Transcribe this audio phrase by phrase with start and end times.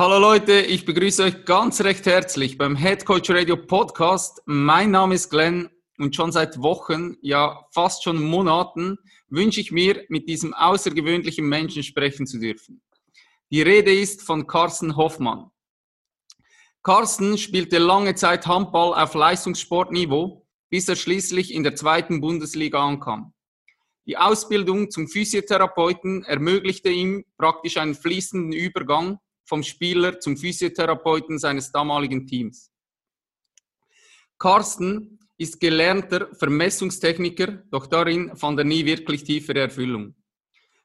[0.00, 4.40] Hallo Leute, ich begrüße euch ganz recht herzlich beim Head Coach Radio Podcast.
[4.46, 5.68] Mein Name ist Glenn
[5.98, 8.96] und schon seit Wochen, ja fast schon Monaten,
[9.28, 12.80] wünsche ich mir, mit diesem außergewöhnlichen Menschen sprechen zu dürfen.
[13.50, 15.50] Die Rede ist von Carsten Hoffmann.
[16.82, 23.34] Carsten spielte lange Zeit Handball auf Leistungssportniveau, bis er schließlich in der zweiten Bundesliga ankam.
[24.06, 29.18] Die Ausbildung zum Physiotherapeuten ermöglichte ihm praktisch einen fließenden Übergang
[29.50, 32.70] vom Spieler zum Physiotherapeuten seines damaligen Teams.
[34.38, 40.14] Carsten ist gelernter Vermessungstechniker, doch darin fand er nie wirklich tiefere Erfüllung.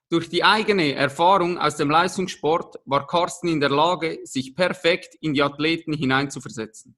[0.09, 5.35] Durch die eigene Erfahrung aus dem Leistungssport war Carsten in der Lage, sich perfekt in
[5.35, 6.97] die Athleten hineinzuversetzen.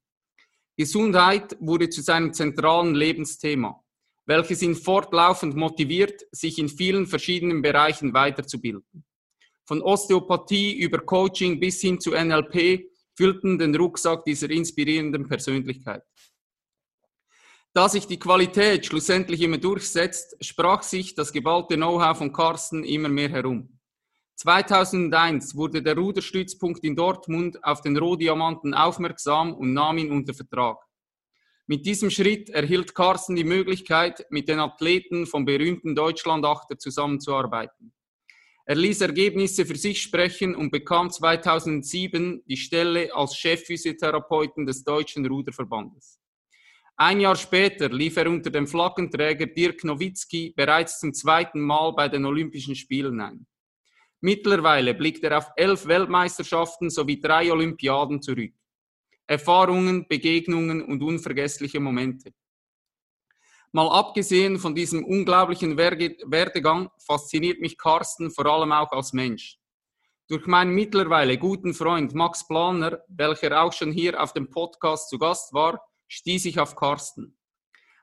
[0.74, 3.78] Gesundheit wurde zu seinem zentralen Lebensthema,
[4.24, 9.04] welches ihn fortlaufend motiviert, sich in vielen verschiedenen Bereichen weiterzubilden.
[9.68, 16.02] Von Osteopathie über Coaching bis hin zu NLP füllten den Rucksack dieser inspirierenden Persönlichkeit.
[17.74, 23.10] Da sich die Qualität schlussendlich immer durchsetzt, sprach sich das geballte Know-how von Carsten immer
[23.10, 23.78] mehr herum.
[24.36, 30.78] 2001 wurde der Ruderstützpunkt in Dortmund auf den Rohdiamanten aufmerksam und nahm ihn unter Vertrag.
[31.66, 37.92] Mit diesem Schritt erhielt Carsten die Möglichkeit, mit den Athleten vom berühmten Deutschlandachter zusammenzuarbeiten.
[38.70, 45.24] Er ließ Ergebnisse für sich sprechen und bekam 2007 die Stelle als Chefphysiotherapeuten des Deutschen
[45.24, 46.20] Ruderverbandes.
[46.94, 52.10] Ein Jahr später lief er unter dem Flaggenträger Dirk Nowitzki bereits zum zweiten Mal bei
[52.10, 53.46] den Olympischen Spielen ein.
[54.20, 58.52] Mittlerweile blickt er auf elf Weltmeisterschaften sowie drei Olympiaden zurück.
[59.26, 62.34] Erfahrungen, Begegnungen und unvergessliche Momente.
[63.72, 69.58] Mal abgesehen von diesem unglaublichen Werdegang fasziniert mich Carsten vor allem auch als Mensch.
[70.28, 75.18] Durch meinen mittlerweile guten Freund Max Planer, welcher auch schon hier auf dem Podcast zu
[75.18, 77.38] Gast war, stieß ich auf Carsten.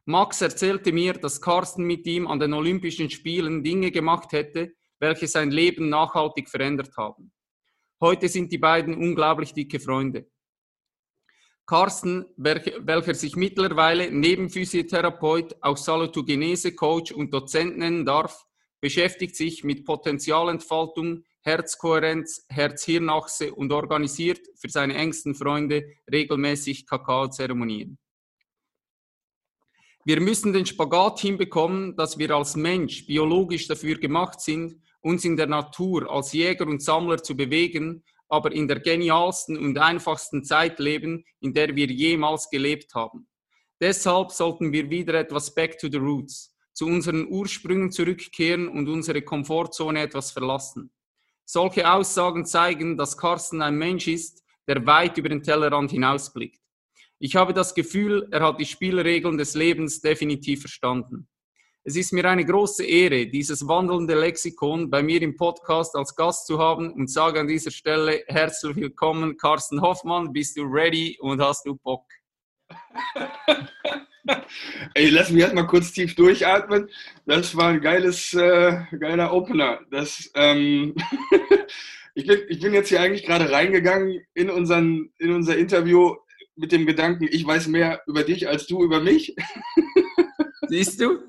[0.06, 5.28] Max erzählte mir, dass Carsten mit ihm an den Olympischen Spielen Dinge gemacht hätte, welche
[5.28, 7.32] sein Leben nachhaltig verändert haben.
[8.00, 10.28] Heute sind die beiden unglaublich dicke Freunde.
[11.66, 18.46] Carsten, welcher sich mittlerweile neben Physiotherapeut auch Salutogenese-Coach und Dozent nennen darf,
[18.82, 27.98] beschäftigt sich mit Potenzialentfaltung, Herzkohärenz, Herz-Hirnachse und organisiert für seine engsten Freunde regelmäßig Kakaozeremonien.
[30.04, 35.36] Wir müssen den Spagat hinbekommen, dass wir als Mensch biologisch dafür gemacht sind, uns in
[35.36, 40.80] der Natur als Jäger und Sammler zu bewegen aber in der genialsten und einfachsten Zeit
[40.80, 43.28] leben, in der wir jemals gelebt haben.
[43.80, 49.22] Deshalb sollten wir wieder etwas back to the roots, zu unseren Ursprüngen zurückkehren und unsere
[49.22, 50.92] Komfortzone etwas verlassen.
[51.46, 56.60] Solche Aussagen zeigen, dass Carsten ein Mensch ist, der weit über den Tellerrand hinausblickt.
[57.20, 61.28] Ich habe das Gefühl, er hat die Spielregeln des Lebens definitiv verstanden.
[61.88, 66.48] Es ist mir eine große Ehre, dieses wandelnde Lexikon bei mir im Podcast als Gast
[66.48, 70.34] zu haben und sage an dieser Stelle herzlich willkommen, Carsten Hoffmann.
[70.34, 72.08] Bist du ready und hast du Bock?
[74.96, 76.90] Ey, lass mich erstmal kurz tief durchatmen.
[77.28, 79.82] Das war ein geiles, äh, geiler Opener.
[79.92, 80.96] Das, ähm
[82.16, 86.16] ich, bin, ich bin jetzt hier eigentlich gerade reingegangen in, unseren, in unser Interview
[86.56, 89.36] mit dem Gedanken, ich weiß mehr über dich als du über mich.
[90.68, 91.20] Siehst du?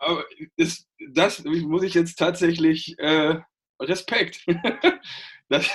[0.00, 0.24] Aber
[0.56, 3.38] ist, das muss ich jetzt tatsächlich äh,
[3.80, 4.44] Respekt.
[5.48, 5.66] das,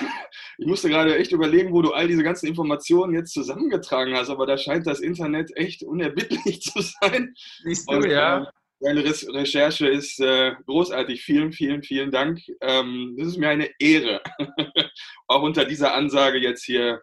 [0.58, 4.46] ich musste gerade echt überlegen, wo du all diese ganzen Informationen jetzt zusammengetragen hast, aber
[4.46, 7.34] da scheint das Internet echt unerbittlich zu sein.
[7.62, 8.42] Siehst du, Und, ja.
[8.42, 8.46] Äh,
[8.80, 11.22] deine Recherche ist äh, großartig.
[11.22, 12.40] Vielen, vielen, vielen Dank.
[12.60, 14.20] Ähm, das ist mir eine Ehre,
[15.28, 17.00] auch unter dieser Ansage jetzt hier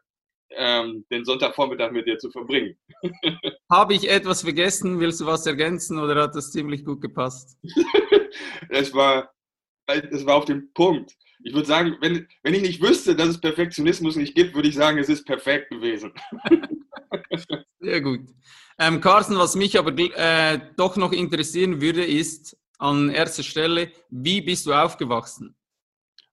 [0.55, 2.77] ähm, den Sonntagvormittag mit dir zu verbringen.
[3.71, 4.99] Habe ich etwas vergessen?
[4.99, 7.57] Willst du was ergänzen oder hat das ziemlich gut gepasst?
[8.69, 9.31] es, war,
[9.87, 11.15] es war auf dem Punkt.
[11.43, 14.75] Ich würde sagen, wenn, wenn ich nicht wüsste, dass es Perfektionismus nicht gibt, würde ich
[14.75, 16.13] sagen, es ist perfekt gewesen.
[17.79, 18.21] Sehr gut.
[18.79, 24.41] Ähm, Carsten, was mich aber äh, doch noch interessieren würde, ist an erster Stelle, wie
[24.41, 25.55] bist du aufgewachsen?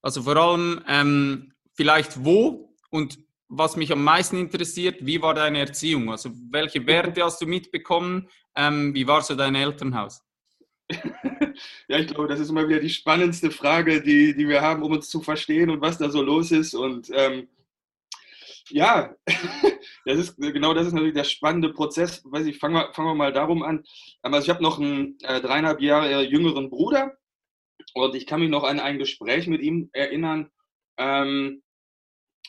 [0.02, 3.18] Also vor allem ähm, vielleicht wo und
[3.50, 6.10] was mich am meisten interessiert, wie war deine Erziehung?
[6.10, 8.28] Also welche Werte hast du mitbekommen?
[8.56, 10.22] Ähm, wie war so dein Elternhaus?
[11.88, 14.92] ja, ich glaube, das ist immer wieder die spannendste Frage, die, die wir haben, um
[14.92, 16.74] uns zu verstehen und was da so los ist.
[16.74, 17.48] Und ähm,
[18.68, 19.14] ja,
[20.04, 22.22] das ist, genau das ist natürlich der spannende Prozess.
[22.24, 23.84] Weiß ich, fangen wir, fangen wir mal darum an.
[24.22, 27.16] Also ich habe noch einen äh, dreieinhalb Jahre jüngeren Bruder
[27.94, 30.50] und ich kann mich noch an ein Gespräch mit ihm erinnern
[30.98, 31.62] ähm,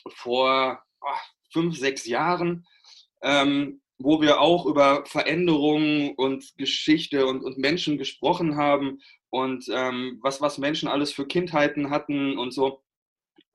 [0.08, 1.18] vor oh,
[1.52, 2.66] fünf, sechs Jahren,
[3.22, 9.00] ähm, wo wir auch über Veränderungen und Geschichte und, und Menschen gesprochen haben
[9.30, 12.82] und ähm, was, was Menschen alles für Kindheiten hatten und so.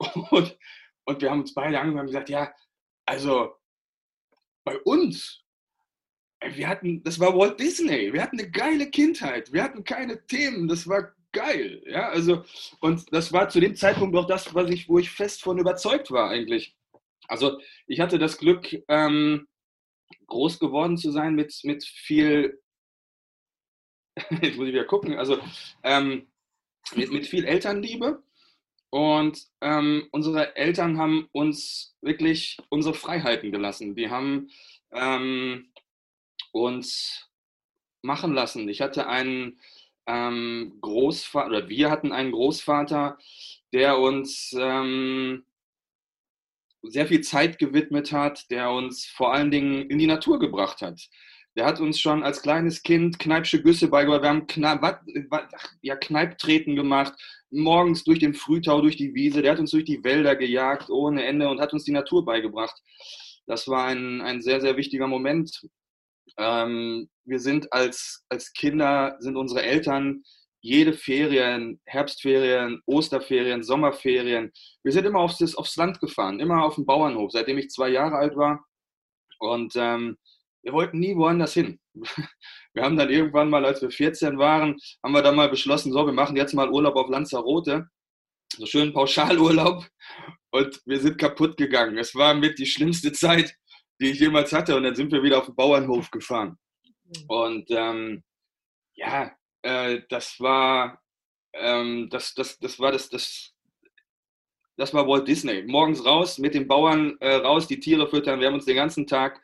[0.30, 0.56] Und,
[1.06, 2.52] und wir haben uns beide angehört und gesagt, ja,
[3.04, 3.56] also
[4.62, 5.42] bei uns,
[6.40, 10.68] wir hatten, das war Walt Disney, wir hatten eine geile Kindheit, wir hatten keine Themen,
[10.68, 12.44] das war geil, ja, also
[12.80, 16.12] und das war zu dem Zeitpunkt auch das, was ich, wo ich fest von überzeugt
[16.12, 16.77] war eigentlich.
[17.28, 19.46] Also ich hatte das Glück, ähm,
[20.26, 22.60] groß geworden zu sein mit, mit viel,
[24.42, 25.38] jetzt muss ich wieder gucken, also
[25.82, 26.26] ähm,
[26.94, 28.22] mit, mit viel Elternliebe.
[28.90, 33.94] Und ähm, unsere Eltern haben uns wirklich unsere Freiheiten gelassen.
[33.94, 34.48] Die haben
[34.92, 35.70] ähm,
[36.52, 37.28] uns
[38.02, 38.66] machen lassen.
[38.70, 39.60] Ich hatte einen
[40.06, 43.18] ähm, Großvater, oder wir hatten einen Großvater,
[43.74, 45.44] der uns ähm,
[46.82, 51.00] sehr viel Zeit gewidmet hat, der uns vor allen Dingen in die Natur gebracht hat.
[51.56, 54.22] Der hat uns schon als kleines Kind Kneipsche Güsse beigebracht.
[54.22, 55.00] Wir haben Kneip,
[55.82, 57.14] ja, Kneiptreten gemacht,
[57.50, 59.42] morgens durch den Frühtau, durch die Wiese.
[59.42, 62.80] Der hat uns durch die Wälder gejagt ohne Ende und hat uns die Natur beigebracht.
[63.46, 65.66] Das war ein, ein sehr, sehr wichtiger Moment.
[66.36, 70.22] Ähm, wir sind als, als Kinder, sind unsere Eltern
[70.60, 74.52] jede Ferien, Herbstferien, Osterferien, Sommerferien.
[74.82, 78.16] Wir sind immer aufs, aufs Land gefahren, immer auf dem Bauernhof, seitdem ich zwei Jahre
[78.16, 78.64] alt war.
[79.38, 80.18] Und ähm,
[80.62, 81.78] wir wollten nie woanders hin.
[82.74, 86.06] Wir haben dann irgendwann mal, als wir 14 waren, haben wir dann mal beschlossen, so,
[86.06, 87.88] wir machen jetzt mal Urlaub auf Lanzarote.
[88.52, 89.84] So schön Pauschalurlaub.
[90.52, 91.98] Und wir sind kaputt gegangen.
[91.98, 93.52] Es war mit die schlimmste Zeit,
[94.00, 94.76] die ich jemals hatte.
[94.76, 96.56] Und dann sind wir wieder auf den Bauernhof gefahren.
[97.26, 98.22] Und ähm,
[98.94, 99.32] ja,
[99.62, 101.00] äh, das war,
[101.52, 103.54] ähm, das, das, das war das, das,
[104.76, 105.62] das war Walt Disney.
[105.62, 108.40] Morgens raus, mit den Bauern äh, raus, die Tiere füttern.
[108.40, 109.42] Wir haben uns den ganzen Tag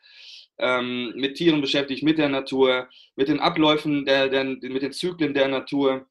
[0.57, 5.33] ähm, mit Tieren beschäftigt, mit der Natur, mit den Abläufen, der, der, mit den Zyklen
[5.33, 6.07] der Natur.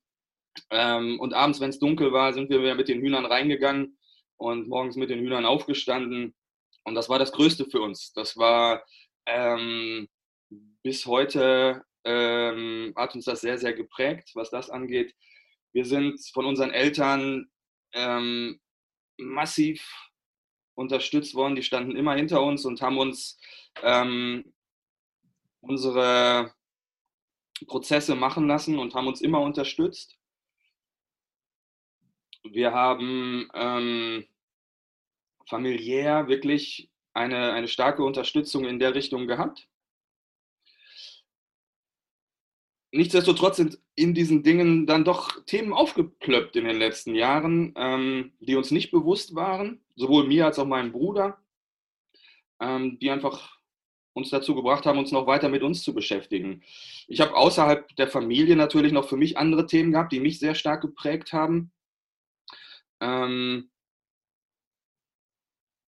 [0.70, 3.98] Ähm, und abends, wenn es dunkel war, sind wir wieder mit den Hühnern reingegangen
[4.36, 6.34] und morgens mit den Hühnern aufgestanden.
[6.84, 8.12] Und das war das Größte für uns.
[8.12, 8.84] Das war
[9.26, 10.08] ähm,
[10.82, 15.14] bis heute ähm, hat uns das sehr, sehr geprägt, was das angeht.
[15.72, 17.50] Wir sind von unseren Eltern
[17.92, 18.60] ähm,
[19.18, 19.84] massiv
[20.74, 21.56] unterstützt worden.
[21.56, 23.38] Die standen immer hinter uns und haben uns
[23.82, 24.52] ähm,
[25.60, 26.54] unsere
[27.66, 30.18] Prozesse machen lassen und haben uns immer unterstützt.
[32.42, 34.26] Wir haben ähm,
[35.48, 39.68] familiär wirklich eine, eine starke Unterstützung in der Richtung gehabt.
[42.94, 48.54] Nichtsdestotrotz sind in diesen Dingen dann doch Themen aufgeplöppt in den letzten Jahren, ähm, die
[48.54, 51.42] uns nicht bewusst waren, sowohl mir als auch meinem Bruder,
[52.60, 53.58] ähm, die einfach
[54.12, 56.62] uns dazu gebracht haben, uns noch weiter mit uns zu beschäftigen.
[57.08, 60.54] Ich habe außerhalb der Familie natürlich noch für mich andere Themen gehabt, die mich sehr
[60.54, 61.72] stark geprägt haben.
[63.00, 63.72] Ähm,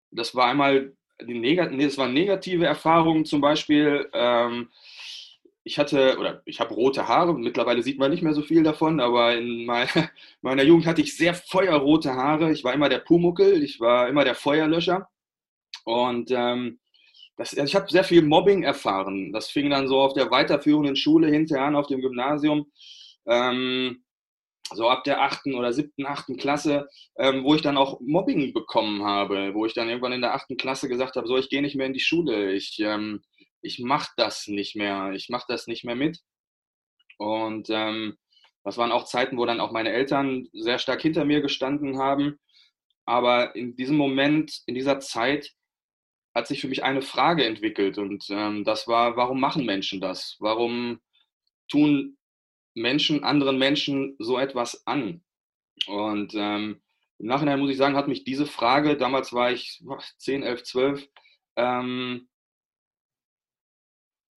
[0.10, 4.70] das war einmal die Negat nee, das waren negative Erfahrungen, zum Beispiel ähm,
[5.66, 9.00] ich hatte, oder ich habe rote Haare, mittlerweile sieht man nicht mehr so viel davon,
[9.00, 9.90] aber in meiner,
[10.42, 12.52] meiner Jugend hatte ich sehr feuerrote Haare.
[12.52, 15.10] Ich war immer der Pumuckel, ich war immer der Feuerlöscher.
[15.84, 16.80] Und ähm,
[17.36, 19.34] das, also ich habe sehr viel Mobbing erfahren.
[19.34, 22.72] Das fing dann so auf der weiterführenden Schule hinterher an, auf dem Gymnasium.
[23.28, 24.04] Ähm,
[24.72, 29.04] so ab der achten oder siebten, achten Klasse, ähm, wo ich dann auch Mobbing bekommen
[29.04, 31.76] habe, wo ich dann irgendwann in der achten Klasse gesagt habe, so, ich gehe nicht
[31.76, 33.22] mehr in die Schule, ich ähm,
[33.66, 36.20] ich mache das nicht mehr, ich mache das nicht mehr mit.
[37.18, 38.18] Und ähm,
[38.64, 42.40] das waren auch Zeiten, wo dann auch meine Eltern sehr stark hinter mir gestanden haben.
[43.06, 45.52] Aber in diesem Moment, in dieser Zeit,
[46.34, 47.98] hat sich für mich eine Frage entwickelt.
[47.98, 50.36] Und ähm, das war, warum machen Menschen das?
[50.40, 51.00] Warum
[51.70, 52.18] tun
[52.74, 55.24] Menschen anderen Menschen so etwas an?
[55.88, 56.82] Und ähm,
[57.20, 59.82] im Nachhinein muss ich sagen, hat mich diese Frage, damals war ich
[60.18, 61.08] 10, 11, 12,
[61.56, 62.28] ähm,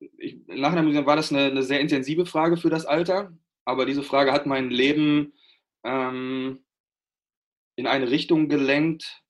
[0.00, 2.86] ich, im Nachhinein muss ich sagen, war das eine, eine, sehr intensive Frage für das
[2.86, 3.32] Alter,
[3.64, 5.32] aber diese Frage hat mein Leben
[5.84, 6.64] ähm,
[7.76, 9.22] in eine Richtung gelenkt,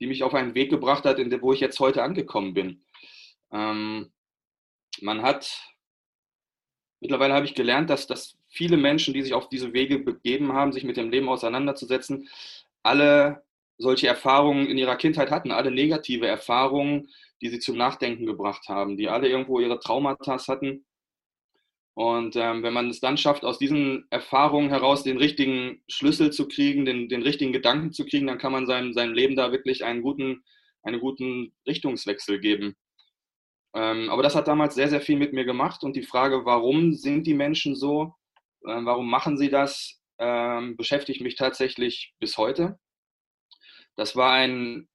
[0.00, 2.84] die mich auf einen Weg gebracht hat, in der, wo ich jetzt heute angekommen bin.
[3.52, 4.12] Ähm,
[5.00, 5.60] man hat,
[7.00, 10.72] mittlerweile habe ich gelernt, dass, dass viele Menschen, die sich auf diese Wege begeben haben,
[10.72, 12.28] sich mit dem Leben auseinanderzusetzen,
[12.82, 13.42] alle
[13.78, 17.08] solche Erfahrungen in ihrer Kindheit hatten, alle negative Erfahrungen,
[17.40, 20.84] die sie zum Nachdenken gebracht haben, die alle irgendwo ihre Traumata hatten.
[21.94, 26.46] Und ähm, wenn man es dann schafft, aus diesen Erfahrungen heraus den richtigen Schlüssel zu
[26.46, 29.84] kriegen, den, den richtigen Gedanken zu kriegen, dann kann man seinem, seinem Leben da wirklich
[29.84, 30.44] einen guten,
[30.84, 32.76] einen guten Richtungswechsel geben.
[33.74, 35.82] Ähm, aber das hat damals sehr, sehr viel mit mir gemacht.
[35.82, 38.14] Und die Frage, warum sind die Menschen so,
[38.64, 42.78] äh, warum machen sie das, äh, beschäftigt mich tatsächlich bis heute.
[43.96, 44.88] Das war ein,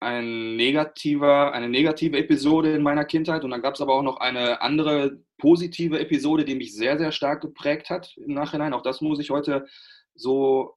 [0.00, 4.18] ein negativer, eine negative Episode in meiner Kindheit und dann gab es aber auch noch
[4.18, 8.74] eine andere positive Episode, die mich sehr, sehr stark geprägt hat im Nachhinein.
[8.74, 9.66] Auch das muss ich heute
[10.14, 10.76] so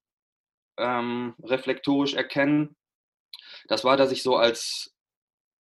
[0.77, 2.75] ähm, reflektorisch erkennen.
[3.67, 4.95] Das war, dass ich so als,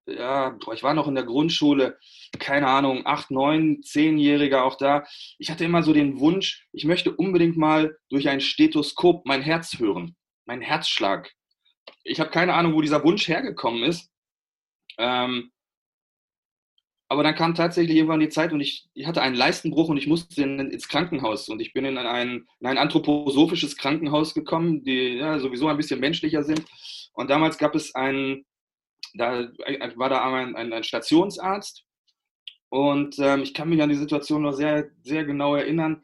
[0.07, 1.99] ja, ich war noch in der Grundschule,
[2.39, 5.05] keine Ahnung, acht, neun, zehnjähriger auch da.
[5.37, 9.79] Ich hatte immer so den Wunsch, ich möchte unbedingt mal durch ein Stethoskop mein Herz
[9.79, 11.31] hören, meinen Herzschlag
[12.03, 14.11] ich habe keine Ahnung, wo dieser Wunsch hergekommen ist.
[14.97, 15.51] Ähm,
[17.11, 20.05] aber dann kam tatsächlich irgendwann die Zeit und ich, ich hatte einen Leistenbruch und ich
[20.05, 21.49] musste in, ins Krankenhaus.
[21.49, 25.99] Und ich bin in ein, in ein anthroposophisches Krankenhaus gekommen, die ja, sowieso ein bisschen
[25.99, 26.63] menschlicher sind.
[27.13, 28.45] Und damals gab es einen,
[29.15, 29.49] da
[29.95, 31.83] war da ein, ein, ein Stationsarzt.
[32.69, 36.03] Und ähm, ich kann mich an die Situation noch sehr, sehr genau erinnern.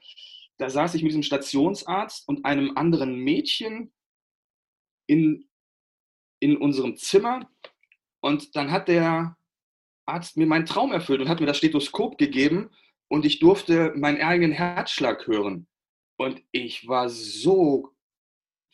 [0.58, 3.94] Da saß ich mit diesem Stationsarzt und einem anderen Mädchen
[5.06, 5.48] in
[6.40, 7.50] in unserem Zimmer
[8.22, 9.38] und dann hat der
[10.06, 12.70] Arzt mir meinen Traum erfüllt und hat mir das Stethoskop gegeben
[13.08, 15.68] und ich durfte meinen eigenen Herzschlag hören.
[16.18, 17.90] Und ich war so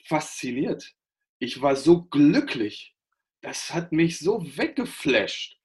[0.05, 0.93] fasziniert.
[1.39, 2.95] Ich war so glücklich.
[3.41, 5.57] Das hat mich so weggeflasht.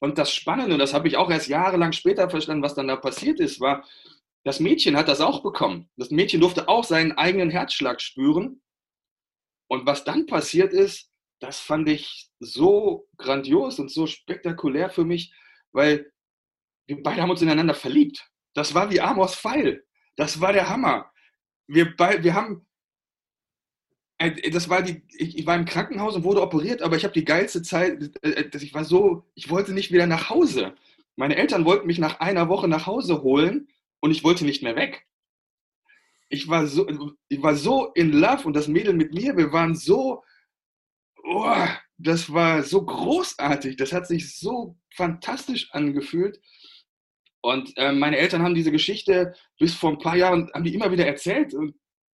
[0.00, 2.96] Und das Spannende, und das habe ich auch erst jahrelang später verstanden, was dann da
[2.96, 3.86] passiert ist, war,
[4.44, 5.88] das Mädchen hat das auch bekommen.
[5.96, 8.60] Das Mädchen durfte auch seinen eigenen Herzschlag spüren.
[9.68, 11.11] Und was dann passiert ist,
[11.42, 15.34] das fand ich so grandios und so spektakulär für mich,
[15.72, 16.12] weil
[16.86, 18.30] wir beide haben uns ineinander verliebt.
[18.54, 19.84] Das war wie Amors Pfeil.
[20.14, 21.10] Das war der Hammer.
[21.66, 22.64] Wir, wir haben,
[24.52, 27.24] das war die, ich, ich, war im Krankenhaus und wurde operiert, aber ich habe die
[27.24, 30.76] geilste Zeit, äh, äh, ich war so, ich wollte nicht wieder nach Hause.
[31.16, 33.66] Meine Eltern wollten mich nach einer Woche nach Hause holen
[33.98, 35.08] und ich wollte nicht mehr weg.
[36.28, 36.86] Ich war so,
[37.28, 40.22] ich war so in love und das Mädel mit mir, wir waren so,
[41.24, 41.66] oh,
[41.98, 46.40] das war so großartig, das hat sich so fantastisch angefühlt.
[47.40, 50.92] Und äh, meine Eltern haben diese Geschichte bis vor ein paar Jahren, haben die immer
[50.92, 51.54] wieder erzählt,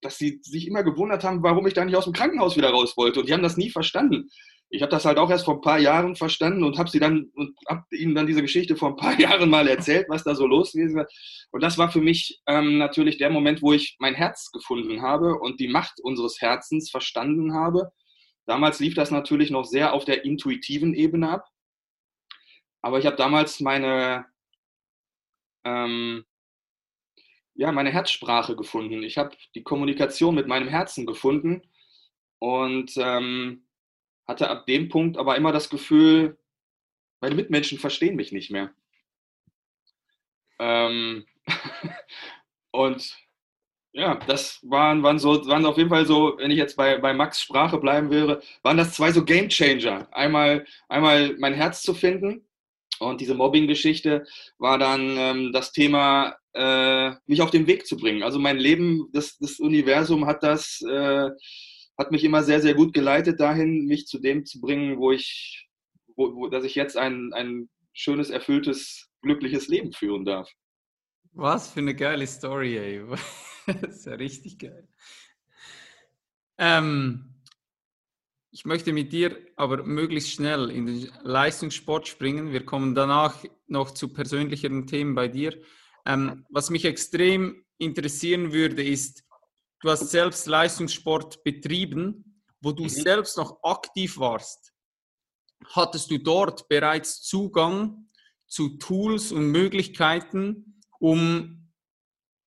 [0.00, 2.96] dass sie sich immer gewundert haben, warum ich da nicht aus dem Krankenhaus wieder raus
[2.96, 3.20] wollte.
[3.20, 4.30] Und die haben das nie verstanden.
[4.70, 8.14] Ich habe das halt auch erst vor ein paar Jahren verstanden und habe sie ihnen
[8.14, 11.48] dann diese Geschichte vor ein paar Jahren mal erzählt, was da so los gewesen ist.
[11.50, 15.38] Und das war für mich ähm, natürlich der Moment, wo ich mein Herz gefunden habe
[15.38, 17.90] und die Macht unseres Herzens verstanden habe
[18.49, 21.52] Damals lief das natürlich noch sehr auf der intuitiven Ebene ab.
[22.81, 24.25] Aber ich habe damals meine,
[25.64, 26.25] ähm,
[27.52, 29.02] ja, meine Herzsprache gefunden.
[29.02, 31.61] Ich habe die Kommunikation mit meinem Herzen gefunden
[32.38, 33.67] und ähm,
[34.26, 36.38] hatte ab dem Punkt aber immer das Gefühl,
[37.21, 38.73] meine Mitmenschen verstehen mich nicht mehr.
[40.59, 41.26] Ähm,
[42.71, 43.14] und
[43.92, 47.14] ja, das waren, waren, so, waren auf jeden Fall so, wenn ich jetzt bei, bei
[47.14, 50.07] Max Sprache bleiben würde, waren das zwei so Game Changer.
[50.12, 52.47] Einmal, einmal mein Herz zu finden
[53.00, 54.26] und diese Mobbing-Geschichte
[54.59, 58.23] war dann ähm, das Thema, äh, mich auf den Weg zu bringen.
[58.23, 61.30] Also mein Leben, das, das Universum hat das, äh,
[61.97, 65.68] hat mich immer sehr, sehr gut geleitet dahin, mich zu dem zu bringen, wo ich,
[66.16, 70.50] wo, wo, dass ich jetzt ein, ein schönes, erfülltes, glückliches Leben führen darf.
[71.33, 73.02] Was für eine geile Story, ey.
[73.82, 74.88] das ist ja richtig geil.
[76.56, 77.34] Ähm,
[78.50, 82.52] ich möchte mit dir aber möglichst schnell in den Leistungssport springen.
[82.52, 85.60] Wir kommen danach noch zu persönlicheren Themen bei dir.
[86.06, 89.25] Ähm, was mich extrem interessieren würde, ist,
[89.80, 92.88] du hast selbst Leistungssport betrieben, wo du mhm.
[92.88, 94.72] selbst noch aktiv warst.
[95.75, 98.08] Hattest du dort bereits Zugang
[98.46, 101.57] zu Tools und Möglichkeiten, um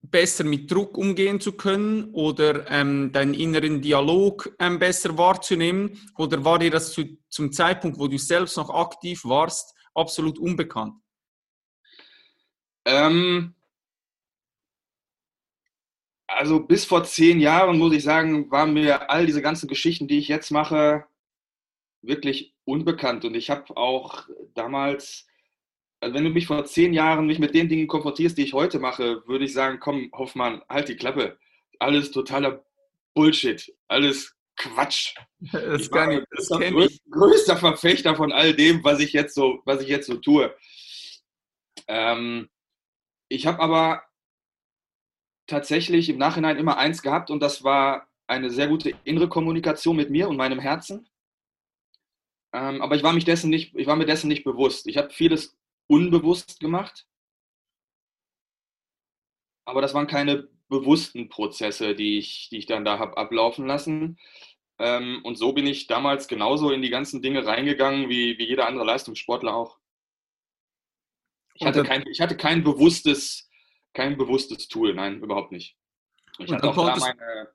[0.02, 6.00] besser mit Druck umgehen zu können oder ähm, deinen inneren Dialog ähm, besser wahrzunehmen?
[6.18, 10.96] Oder war dir das zu, zum Zeitpunkt, wo du selbst noch aktiv warst, absolut unbekannt?
[12.86, 13.56] Ähm,
[16.28, 20.18] also bis vor zehn Jahren, muss ich sagen, waren mir all diese ganzen Geschichten, die
[20.18, 21.06] ich jetzt mache,
[22.02, 23.26] wirklich unbekannt.
[23.26, 25.28] Und ich habe auch damals,
[26.02, 28.80] also wenn du mich vor zehn Jahren mich mit den Dingen konfrontierst, die ich heute
[28.80, 31.38] mache, würde ich sagen, komm, Hoffmann, halt die Klappe.
[31.80, 32.66] Alles totaler
[33.14, 33.72] Bullshit.
[33.88, 35.16] Alles Quatsch.
[35.40, 39.82] Das ich ich, das größter, größter Verfechter von all dem, was ich jetzt so, was
[39.82, 40.56] ich jetzt so tue.
[41.88, 42.50] Ähm,
[43.30, 44.04] ich habe aber
[45.48, 50.10] tatsächlich im Nachhinein immer eins gehabt und das war eine sehr gute innere Kommunikation mit
[50.10, 51.08] mir und meinem Herzen.
[52.54, 54.88] Ähm, aber ich war, mich dessen nicht, ich war mir dessen nicht bewusst.
[54.88, 57.08] Ich habe vieles unbewusst gemacht.
[59.66, 64.18] Aber das waren keine bewussten Prozesse, die ich, die ich dann da habe ablaufen lassen.
[64.80, 68.68] Ähm, und so bin ich damals genauso in die ganzen Dinge reingegangen, wie, wie jeder
[68.68, 69.78] andere Leistungssportler auch.
[71.54, 73.50] Ich hatte, kein, ich hatte kein bewusstes,
[73.94, 75.78] kein bewusstes Tool, nein, überhaupt nicht.
[76.40, 77.50] Ich hatte auch da meine,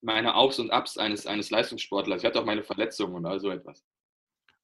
[0.00, 2.22] meine Aufs und Abs eines, eines Leistungssportlers.
[2.22, 3.84] Ich hatte auch meine Verletzungen und all so etwas.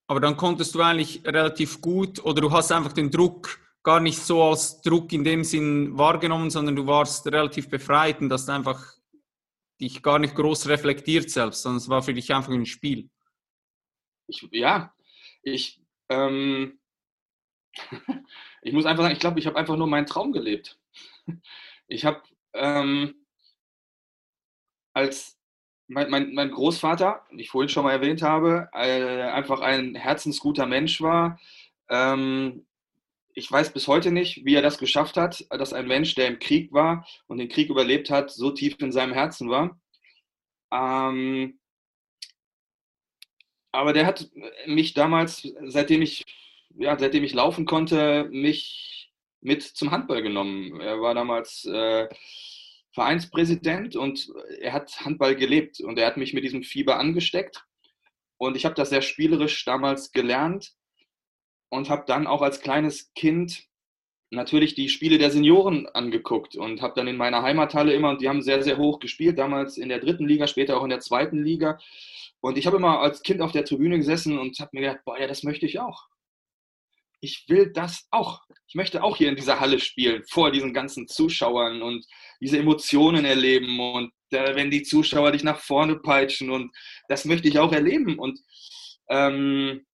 [0.09, 4.19] Aber dann konntest du eigentlich relativ gut oder du hast einfach den Druck gar nicht
[4.19, 8.95] so als Druck in dem Sinn wahrgenommen, sondern du warst relativ befreit und hast einfach
[9.81, 13.11] dich gar nicht groß reflektiert selbst, sondern es war für dich einfach ein Spiel.
[14.27, 14.95] Ich, ja,
[15.43, 16.81] ich, ähm,
[18.63, 20.79] ich muss einfach sagen, ich glaube, ich habe einfach nur meinen Traum gelebt.
[21.91, 22.21] Ich habe
[22.53, 23.15] ähm,
[24.93, 25.38] als
[25.89, 30.67] mein, mein, mein, Großvater, den ich vorhin schon mal erwähnt habe, äh, einfach ein herzensguter
[30.67, 31.41] Mensch war.
[31.89, 32.67] Ähm,
[33.35, 36.39] ich weiß bis heute nicht, wie er das geschafft hat, dass ein Mensch, der im
[36.39, 39.79] Krieg war und den Krieg überlebt hat, so tief in seinem Herzen war.
[40.73, 41.59] Ähm,
[43.73, 44.29] aber der hat
[44.67, 46.25] mich damals, seitdem ich,
[46.77, 50.81] ja, seitdem ich laufen konnte, mich mit zum Handball genommen.
[50.81, 52.09] Er war damals äh,
[52.99, 54.29] Vereinspräsident und
[54.59, 57.65] er hat Handball gelebt und er hat mich mit diesem Fieber angesteckt.
[58.39, 60.73] Und ich habe das sehr spielerisch damals gelernt
[61.69, 63.67] und habe dann auch als kleines Kind
[64.31, 68.29] natürlich die Spiele der Senioren angeguckt und habe dann in meiner Heimathalle immer, und die
[68.29, 71.45] haben sehr, sehr hoch gespielt, damals in der dritten Liga, später auch in der zweiten
[71.45, 71.79] Liga.
[72.41, 75.21] Und ich habe immer als Kind auf der Tribüne gesessen und habe mir gedacht, boah,
[75.21, 76.09] ja, das möchte ich auch
[77.21, 78.43] ich will das auch.
[78.67, 82.07] Ich möchte auch hier in dieser Halle spielen, vor diesen ganzen Zuschauern und
[82.41, 86.75] diese Emotionen erleben und äh, wenn die Zuschauer dich nach vorne peitschen und
[87.09, 88.19] das möchte ich auch erleben.
[88.19, 88.39] Und
[89.09, 89.87] ähm,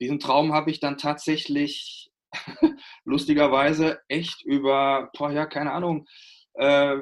[0.00, 2.10] diesen Traum habe ich dann tatsächlich
[3.04, 6.06] lustigerweise echt über, boah, ja, keine Ahnung,
[6.54, 6.98] äh,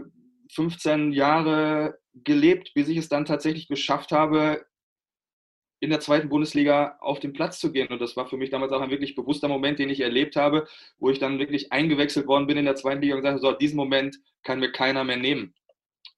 [0.52, 4.64] 15 Jahre gelebt, bis ich es dann tatsächlich geschafft habe,
[5.86, 7.86] in der zweiten Bundesliga auf den Platz zu gehen.
[7.88, 10.66] Und das war für mich damals auch ein wirklich bewusster Moment, den ich erlebt habe,
[10.98, 13.56] wo ich dann wirklich eingewechselt worden bin in der zweiten Liga und gesagt habe, so,
[13.56, 15.54] diesen Moment kann mir keiner mehr nehmen.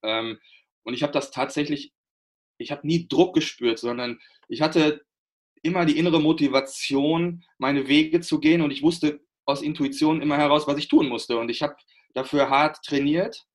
[0.03, 0.39] Ähm,
[0.85, 1.93] und ich habe das tatsächlich,
[2.57, 5.05] ich habe nie Druck gespürt, sondern ich hatte
[5.63, 10.67] immer die innere Motivation, meine Wege zu gehen und ich wusste aus Intuition immer heraus,
[10.67, 11.37] was ich tun musste.
[11.37, 11.77] Und ich habe
[12.15, 13.47] dafür hart trainiert.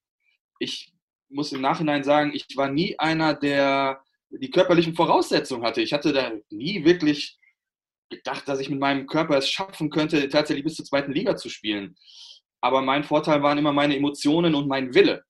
[0.60, 0.94] Ich
[1.30, 4.04] muss im Nachhinein sagen, ich war nie einer, der
[4.40, 5.82] die körperlichen Voraussetzungen hatte.
[5.82, 7.38] Ich hatte da nie wirklich
[8.10, 11.50] gedacht, dass ich mit meinem Körper es schaffen könnte, tatsächlich bis zur zweiten Liga zu
[11.50, 11.96] spielen.
[12.62, 15.24] Aber mein Vorteil waren immer meine Emotionen und mein Wille.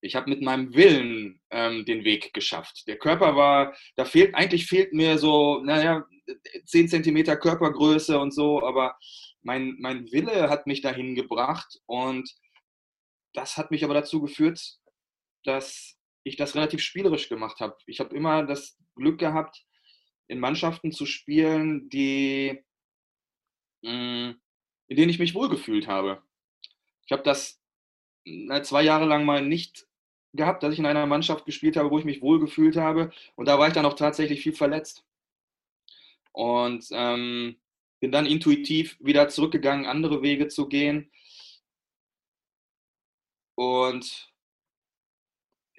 [0.00, 2.84] Ich habe mit meinem Willen ähm, den Weg geschafft.
[2.86, 6.06] Der Körper war, da fehlt, eigentlich fehlt mir so, naja,
[6.64, 8.96] 10 Zentimeter Körpergröße und so, aber
[9.42, 12.30] mein, mein Wille hat mich dahin gebracht und
[13.34, 14.78] das hat mich aber dazu geführt,
[15.44, 17.76] dass ich das relativ spielerisch gemacht habe.
[17.86, 19.64] Ich habe immer das Glück gehabt,
[20.28, 22.62] in Mannschaften zu spielen, die,
[23.82, 24.32] mm,
[24.88, 26.22] in denen ich mich wohlgefühlt habe.
[27.06, 27.60] Ich habe das
[28.62, 29.86] zwei Jahre lang mal nicht
[30.32, 33.10] gehabt, dass ich in einer Mannschaft gespielt habe, wo ich mich wohlgefühlt habe.
[33.34, 35.04] Und da war ich dann auch tatsächlich viel verletzt.
[36.32, 37.60] Und ähm,
[38.00, 41.10] bin dann intuitiv wieder zurückgegangen, andere Wege zu gehen.
[43.56, 44.29] Und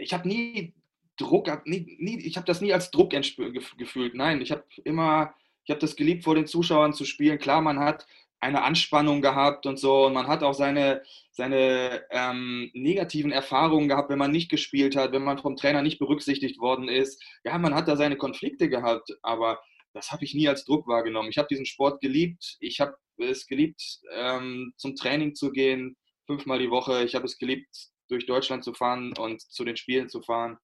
[0.02, 0.74] ich habe nie
[1.18, 4.16] Druck, nie, nie, ich habe das nie als Druck gefühlt.
[4.16, 5.34] Nein, ich habe immer,
[5.64, 7.38] ich habe das geliebt, vor den Zuschauern zu spielen.
[7.38, 8.08] Klar, man hat
[8.40, 14.10] eine Anspannung gehabt und so und man hat auch seine, seine ähm, negativen Erfahrungen gehabt,
[14.10, 17.24] wenn man nicht gespielt hat, wenn man vom Trainer nicht berücksichtigt worden ist.
[17.44, 19.60] Ja, man hat da seine Konflikte gehabt, aber
[19.94, 21.30] das habe ich nie als Druck wahrgenommen.
[21.30, 22.58] Ich habe diesen Sport geliebt.
[22.62, 27.04] Ich habe es geliebt, ähm, zum Training zu gehen, fünfmal die Woche.
[27.04, 30.58] Ich habe es geliebt, durch Deutschland zu fahren und zu den Spielen zu fahren,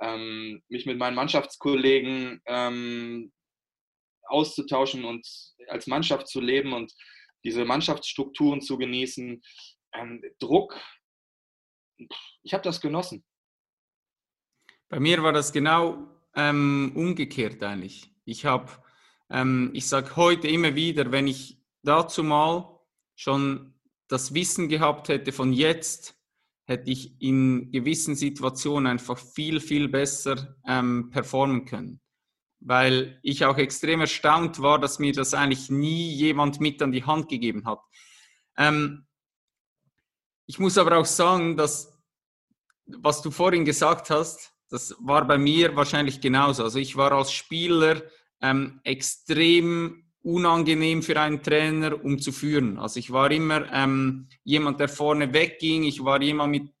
[0.00, 3.32] ähm, mich mit meinen Mannschaftskollegen ähm,
[4.24, 5.26] auszutauschen und
[5.68, 6.92] als Mannschaft zu leben und
[7.42, 9.42] diese Mannschaftsstrukturen zu genießen.
[9.94, 10.78] Ähm, Druck,
[12.42, 13.24] ich habe das genossen.
[14.88, 18.12] Bei mir war das genau ähm, umgekehrt eigentlich.
[18.24, 18.70] Ich habe,
[19.30, 22.78] ähm, ich sage heute immer wieder, wenn ich dazu mal
[23.14, 23.74] schon
[24.08, 26.19] das Wissen gehabt hätte von jetzt,
[26.70, 32.00] hätte ich in gewissen Situationen einfach viel, viel besser ähm, performen können.
[32.60, 37.04] Weil ich auch extrem erstaunt war, dass mir das eigentlich nie jemand mit an die
[37.04, 37.80] Hand gegeben hat.
[38.56, 39.06] Ähm,
[40.46, 41.92] ich muss aber auch sagen, dass
[42.86, 46.62] was du vorhin gesagt hast, das war bei mir wahrscheinlich genauso.
[46.62, 48.02] Also ich war als Spieler
[48.40, 52.78] ähm, extrem unangenehm für einen Trainer, um zu führen.
[52.78, 55.84] Also ich war immer ähm, jemand, der vorne wegging.
[55.84, 56.72] Ich war jemand mit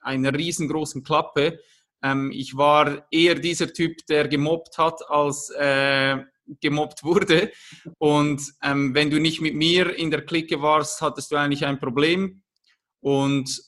[0.00, 1.60] einer riesengroßen Klappe.
[2.02, 6.18] Ähm, ich war eher dieser Typ, der gemobbt hat, als äh,
[6.60, 7.52] gemobbt wurde.
[7.98, 11.78] Und ähm, wenn du nicht mit mir in der Clique warst, hattest du eigentlich ein
[11.78, 12.42] Problem.
[13.00, 13.62] Und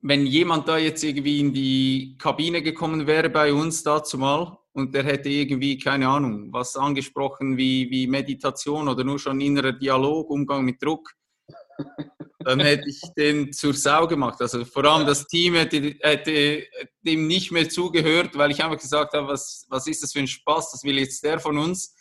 [0.00, 4.94] wenn jemand da jetzt irgendwie in die Kabine gekommen wäre bei uns dazu mal und
[4.94, 10.30] der hätte irgendwie, keine Ahnung, was angesprochen wie, wie Meditation oder nur schon innerer Dialog,
[10.30, 11.10] Umgang mit Druck,
[12.40, 14.40] dann hätte ich den zur Sau gemacht.
[14.40, 16.64] Also vor allem das Team hätte, hätte
[17.00, 20.28] dem nicht mehr zugehört, weil ich einfach gesagt habe, was, was ist das für ein
[20.28, 21.94] Spaß, das will jetzt der von uns.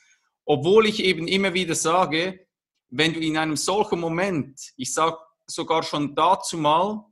[0.46, 2.46] Obwohl ich eben immer wieder sage,
[2.90, 7.06] wenn du in einem solchen Moment, ich sage sogar schon dazu mal,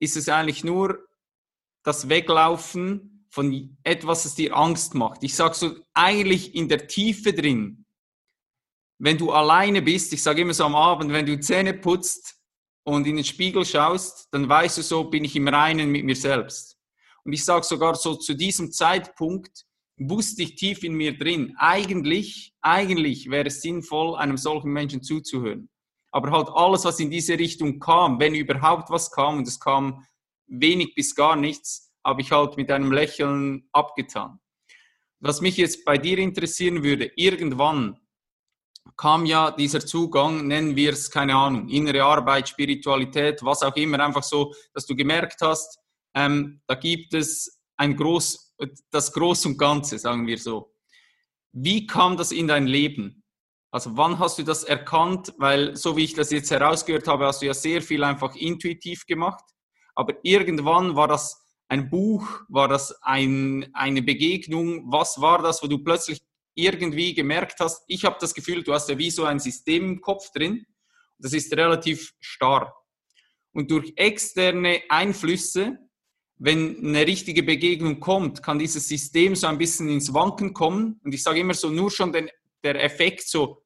[0.00, 0.98] ist es eigentlich nur
[1.84, 5.24] das Weglaufen von etwas, das dir Angst macht.
[5.24, 7.84] Ich sage so, eigentlich in der Tiefe drin,
[8.98, 12.36] wenn du alleine bist, ich sage immer so am Abend, wenn du Zähne putzt
[12.84, 16.14] und in den Spiegel schaust, dann weißt du so, bin ich im Reinen mit mir
[16.14, 16.78] selbst.
[17.24, 19.64] Und ich sage sogar so, zu diesem Zeitpunkt
[19.98, 25.68] wusste ich tief in mir drin, eigentlich, eigentlich wäre es sinnvoll, einem solchen Menschen zuzuhören
[26.14, 30.06] aber halt alles, was in diese Richtung kam, wenn überhaupt was kam, und es kam
[30.46, 34.40] wenig bis gar nichts, habe ich halt mit einem Lächeln abgetan.
[35.20, 37.98] Was mich jetzt bei dir interessieren würde, irgendwann
[38.96, 44.00] kam ja dieser Zugang, nennen wir es, keine Ahnung, innere Arbeit, Spiritualität, was auch immer,
[44.00, 45.78] einfach so, dass du gemerkt hast,
[46.14, 48.54] ähm, da gibt es ein Groß,
[48.90, 50.72] das Groß und Ganze, sagen wir so.
[51.52, 53.24] Wie kam das in dein Leben?
[53.70, 55.32] Also wann hast du das erkannt?
[55.38, 59.06] Weil so wie ich das jetzt herausgehört habe, hast du ja sehr viel einfach intuitiv
[59.06, 59.44] gemacht.
[59.96, 64.90] Aber irgendwann war das ein Buch, war das ein, eine Begegnung?
[64.90, 66.22] Was war das, wo du plötzlich
[66.54, 67.84] irgendwie gemerkt hast?
[67.88, 70.66] Ich habe das Gefühl, du hast ja wie so ein System im Kopf drin.
[71.18, 72.74] Das ist relativ starr.
[73.52, 75.78] Und durch externe Einflüsse,
[76.36, 81.00] wenn eine richtige Begegnung kommt, kann dieses System so ein bisschen ins Wanken kommen.
[81.04, 82.28] Und ich sage immer so, nur schon den,
[82.62, 83.62] der Effekt so,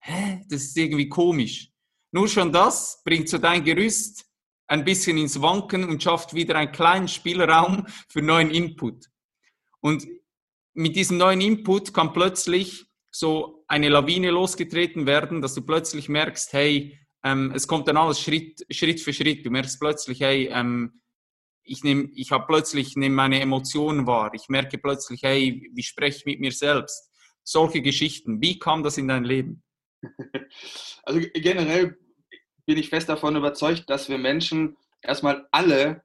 [0.00, 1.70] hä, das ist irgendwie komisch.
[2.12, 4.24] Nur schon das bringt so dein Gerüst
[4.68, 9.06] ein bisschen ins Wanken und schafft wieder einen kleinen Spielraum für neuen Input.
[9.80, 10.06] Und
[10.74, 16.52] mit diesem neuen Input kann plötzlich so eine Lawine losgetreten werden, dass du plötzlich merkst,
[16.52, 19.44] hey, ähm, es kommt dann alles Schritt, Schritt für Schritt.
[19.46, 21.00] Du merkst plötzlich, hey, ähm,
[21.62, 24.32] ich nehme, ich habe plötzlich nehme meine Emotionen wahr.
[24.34, 27.10] Ich merke plötzlich, hey, wie spreche ich mit mir selbst?
[27.42, 28.40] Solche Geschichten.
[28.40, 29.62] Wie kam das in dein Leben?
[31.08, 31.96] Also generell
[32.66, 36.02] bin ich fest davon überzeugt, dass wir Menschen erstmal alle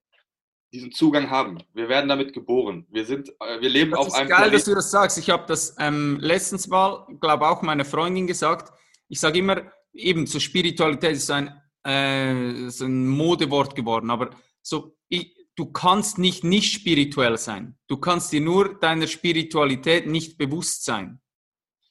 [0.73, 1.61] diesen Zugang haben.
[1.73, 2.87] Wir werden damit geboren.
[2.89, 4.29] Wir sind, äh, wir leben das auf ist einem.
[4.29, 4.55] Geil, Planeten.
[4.55, 5.17] dass du das sagst.
[5.17, 8.71] Ich habe das ähm, letztens mal, glaube auch meiner Freundin gesagt.
[9.09, 11.49] Ich sage immer, eben so Spiritualität ist ein,
[11.83, 14.29] äh, so ein Modewort geworden, aber
[14.61, 17.77] so ich, du kannst nicht nicht spirituell sein.
[17.87, 21.19] Du kannst dir nur deiner Spiritualität nicht bewusst sein.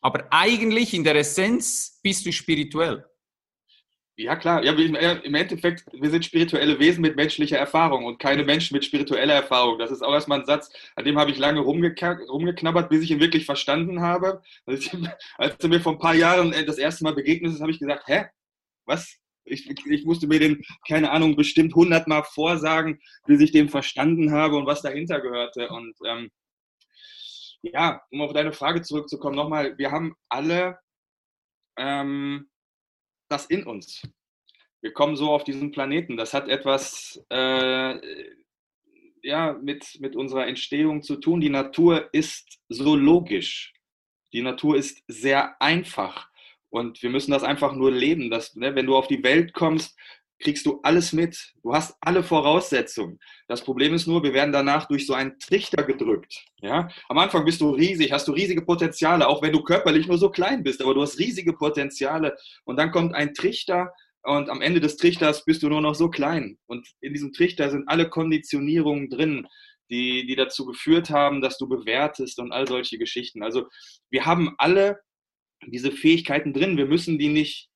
[0.01, 3.05] Aber eigentlich in der Essenz bist du spirituell.
[4.21, 4.63] Ja, klar.
[4.63, 9.33] Ja, Im Endeffekt, wir sind spirituelle Wesen mit menschlicher Erfahrung und keine Menschen mit spiritueller
[9.33, 9.79] Erfahrung.
[9.79, 13.21] Das ist auch erstmal ein Satz, an dem habe ich lange rumgeknabbert, bis ich ihn
[13.21, 14.43] wirklich verstanden habe.
[14.67, 17.79] Als er mir vor ein paar Jahren äh, das erste Mal begegnet ist, habe ich
[17.79, 18.27] gesagt, hä?
[18.85, 19.17] Was?
[19.45, 24.57] Ich, ich musste mir den, keine Ahnung, bestimmt hundertmal vorsagen, bis ich den verstanden habe
[24.57, 25.71] und was dahinter gehörte.
[25.71, 26.31] Und ähm,
[27.63, 30.79] ja, um auf deine Frage zurückzukommen, nochmal, wir haben alle
[31.79, 32.50] ähm,
[33.31, 34.03] das in uns.
[34.81, 36.17] Wir kommen so auf diesen Planeten.
[36.17, 37.99] Das hat etwas äh,
[39.23, 41.41] ja, mit, mit unserer Entstehung zu tun.
[41.41, 43.73] Die Natur ist so logisch.
[44.33, 46.31] Die Natur ist sehr einfach.
[46.71, 48.31] Und wir müssen das einfach nur leben.
[48.31, 49.99] Dass, ne, wenn du auf die Welt kommst,
[50.41, 51.53] kriegst du alles mit.
[51.63, 53.19] Du hast alle Voraussetzungen.
[53.47, 56.45] Das Problem ist nur, wir werden danach durch so einen Trichter gedrückt.
[56.61, 56.89] Ja?
[57.09, 60.31] Am Anfang bist du riesig, hast du riesige Potenziale, auch wenn du körperlich nur so
[60.31, 62.37] klein bist, aber du hast riesige Potenziale.
[62.65, 66.11] Und dann kommt ein Trichter und am Ende des Trichters bist du nur noch so
[66.11, 66.59] klein.
[66.67, 69.47] Und in diesem Trichter sind alle Konditionierungen drin,
[69.91, 73.43] die, die dazu geführt haben, dass du bewertest und all solche Geschichten.
[73.43, 73.69] Also
[74.11, 75.01] wir haben alle
[75.67, 76.77] diese Fähigkeiten drin.
[76.77, 77.70] Wir müssen die nicht,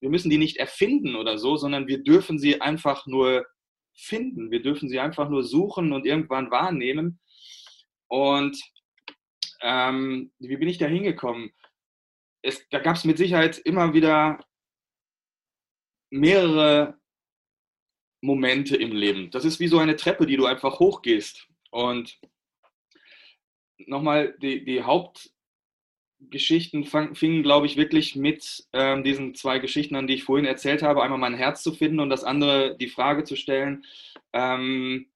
[0.00, 3.46] wir müssen die nicht erfinden oder so, sondern wir dürfen sie einfach nur
[3.94, 4.50] finden.
[4.50, 7.20] Wir dürfen sie einfach nur suchen und irgendwann wahrnehmen.
[8.08, 8.58] Und
[9.60, 11.52] ähm, wie bin ich da hingekommen?
[12.42, 14.42] Es, da gab es mit Sicherheit immer wieder
[16.10, 16.98] mehrere
[18.22, 19.30] Momente im Leben.
[19.30, 21.46] Das ist wie so eine Treppe, die du einfach hochgehst.
[21.70, 22.18] Und
[23.78, 24.82] nochmal, die, die
[26.20, 30.46] Hauptgeschichten fang, fingen, glaube ich, wirklich mit ähm, diesen zwei Geschichten an, die ich vorhin
[30.46, 31.02] erzählt habe.
[31.02, 33.84] Einmal mein Herz zu finden und das andere die Frage zu stellen,
[34.32, 35.10] ähm,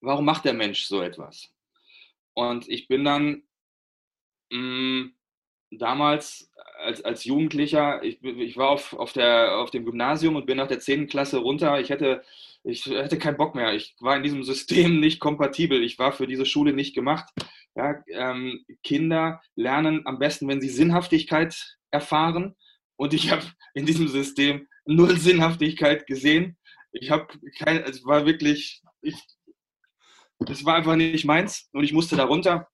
[0.00, 1.52] warum macht der Mensch so etwas?
[2.34, 3.42] Und ich bin dann
[4.50, 5.14] mh, mm,
[5.72, 10.56] damals als, als Jugendlicher, ich, ich war auf, auf, der, auf dem Gymnasium und bin
[10.56, 11.06] nach der 10.
[11.08, 11.80] Klasse runter.
[11.80, 12.22] Ich hätte,
[12.64, 13.74] ich hätte keinen Bock mehr.
[13.74, 15.82] Ich war in diesem System nicht kompatibel.
[15.82, 17.32] Ich war für diese Schule nicht gemacht.
[17.76, 22.56] Ja, ähm, Kinder lernen am besten, wenn sie Sinnhaftigkeit erfahren.
[22.96, 26.56] Und ich habe in diesem System null Sinnhaftigkeit gesehen.
[26.92, 27.26] Ich habe
[27.58, 29.16] kein, es war wirklich, ich,
[30.48, 32.69] es war einfach nicht meins und ich musste da runter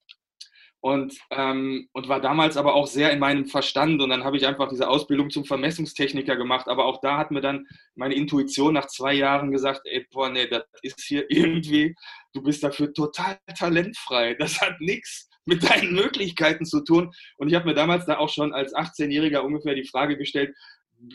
[0.80, 4.00] und, ähm, und war damals aber auch sehr in meinem Verstand.
[4.00, 6.68] Und dann habe ich einfach diese Ausbildung zum Vermessungstechniker gemacht.
[6.68, 10.46] Aber auch da hat mir dann meine Intuition nach zwei Jahren gesagt, ey, boah, nee,
[10.46, 11.94] das ist hier irgendwie,
[12.32, 14.34] du bist dafür total talentfrei.
[14.34, 17.12] Das hat nichts mit deinen Möglichkeiten zu tun.
[17.36, 20.54] Und ich habe mir damals da auch schon als 18-Jähriger ungefähr die Frage gestellt,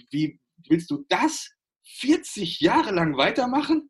[0.09, 1.49] wie willst du das
[1.83, 3.89] 40 Jahre lang weitermachen?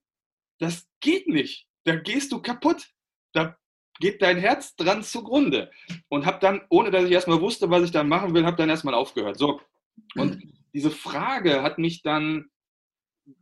[0.59, 1.67] Das geht nicht.
[1.85, 2.89] Da gehst du kaputt.
[3.33, 3.57] Da
[4.01, 5.71] geht dein Herz dran zugrunde.
[6.09, 8.69] Und habe dann, ohne dass ich erstmal wusste, was ich dann machen will, habe dann
[8.69, 9.37] erstmal aufgehört.
[9.37, 9.61] So.
[10.15, 12.49] Und diese Frage hat mich dann,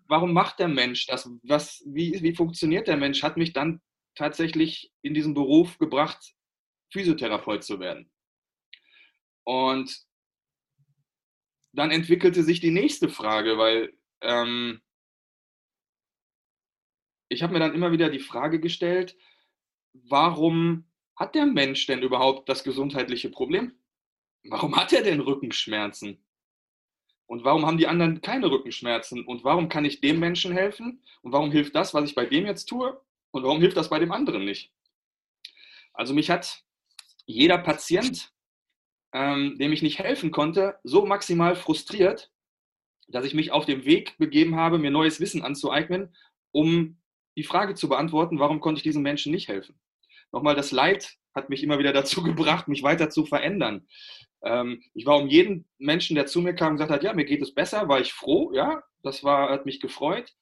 [0.07, 1.29] warum macht der Mensch das?
[1.43, 3.23] Was, wie, wie funktioniert der Mensch?
[3.23, 3.81] Hat mich dann
[4.15, 6.35] tatsächlich in diesen Beruf gebracht,
[6.91, 8.11] Physiotherapeut zu werden.
[9.45, 9.97] Und
[11.73, 14.81] dann entwickelte sich die nächste Frage, weil ähm,
[17.29, 19.15] ich habe mir dann immer wieder die Frage gestellt,
[19.93, 23.73] warum hat der Mensch denn überhaupt das gesundheitliche Problem?
[24.43, 26.23] Warum hat er denn Rückenschmerzen?
[27.25, 29.25] Und warum haben die anderen keine Rückenschmerzen?
[29.25, 31.03] Und warum kann ich dem Menschen helfen?
[31.21, 32.99] Und warum hilft das, was ich bei dem jetzt tue?
[33.31, 34.73] Und warum hilft das bei dem anderen nicht?
[35.93, 36.63] Also mich hat
[37.25, 38.33] jeder Patient,
[39.13, 42.31] ähm, dem ich nicht helfen konnte, so maximal frustriert,
[43.07, 46.15] dass ich mich auf den Weg begeben habe, mir neues Wissen anzueignen,
[46.51, 46.98] um
[47.39, 49.79] die Frage zu beantworten, warum konnte ich diesen Menschen nicht helfen?
[50.33, 53.87] Nochmal, das Leid hat mich immer wieder dazu gebracht, mich weiter zu verändern.
[54.43, 57.23] Ähm, ich war um jeden Menschen, der zu mir kam und gesagt hat, ja, mir
[57.23, 60.35] geht es besser, war ich froh, ja, das war, hat mich gefreut.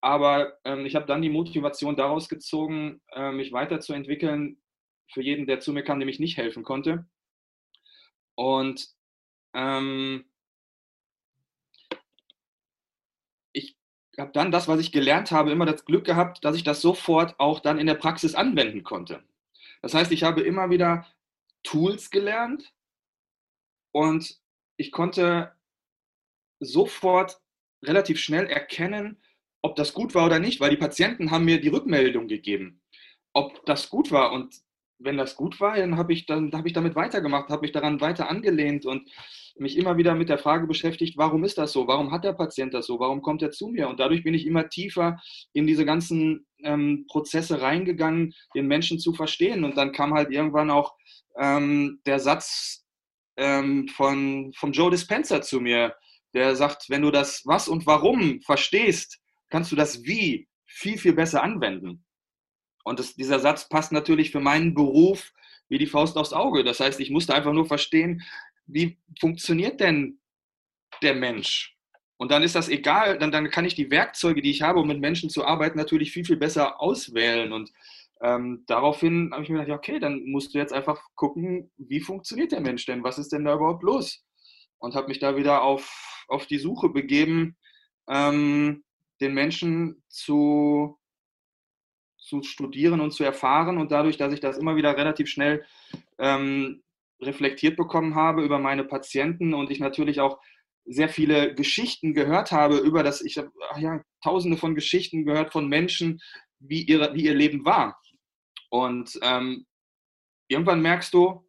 [0.00, 4.62] Aber ähm, ich habe dann die Motivation daraus gezogen, äh, mich weiterzuentwickeln
[5.12, 7.06] für jeden, der zu mir kam, dem ich nicht helfen konnte.
[8.36, 8.88] Und
[9.52, 10.24] ähm,
[14.18, 17.38] habe dann das, was ich gelernt habe, immer das Glück gehabt, dass ich das sofort
[17.38, 19.22] auch dann in der Praxis anwenden konnte.
[19.80, 21.06] Das heißt, ich habe immer wieder
[21.62, 22.72] Tools gelernt
[23.92, 24.38] und
[24.76, 25.52] ich konnte
[26.60, 27.40] sofort
[27.84, 29.20] relativ schnell erkennen,
[29.62, 32.82] ob das gut war oder nicht, weil die Patienten haben mir die Rückmeldung gegeben,
[33.32, 34.32] ob das gut war.
[34.32, 34.56] Und
[34.98, 38.00] wenn das gut war, dann habe ich, dann, hab ich damit weitergemacht, habe mich daran
[38.00, 39.08] weiter angelehnt und
[39.58, 41.86] mich immer wieder mit der Frage beschäftigt, warum ist das so?
[41.86, 42.98] Warum hat der Patient das so?
[42.98, 43.88] Warum kommt er zu mir?
[43.88, 45.20] Und dadurch bin ich immer tiefer
[45.52, 49.64] in diese ganzen ähm, Prozesse reingegangen, den Menschen zu verstehen.
[49.64, 50.94] Und dann kam halt irgendwann auch
[51.36, 52.84] ähm, der Satz
[53.36, 55.94] ähm, von, von Joe Dispenza zu mir,
[56.34, 61.12] der sagt, wenn du das Was und Warum verstehst, kannst du das Wie viel, viel
[61.12, 62.04] besser anwenden.
[62.84, 65.32] Und das, dieser Satz passt natürlich für meinen Beruf
[65.68, 66.64] wie die Faust aufs Auge.
[66.64, 68.22] Das heißt, ich musste einfach nur verstehen,
[68.66, 70.20] wie funktioniert denn
[71.02, 71.76] der Mensch?
[72.16, 74.86] Und dann ist das egal, dann, dann kann ich die Werkzeuge, die ich habe, um
[74.86, 77.52] mit Menschen zu arbeiten, natürlich viel, viel besser auswählen.
[77.52, 77.72] Und
[78.22, 82.52] ähm, daraufhin habe ich mir gedacht, okay, dann musst du jetzt einfach gucken, wie funktioniert
[82.52, 83.02] der Mensch denn?
[83.02, 84.24] Was ist denn da überhaupt los?
[84.78, 87.56] Und habe mich da wieder auf, auf die Suche begeben,
[88.08, 88.84] ähm,
[89.20, 90.96] den Menschen zu,
[92.18, 93.78] zu studieren und zu erfahren.
[93.78, 95.64] Und dadurch, dass ich das immer wieder relativ schnell
[96.18, 96.84] ähm,
[97.22, 100.40] reflektiert bekommen habe über meine Patienten und ich natürlich auch
[100.84, 105.68] sehr viele Geschichten gehört habe über das, ich habe ja tausende von Geschichten gehört von
[105.68, 106.20] Menschen,
[106.58, 108.00] wie, ihre, wie ihr Leben war.
[108.70, 109.66] Und ähm,
[110.48, 111.46] irgendwann merkst du,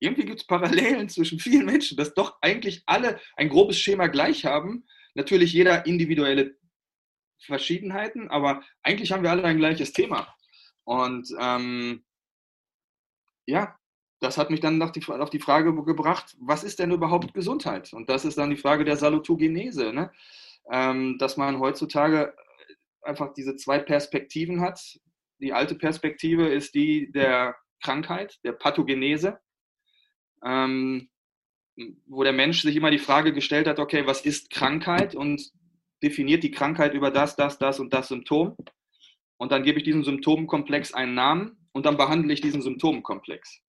[0.00, 4.46] irgendwie gibt es Parallelen zwischen vielen Menschen, dass doch eigentlich alle ein grobes Schema gleich
[4.46, 4.86] haben.
[5.14, 6.56] Natürlich jeder individuelle
[7.42, 10.34] Verschiedenheiten, aber eigentlich haben wir alle ein gleiches Thema.
[10.84, 12.04] Und ähm,
[13.46, 13.79] ja,
[14.20, 17.92] das hat mich dann auf die, auf die Frage gebracht, was ist denn überhaupt Gesundheit?
[17.92, 20.12] Und das ist dann die Frage der Salutogenese, ne?
[20.70, 22.34] ähm, dass man heutzutage
[23.02, 24.98] einfach diese zwei Perspektiven hat.
[25.40, 29.38] Die alte Perspektive ist die der Krankheit, der Pathogenese,
[30.44, 31.08] ähm,
[32.06, 35.50] wo der Mensch sich immer die Frage gestellt hat, okay, was ist Krankheit und
[36.02, 38.54] definiert die Krankheit über das, das, das und das Symptom.
[39.38, 43.62] Und dann gebe ich diesem Symptomkomplex einen Namen und dann behandle ich diesen Symptomkomplex.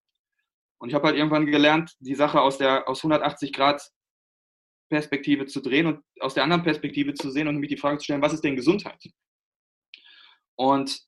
[0.81, 3.87] Und ich habe halt irgendwann gelernt, die Sache aus der aus 180 Grad
[4.89, 8.05] Perspektive zu drehen und aus der anderen Perspektive zu sehen und mich die Frage zu
[8.05, 8.99] stellen, was ist denn Gesundheit?
[10.55, 11.01] Und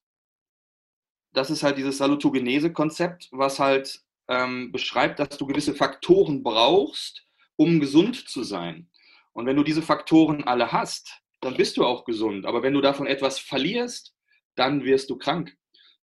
[1.34, 7.80] das ist halt dieses Salutogenese-Konzept, was halt ähm, beschreibt, dass du gewisse Faktoren brauchst, um
[7.80, 8.92] gesund zu sein.
[9.32, 12.46] Und wenn du diese Faktoren alle hast, dann bist du auch gesund.
[12.46, 14.14] Aber wenn du davon etwas verlierst,
[14.54, 15.58] dann wirst du krank.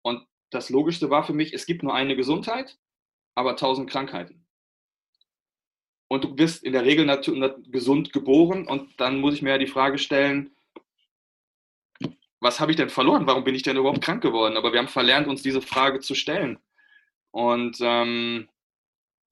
[0.02, 2.78] Und das Logischste war für mich, es gibt nur eine Gesundheit,
[3.38, 4.44] aber tausend Krankheiten.
[6.08, 7.06] Und du bist in der Regel
[7.70, 10.50] gesund geboren und dann muss ich mir ja die Frage stellen,
[12.40, 13.26] was habe ich denn verloren?
[13.26, 14.56] Warum bin ich denn überhaupt krank geworden?
[14.56, 16.58] Aber wir haben verlernt, uns diese Frage zu stellen.
[17.30, 18.48] Und ähm,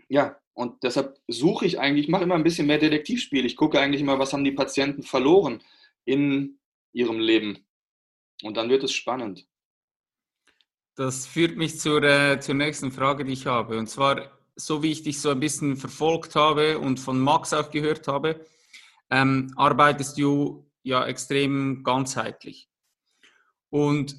[0.09, 3.45] ja, und deshalb suche ich eigentlich, ich mache immer ein bisschen mehr Detektivspiel.
[3.45, 5.62] Ich gucke eigentlich immer, was haben die Patienten verloren
[6.05, 6.61] in
[6.92, 7.66] ihrem Leben.
[8.42, 9.47] Und dann wird es spannend.
[10.97, 13.79] Das führt mich zur, äh, zur nächsten Frage, die ich habe.
[13.79, 17.71] Und zwar, so wie ich dich so ein bisschen verfolgt habe und von Max auch
[17.71, 18.47] gehört habe,
[19.11, 22.71] ähm, arbeitest du ja extrem ganzheitlich.
[23.69, 24.17] Und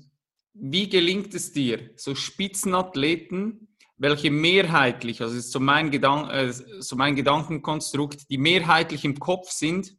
[0.54, 6.96] wie gelingt es dir, so Spitzenathleten, welche mehrheitlich, also ist so mein, Gedan äh, so
[6.96, 9.98] mein Gedankenkonstrukt, die mehrheitlich im Kopf sind,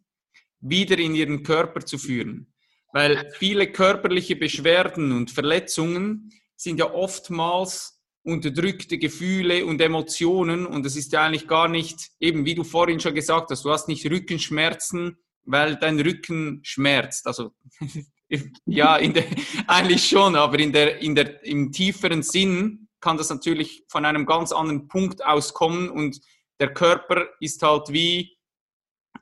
[0.61, 2.53] wieder in ihren Körper zu führen?
[2.93, 10.97] Weil viele körperliche Beschwerden und Verletzungen sind ja oftmals unterdrückte Gefühle und Emotionen und es
[10.97, 14.05] ist ja eigentlich gar nicht, eben wie du vorhin schon gesagt hast, du hast nicht
[14.11, 17.27] Rückenschmerzen, weil dein Rücken schmerzt.
[17.27, 17.53] Also
[18.66, 19.25] ja, in der,
[19.66, 24.27] eigentlich schon, aber in der, in der, im tieferen Sinn kann das natürlich von einem
[24.27, 26.21] ganz anderen Punkt aus kommen und
[26.61, 28.37] der Körper ist halt wie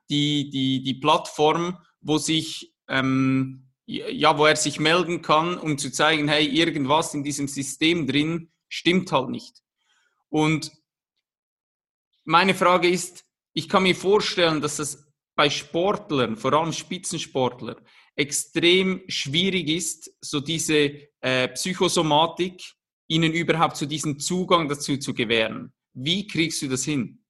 [0.09, 5.91] die, die, die Plattform, wo sich ähm, ja, wo er sich melden kann, um zu
[5.91, 9.63] zeigen, hey, irgendwas in diesem System drin stimmt halt nicht.
[10.29, 10.73] Und
[12.25, 17.77] meine Frage ist, ich kann mir vorstellen, dass das bei Sportlern, vor allem Spitzensportlern,
[18.17, 22.63] extrem schwierig ist, so diese äh, Psychosomatik,
[23.09, 25.73] ihnen überhaupt so diesen Zugang dazu zu gewähren.
[25.93, 27.23] Wie kriegst du das hin?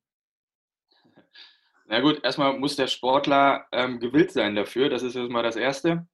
[1.88, 4.88] Na gut, erstmal muss der Sportler ähm, gewillt sein dafür.
[4.88, 6.08] Das ist erstmal das Erste.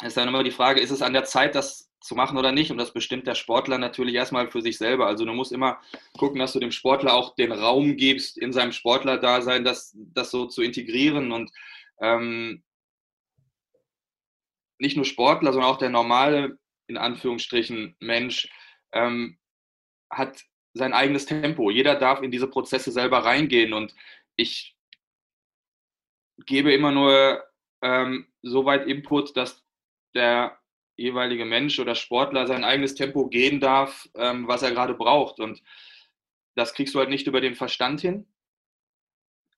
[0.00, 2.70] Ist dann immer die Frage, ist es an der Zeit, das zu machen oder nicht?
[2.70, 5.06] Und das bestimmt der Sportler natürlich erstmal für sich selber.
[5.06, 5.80] Also du musst immer
[6.18, 10.46] gucken, dass du dem Sportler auch den Raum gibst, in seinem Sportlerdasein das, das so
[10.46, 11.30] zu integrieren.
[11.30, 11.50] Und
[12.00, 12.64] ähm,
[14.78, 18.48] nicht nur Sportler, sondern auch der normale, in Anführungsstrichen, Mensch
[18.92, 19.38] ähm,
[20.10, 20.42] hat
[20.74, 21.70] sein eigenes Tempo.
[21.70, 23.72] Jeder darf in diese Prozesse selber reingehen.
[23.72, 23.94] Und
[24.36, 24.76] ich
[26.46, 27.44] gebe immer nur
[27.82, 29.62] ähm, so weit Input, dass
[30.14, 30.58] der
[30.96, 35.40] jeweilige Mensch oder Sportler sein eigenes Tempo gehen darf, ähm, was er gerade braucht.
[35.40, 35.62] Und
[36.54, 38.26] das kriegst du halt nicht über den Verstand hin,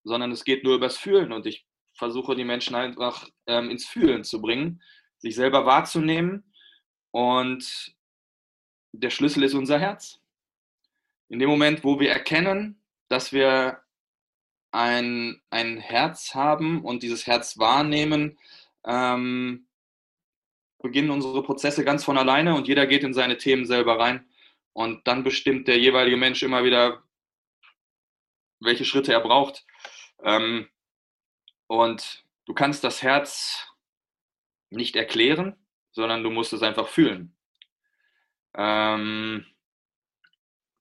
[0.05, 1.33] sondern es geht nur übers Fühlen.
[1.33, 4.83] Und ich versuche die Menschen einfach ähm, ins Fühlen zu bringen,
[5.19, 6.53] sich selber wahrzunehmen.
[7.11, 7.95] Und
[8.93, 10.21] der Schlüssel ist unser Herz.
[11.29, 13.83] In dem Moment, wo wir erkennen, dass wir
[14.71, 18.39] ein, ein Herz haben und dieses Herz wahrnehmen,
[18.85, 19.67] ähm,
[20.85, 24.29] beginnen unsere Prozesse ganz von alleine und jeder geht in seine Themen selber rein.
[24.75, 27.03] Und dann bestimmt der jeweilige Mensch immer wieder,
[28.61, 29.65] welche Schritte er braucht.
[30.23, 30.69] Ähm,
[31.69, 33.67] und du kannst das Herz
[34.69, 35.57] nicht erklären,
[35.91, 37.35] sondern du musst es einfach fühlen.
[38.55, 39.47] Ähm,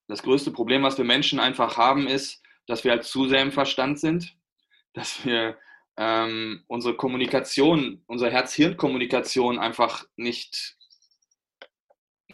[0.08, 3.54] das größte Problem, was wir Menschen einfach haben, ist, dass wir halt zu sehr im
[3.54, 4.36] Verstand sind,
[4.94, 5.58] dass wir
[5.98, 10.78] ähm, unsere Kommunikation, unsere Herz-Hirn-Kommunikation einfach nicht,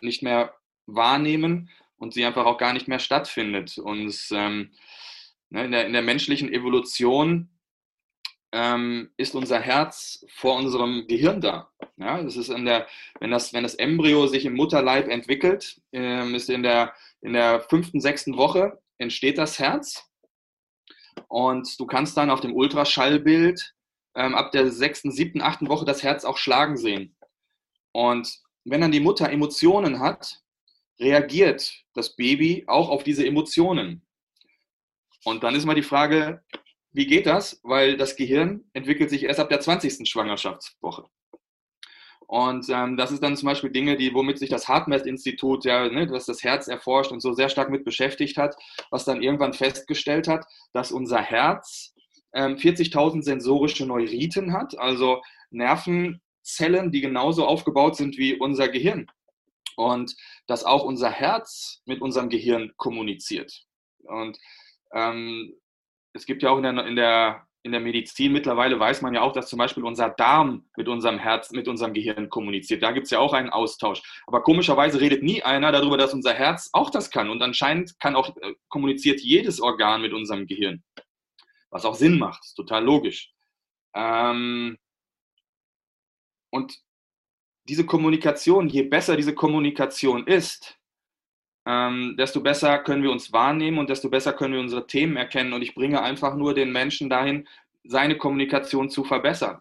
[0.01, 0.53] nicht mehr
[0.85, 3.77] wahrnehmen und sie einfach auch gar nicht mehr stattfindet.
[3.77, 4.71] Und ähm,
[5.49, 7.49] ne, in, der, in der menschlichen Evolution
[8.51, 11.69] ähm, ist unser Herz vor unserem Gehirn da.
[11.97, 12.87] Ja, das ist in der,
[13.19, 17.61] wenn das, wenn das Embryo sich im Mutterleib entwickelt, ähm, ist in der, in der
[17.61, 20.08] fünften, sechsten Woche entsteht das Herz
[21.27, 23.73] und du kannst dann auf dem Ultraschallbild
[24.15, 27.15] ähm, ab der sechsten, siebten, achten Woche das Herz auch schlagen sehen.
[27.91, 30.41] Und wenn dann die Mutter Emotionen hat,
[30.99, 34.05] reagiert das Baby auch auf diese Emotionen.
[35.23, 36.43] Und dann ist mal die Frage,
[36.91, 37.59] wie geht das?
[37.63, 40.09] Weil das Gehirn entwickelt sich erst ab der 20.
[40.09, 41.05] Schwangerschaftswoche.
[42.29, 46.07] Und ähm, das ist dann zum Beispiel Dinge, die, womit sich das HeartMath-Institut, ja, ne,
[46.11, 48.55] was das Herz erforscht und so sehr stark mit beschäftigt hat,
[48.91, 51.95] was dann irgendwann festgestellt hat, dass unser Herz
[52.35, 59.07] ähm, 40.000 sensorische Neuriten hat, also Nervenzellen, die genauso aufgebaut sind wie unser Gehirn.
[59.75, 60.15] Und
[60.45, 63.65] dass auch unser Herz mit unserem Gehirn kommuniziert.
[64.03, 64.37] Und
[64.93, 65.55] ähm,
[66.13, 69.21] es gibt ja auch in der, in der in der Medizin mittlerweile weiß man ja
[69.21, 72.81] auch, dass zum Beispiel unser Darm mit unserem Herz, mit unserem Gehirn kommuniziert.
[72.81, 74.01] Da gibt es ja auch einen Austausch.
[74.27, 77.29] Aber komischerweise redet nie einer darüber, dass unser Herz auch das kann.
[77.29, 80.83] Und anscheinend kann auch, äh, kommuniziert jedes Organ mit unserem Gehirn.
[81.69, 83.33] Was auch Sinn macht, ist total logisch.
[83.93, 84.77] Ähm
[86.51, 86.79] und
[87.67, 90.78] diese Kommunikation, je besser diese Kommunikation ist,
[91.65, 95.53] ähm, desto besser können wir uns wahrnehmen und desto besser können wir unsere Themen erkennen.
[95.53, 97.47] Und ich bringe einfach nur den Menschen dahin,
[97.83, 99.59] seine Kommunikation zu verbessern.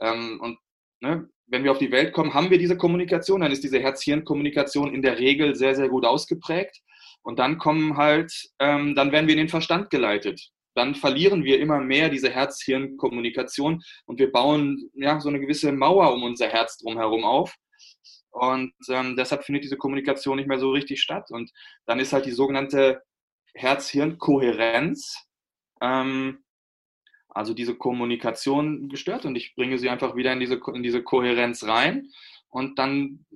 [0.00, 0.58] Ähm, und
[1.00, 4.94] ne, wenn wir auf die Welt kommen, haben wir diese Kommunikation, dann ist diese Herz-Hirn-Kommunikation
[4.94, 6.80] in der Regel sehr, sehr gut ausgeprägt.
[7.22, 10.50] Und dann kommen halt, ähm, dann werden wir in den Verstand geleitet.
[10.74, 16.12] Dann verlieren wir immer mehr diese Herz-Hirn-Kommunikation und wir bauen ja so eine gewisse Mauer
[16.12, 17.54] um unser Herz drumherum auf.
[18.38, 21.30] Und ähm, deshalb findet diese Kommunikation nicht mehr so richtig statt.
[21.30, 21.50] Und
[21.86, 23.02] dann ist halt die sogenannte
[23.54, 25.16] Herz-Hirn-Kohärenz,
[25.80, 26.44] ähm,
[27.28, 29.24] also diese Kommunikation gestört.
[29.24, 32.10] Und ich bringe sie einfach wieder in diese, in diese Kohärenz rein.
[32.48, 33.26] Und dann,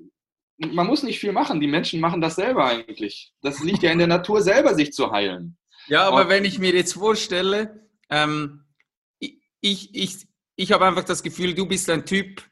[0.59, 1.61] man muss nicht viel machen.
[1.61, 3.32] Die Menschen machen das selber eigentlich.
[3.42, 5.57] Das liegt ja in der Natur selber, sich zu heilen.
[5.88, 8.64] Ja, aber Und, wenn ich mir jetzt vorstelle, ähm,
[9.18, 10.26] ich, ich,
[10.57, 12.42] ich habe einfach das Gefühl, du bist ein Typ,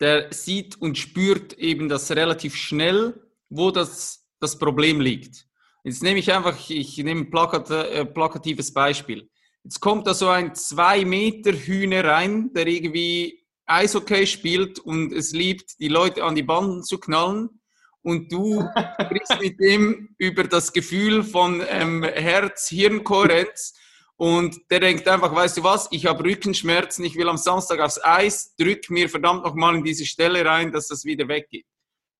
[0.00, 5.46] der sieht und spürt eben das relativ schnell, wo das, das Problem liegt.
[5.84, 9.28] Jetzt nehme ich einfach, ich nehme ein plakat, äh, plakatives Beispiel.
[9.62, 15.32] Jetzt kommt da so ein zwei Meter Hühner rein, der irgendwie Eishockey spielt und es
[15.32, 17.60] liebt, die Leute an die Banden zu knallen.
[18.02, 18.66] Und du
[19.02, 23.74] sprichst mit dem über das Gefühl von ähm, Herz-Hirn-Kohärenz
[24.20, 27.98] und der denkt einfach, weißt du was, ich habe Rückenschmerzen, ich will am Samstag aufs
[28.04, 31.64] Eis, drück mir verdammt nochmal in diese Stelle rein, dass das wieder weggeht.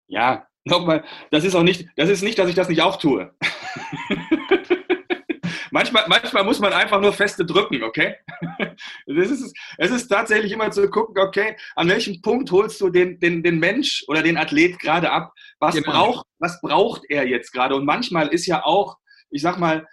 [0.07, 3.35] Ja, nochmal, das ist auch nicht, das ist nicht, dass ich das nicht auch tue.
[5.71, 8.15] manchmal, manchmal muss man einfach nur feste drücken, okay?
[9.07, 13.21] Das ist, es ist tatsächlich immer zu gucken, okay, an welchem Punkt holst du den,
[13.21, 15.35] den, den Mensch oder den Athlet gerade ab?
[15.59, 15.91] Was, genau.
[15.91, 17.75] braucht, was braucht er jetzt gerade?
[17.75, 18.97] Und manchmal ist ja auch,
[19.29, 19.87] ich sag mal,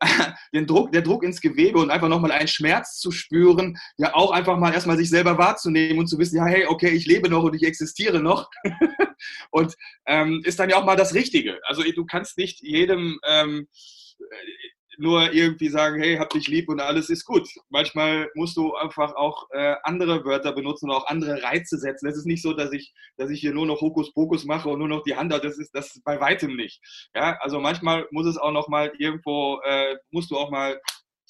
[0.52, 4.30] den Druck, der Druck ins Gewebe und einfach nochmal einen Schmerz zu spüren, ja auch
[4.30, 7.44] einfach mal erstmal sich selber wahrzunehmen und zu wissen, ja, hey, okay, ich lebe noch
[7.44, 8.50] und ich existiere noch.
[9.50, 9.74] und
[10.06, 11.60] ähm, ist dann ja auch mal das Richtige.
[11.66, 13.68] Also du kannst nicht jedem ähm,
[14.98, 17.48] nur irgendwie sagen, hey, hab dich lieb und alles ist gut.
[17.68, 22.06] Manchmal musst du einfach auch äh, andere Wörter benutzen und auch andere Reize setzen.
[22.06, 24.88] Es ist nicht so, dass ich, dass ich hier nur noch Hokuspokus mache und nur
[24.88, 25.32] noch die Hand.
[25.32, 26.80] Das ist das ist bei weitem nicht.
[27.14, 30.80] Ja, also manchmal muss es auch noch mal irgendwo, äh, musst du auch mal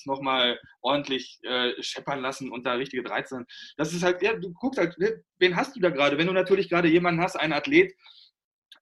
[0.07, 3.45] noch mal ordentlich äh, scheppern lassen und da richtige Reize.
[3.77, 4.97] Das ist halt, ja, du guckst halt,
[5.39, 6.19] wen hast du da gerade?
[6.19, 7.95] Wenn du natürlich gerade jemanden hast, einen Athlet,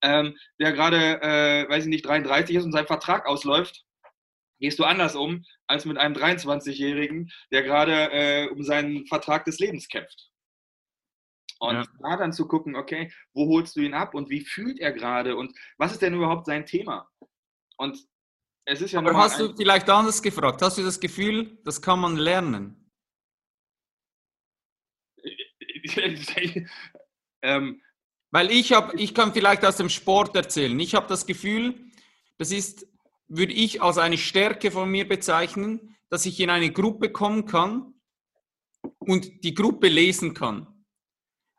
[0.03, 3.85] ähm, der gerade, äh, weiß ich nicht, 33 ist und sein Vertrag ausläuft,
[4.63, 9.59] gehst du anders um als mit einem 23-Jährigen, der gerade äh, um seinen Vertrag des
[9.59, 10.31] Lebens kämpft.
[11.59, 11.85] Und ja.
[12.01, 15.37] da dann zu gucken, okay, wo holst du ihn ab und wie fühlt er gerade
[15.37, 17.11] und was ist denn überhaupt sein Thema?
[17.77, 17.99] Und
[18.65, 20.63] es ist ja Aber hast du vielleicht anders gefragt?
[20.63, 22.79] Hast du das Gefühl, das kann man lernen?
[27.43, 27.83] ähm,
[28.31, 30.79] Weil ich habe, ich kann vielleicht aus dem Sport erzählen.
[30.79, 31.91] Ich habe das Gefühl,
[32.39, 32.92] das ist
[33.29, 37.95] würde ich als eine Stärke von mir bezeichnen, dass ich in eine Gruppe kommen kann
[38.99, 40.67] und die Gruppe lesen kann.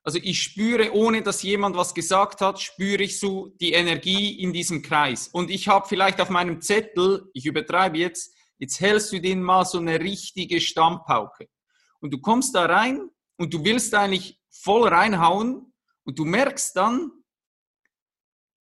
[0.03, 4.51] Also ich spüre, ohne dass jemand was gesagt hat, spüre ich so die Energie in
[4.51, 5.30] diesem Kreis.
[5.30, 9.66] Und ich habe vielleicht auf meinem Zettel, ich übertreibe jetzt, jetzt hältst du den mal
[9.66, 11.47] so eine richtige Stammpauke.
[12.01, 17.11] Und du kommst da rein und du willst eigentlich voll reinhauen und du merkst dann,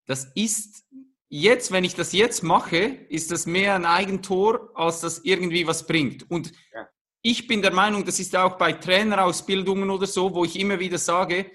[0.06, 0.86] das ist
[1.32, 2.78] jetzt, wenn ich das jetzt mache,
[3.10, 6.30] ist das mehr ein Eigentor, als das irgendwie was bringt.
[6.30, 6.88] Und ja.
[7.22, 10.98] ich bin der Meinung, das ist auch bei Trainerausbildungen oder so, wo ich immer wieder
[10.98, 11.50] sage,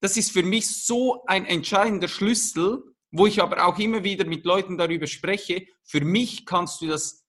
[0.00, 4.44] das ist für mich so ein entscheidender Schlüssel, wo ich aber auch immer wieder mit
[4.44, 5.66] Leuten darüber spreche.
[5.82, 7.24] Für mich kannst du das,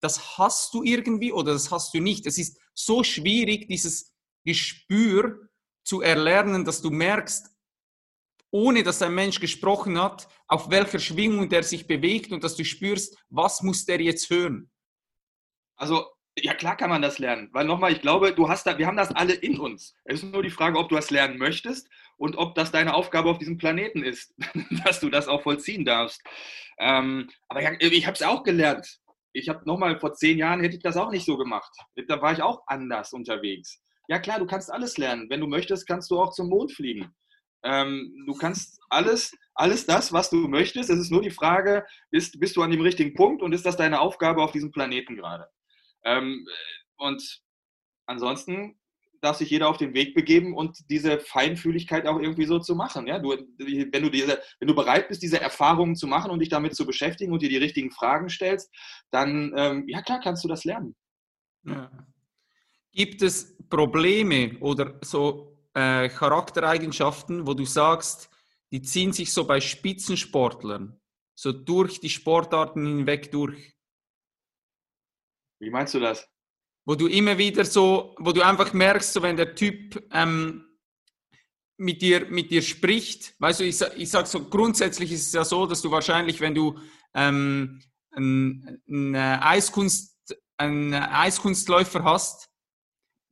[0.00, 2.26] das hast du irgendwie oder das hast du nicht.
[2.26, 4.14] Es ist so schwierig, dieses
[4.44, 5.48] Gespür
[5.84, 7.53] zu erlernen, dass du merkst,
[8.54, 12.64] ohne dass ein Mensch gesprochen hat, auf welcher Schwingung der sich bewegt und dass du
[12.64, 14.70] spürst, was muss der jetzt hören?
[15.74, 16.06] Also
[16.38, 17.48] ja, klar kann man das lernen.
[17.50, 19.96] Weil nochmal, ich glaube, du hast da, wir haben das alle in uns.
[20.04, 23.28] Es ist nur die Frage, ob du das lernen möchtest und ob das deine Aufgabe
[23.28, 24.32] auf diesem Planeten ist,
[24.84, 26.22] dass du das auch vollziehen darfst.
[26.78, 29.00] Ähm, aber ja, ich habe es auch gelernt.
[29.32, 31.72] Ich habe nochmal vor zehn Jahren hätte ich das auch nicht so gemacht.
[32.06, 33.82] Da war ich auch anders unterwegs.
[34.06, 35.28] Ja klar, du kannst alles lernen.
[35.28, 37.12] Wenn du möchtest, kannst du auch zum Mond fliegen.
[37.64, 40.90] Ähm, du kannst alles, alles das, was du möchtest.
[40.90, 43.76] Es ist nur die Frage, bist, bist du an dem richtigen Punkt und ist das
[43.76, 45.48] deine Aufgabe auf diesem Planeten gerade?
[46.04, 46.46] Ähm,
[46.96, 47.42] und
[48.06, 48.78] ansonsten
[49.24, 53.06] darf sich jeder auf den Weg begeben und diese Feinfühligkeit auch irgendwie so zu machen.
[53.06, 53.18] Ja?
[53.18, 56.76] Du, wenn, du diese, wenn du bereit bist, diese Erfahrungen zu machen und dich damit
[56.76, 58.70] zu beschäftigen und dir die richtigen Fragen stellst,
[59.10, 60.94] dann, ähm, ja klar, kannst du das lernen.
[61.64, 61.90] Ja.
[62.92, 68.30] Gibt es Probleme oder so äh, Charaktereigenschaften, wo du sagst,
[68.72, 71.00] die ziehen sich so bei Spitzensportlern,
[71.34, 73.74] so durch die Sportarten hinweg durch?
[75.60, 76.28] Wie meinst du das?
[76.86, 80.64] Wo du immer wieder so, wo du einfach merkst, so wenn der Typ ähm,
[81.76, 85.44] mit dir, mit dir spricht, weißt du, ich, ich sage so, grundsätzlich ist es ja
[85.44, 86.78] so, dass du wahrscheinlich, wenn du
[87.14, 92.50] ähm, einen, einen, Eiskunst, einen Eiskunstläufer hast,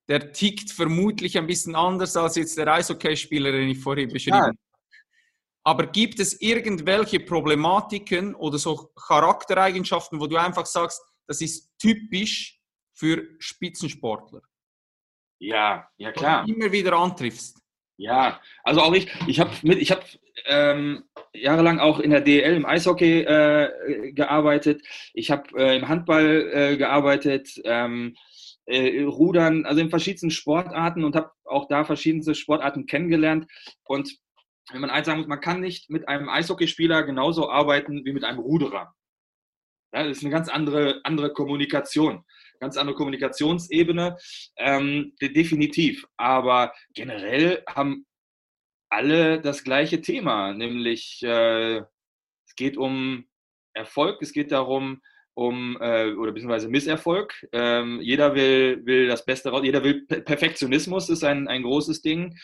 [0.08, 4.56] der tickt vermutlich ein bisschen anders als jetzt der Eishockeyspieler, den ich vorhin beschrieben habe.
[5.64, 12.60] Aber gibt es irgendwelche Problematiken oder so Charaktereigenschaften, wo du einfach sagst, das ist typisch
[12.92, 14.42] für Spitzensportler.
[15.38, 16.44] Ja, ja klar.
[16.46, 17.58] Du immer wieder antriffst.
[17.96, 20.02] Ja, also auch ich, ich habe ich habe
[20.46, 24.82] ähm, jahrelang auch in der DL im Eishockey äh, gearbeitet.
[25.14, 28.16] Ich habe äh, im Handball äh, gearbeitet, ähm,
[28.66, 33.46] äh, Rudern, also in verschiedensten Sportarten und habe auch da verschiedenste Sportarten kennengelernt.
[33.84, 34.18] Und
[34.70, 38.24] wenn man eins sagen muss, man kann nicht mit einem Eishockeyspieler genauso arbeiten wie mit
[38.24, 38.94] einem Ruderer.
[39.94, 42.24] Ja, das ist eine ganz andere, andere Kommunikation,
[42.60, 44.16] ganz andere Kommunikationsebene,
[44.56, 46.06] ähm, definitiv.
[46.16, 48.06] Aber generell haben
[48.88, 51.78] alle das gleiche Thema, nämlich äh,
[52.46, 53.26] es geht um
[53.74, 55.02] Erfolg, es geht darum,
[55.34, 57.46] um äh, oder beziehungsweise Misserfolg.
[57.52, 62.36] Ähm, jeder will, will das Beste raus, jeder will Perfektionismus ist ein, ein großes Ding.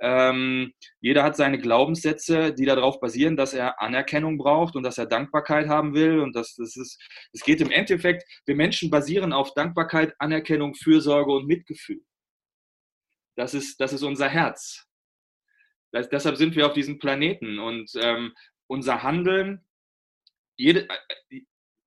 [0.00, 5.06] Ähm, jeder hat seine Glaubenssätze, die darauf basieren, dass er Anerkennung braucht und dass er
[5.06, 6.18] Dankbarkeit haben will.
[6.18, 7.00] Und das, das ist,
[7.32, 12.02] es geht im Endeffekt, wir Menschen basieren auf Dankbarkeit, Anerkennung, Fürsorge und Mitgefühl.
[13.36, 14.86] Das ist, das ist unser Herz.
[15.92, 18.32] Das, deshalb sind wir auf diesem Planeten und ähm,
[18.66, 19.64] unser Handeln,
[20.56, 20.88] jede,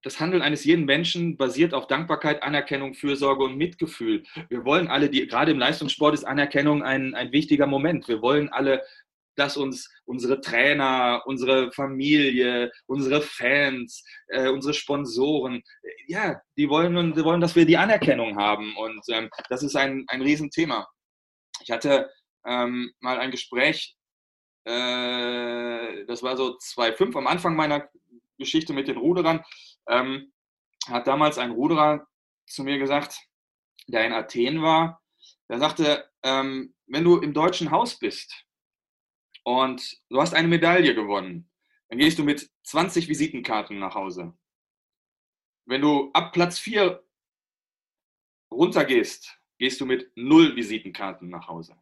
[0.06, 4.22] das Handeln eines jeden Menschen basiert auf Dankbarkeit, Anerkennung, Fürsorge und Mitgefühl.
[4.49, 8.08] Wir wollen alle, die, gerade im Leistungssport ist Anerkennung ein, ein wichtiger Moment.
[8.08, 8.84] Wir wollen alle,
[9.36, 17.16] dass uns unsere Trainer, unsere Familie, unsere Fans, äh, unsere Sponsoren, äh, ja, die wollen,
[17.16, 18.78] die wollen, dass wir die Anerkennung haben.
[18.78, 20.88] Und ähm, das ist ein, ein Riesenthema.
[21.64, 22.12] Ich hatte
[22.45, 23.95] ähm, mal ein Gespräch,
[24.66, 27.89] äh, das war so 2005 am Anfang meiner
[28.38, 29.43] Geschichte mit den Ruderern
[29.88, 30.33] ähm,
[30.88, 32.07] hat damals ein Ruderer
[32.47, 33.27] zu mir gesagt,
[33.88, 35.01] der in Athen war,
[35.49, 38.45] der sagte, ähm, wenn du im deutschen Haus bist
[39.43, 41.49] und du hast eine Medaille gewonnen,
[41.89, 44.36] dann gehst du mit 20 Visitenkarten nach Hause.
[45.65, 47.03] Wenn du ab Platz 4
[48.51, 51.75] runtergehst, gehst du mit null Visitenkarten nach Hause.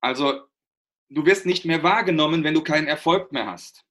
[0.00, 0.48] Also
[1.08, 3.84] du wirst nicht mehr wahrgenommen, wenn du keinen Erfolg mehr hast.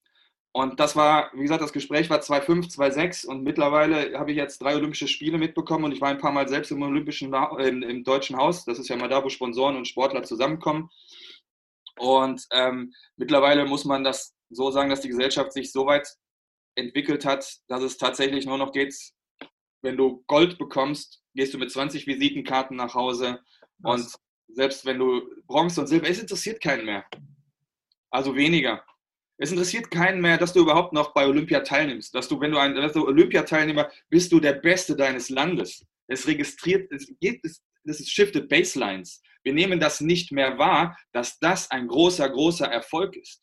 [0.60, 4.62] Und das war, wie gesagt, das Gespräch war 2,5, 2,6 und mittlerweile habe ich jetzt
[4.62, 8.03] drei Olympische Spiele mitbekommen und ich war ein paar Mal selbst im Olympischen, im, im
[8.03, 8.66] Deutschen Haus.
[8.66, 10.89] Das ist ja mal da, wo Sponsoren und Sportler zusammenkommen.
[11.97, 16.10] Und ähm, mittlerweile muss man das so sagen, dass die Gesellschaft sich so weit
[16.76, 18.93] entwickelt hat, dass es tatsächlich nur noch geht,
[19.82, 23.39] wenn du Gold bekommst, gehst du mit 20 Visitenkarten nach Hause.
[23.78, 24.01] Was?
[24.01, 27.05] Und selbst wenn du Bronze und Silber, es interessiert keinen mehr.
[28.10, 28.84] Also weniger.
[29.41, 32.13] Es interessiert keinen mehr, dass du überhaupt noch bei Olympia teilnimmst.
[32.13, 35.85] Dass du, wenn du ein du Olympiateilnehmer bist, du der Beste deines Landes.
[36.07, 39.21] Es registriert, es geht, es, das ist shifted baselines.
[39.43, 43.41] Wir nehmen das nicht mehr wahr, dass das ein großer, großer Erfolg ist.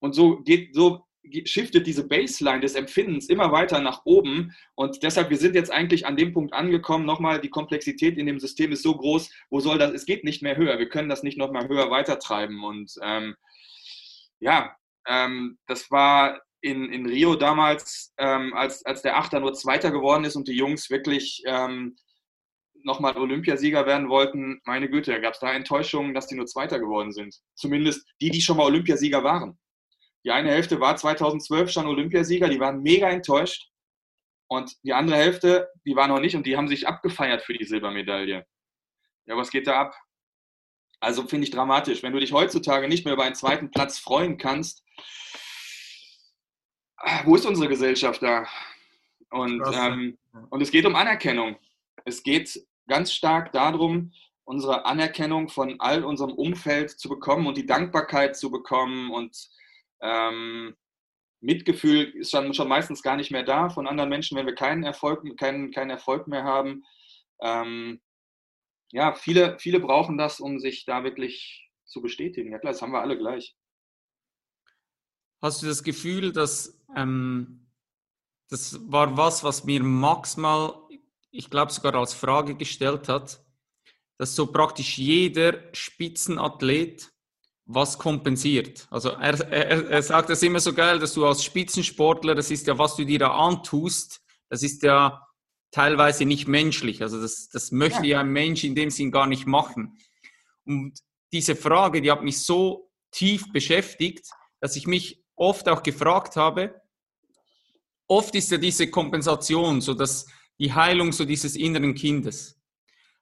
[0.00, 1.06] Und so geht, so
[1.44, 4.52] shiftet diese Baseline des Empfindens immer weiter nach oben.
[4.74, 8.40] Und deshalb, wir sind jetzt eigentlich an dem Punkt angekommen, nochmal, die Komplexität in dem
[8.40, 10.78] System ist so groß, wo soll das, es geht nicht mehr höher.
[10.78, 12.62] Wir können das nicht nochmal höher weitertreiben.
[12.64, 13.36] Und ähm,
[14.42, 14.76] ja,
[15.06, 20.24] ähm, das war in, in Rio damals, ähm, als, als der Achter nur Zweiter geworden
[20.24, 21.96] ist und die Jungs wirklich ähm,
[22.84, 27.12] nochmal Olympiasieger werden wollten, meine Güte, gab es da Enttäuschungen, dass die nur Zweiter geworden
[27.12, 27.36] sind.
[27.54, 29.58] Zumindest die, die schon mal Olympiasieger waren.
[30.24, 33.68] Die eine Hälfte war 2012 schon Olympiasieger, die waren mega enttäuscht.
[34.48, 37.64] Und die andere Hälfte, die war noch nicht und die haben sich abgefeiert für die
[37.64, 38.44] Silbermedaille.
[39.26, 39.94] Ja, was geht da ab?
[41.02, 42.04] Also finde ich dramatisch.
[42.04, 44.84] Wenn du dich heutzutage nicht mehr über einen zweiten Platz freuen kannst,
[47.24, 48.46] wo ist unsere Gesellschaft da?
[49.30, 50.16] Und, ähm,
[50.50, 51.56] und es geht um Anerkennung.
[52.04, 54.12] Es geht ganz stark darum,
[54.44, 59.48] unsere Anerkennung von all unserem Umfeld zu bekommen und die Dankbarkeit zu bekommen und
[60.02, 60.76] ähm,
[61.40, 64.84] Mitgefühl ist dann schon meistens gar nicht mehr da von anderen Menschen, wenn wir keinen
[64.84, 66.84] Erfolg, keinen, keinen Erfolg mehr haben.
[67.40, 68.00] Ähm,
[68.92, 72.52] ja, viele, viele brauchen das, um sich da wirklich zu bestätigen.
[72.52, 73.56] Ja klar, das haben wir alle gleich.
[75.40, 77.66] Hast du das Gefühl, dass ähm,
[78.48, 80.74] das war was, was mir Max mal,
[81.30, 83.42] ich glaube sogar als Frage gestellt hat,
[84.18, 87.10] dass so praktisch jeder Spitzenathlet
[87.64, 88.86] was kompensiert.
[88.90, 92.66] Also er, er, er sagt das immer so geil, dass du als Spitzensportler, das ist
[92.66, 94.20] ja, was du dir da antust,
[94.50, 95.26] das ist ja
[95.72, 97.02] teilweise nicht menschlich.
[97.02, 98.16] Also das, das möchte ja.
[98.16, 99.98] ja ein Mensch in dem Sinn gar nicht machen.
[100.64, 100.98] Und
[101.32, 104.28] diese Frage, die hat mich so tief beschäftigt,
[104.60, 106.80] dass ich mich oft auch gefragt habe,
[108.06, 110.26] oft ist ja diese Kompensation, so dass
[110.58, 112.60] die Heilung so dieses inneren Kindes.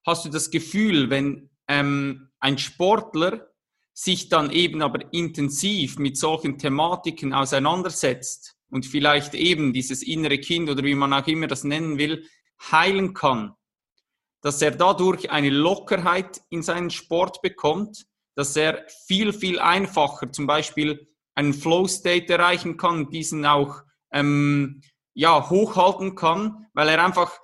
[0.05, 3.49] Hast du das Gefühl, wenn ähm, ein Sportler
[3.93, 10.71] sich dann eben aber intensiv mit solchen Thematiken auseinandersetzt und vielleicht eben dieses innere Kind
[10.71, 12.27] oder wie man auch immer das nennen will,
[12.61, 13.55] heilen kann,
[14.43, 20.47] dass er dadurch eine Lockerheit in seinen Sport bekommt, dass er viel, viel einfacher zum
[20.47, 23.83] Beispiel einen Flow-State erreichen kann, diesen auch
[24.13, 24.83] ähm,
[25.15, 27.39] ja, hochhalten kann, weil er einfach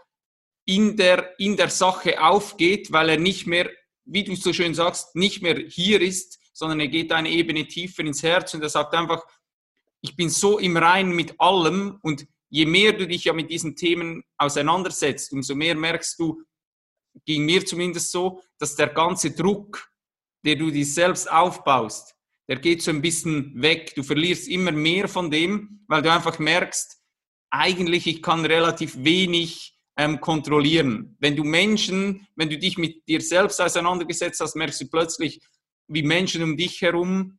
[0.64, 3.71] in der, in der Sache aufgeht, weil er nicht mehr,
[4.05, 8.03] wie du so schön sagst, nicht mehr hier ist, sondern er geht eine Ebene tiefer
[8.03, 9.23] ins Herz und er sagt einfach,
[10.01, 13.77] ich bin so im Reinen mit allem und je mehr du dich ja mit diesen
[13.77, 16.43] Themen auseinandersetzt, umso mehr merkst du,
[17.25, 19.89] ging mir zumindest so, dass der ganze Druck,
[20.45, 22.15] der du dir selbst aufbaust,
[22.49, 23.95] der geht so ein bisschen weg.
[23.97, 26.97] Du verlierst immer mehr von dem, weil du einfach merkst,
[27.51, 31.17] eigentlich ich kann relativ wenig ähm, kontrollieren.
[31.19, 35.41] Wenn du Menschen, wenn du dich mit dir selbst auseinandergesetzt hast, merkst du plötzlich,
[35.89, 37.39] wie Menschen um dich herum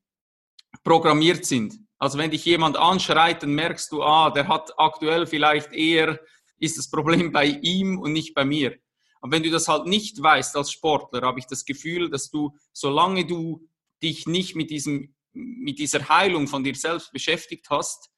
[0.84, 1.78] programmiert sind.
[1.99, 6.19] Also wenn dich jemand anschreit, dann merkst du, ah, der hat aktuell vielleicht eher,
[6.59, 8.77] ist das Problem bei ihm und nicht bei mir.
[9.21, 12.55] Und wenn du das halt nicht weißt als Sportler, habe ich das Gefühl, dass du,
[12.71, 13.67] solange du
[14.03, 18.11] dich nicht mit, diesem, mit dieser Heilung von dir selbst beschäftigt hast,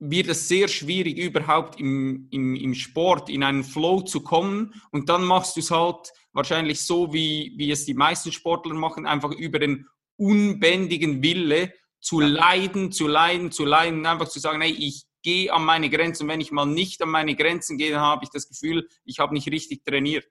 [0.00, 4.72] wird es sehr schwierig, überhaupt im, im, im Sport in einen Flow zu kommen.
[4.92, 9.06] Und dann machst du es halt wahrscheinlich so, wie, wie es die meisten Sportler machen,
[9.06, 14.72] einfach über den unbändigen Wille zu leiden, zu leiden, zu leiden, einfach zu sagen, hey,
[14.72, 16.24] ich gehe an meine Grenzen.
[16.24, 19.18] Und wenn ich mal nicht an meine Grenzen gehe, dann habe ich das Gefühl, ich
[19.18, 20.26] habe nicht richtig trainiert.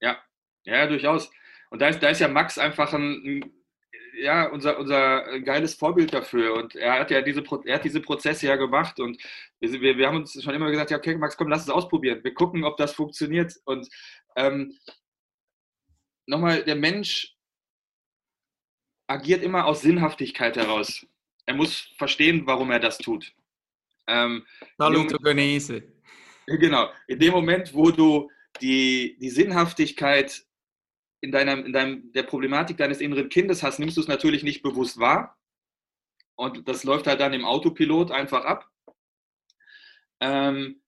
[0.00, 0.18] Ja,
[0.64, 1.30] ja, durchaus.
[1.70, 3.52] Und da ist, da ist ja Max einfach ein,
[4.20, 6.54] ja, unser, unser geiles Vorbild dafür.
[6.54, 9.00] Und er hat ja diese, er hat diese Prozesse ja gemacht.
[9.00, 9.20] Und
[9.60, 12.22] wir, wir, wir haben uns schon immer gesagt, ja, okay, Max, komm, lass es ausprobieren.
[12.22, 13.54] Wir gucken, ob das funktioniert.
[13.64, 13.88] Und
[14.36, 14.76] ähm,
[16.26, 17.34] nochmal, der Mensch
[19.10, 21.04] agiert immer aus Sinnhaftigkeit heraus.
[21.44, 23.34] Er muss verstehen, warum er das tut.
[24.06, 24.46] Ähm,
[24.78, 25.82] Salutogenese.
[26.46, 26.90] Genau.
[27.08, 28.30] In dem Moment, wo du
[28.60, 30.44] die, die Sinnhaftigkeit
[31.20, 34.62] in, deinem, in deinem, der Problematik deines inneren Kindes hast, nimmst du es natürlich nicht
[34.62, 35.36] bewusst wahr.
[36.36, 38.70] Und das läuft halt dann im Autopilot einfach ab.
[40.20, 40.80] Ähm,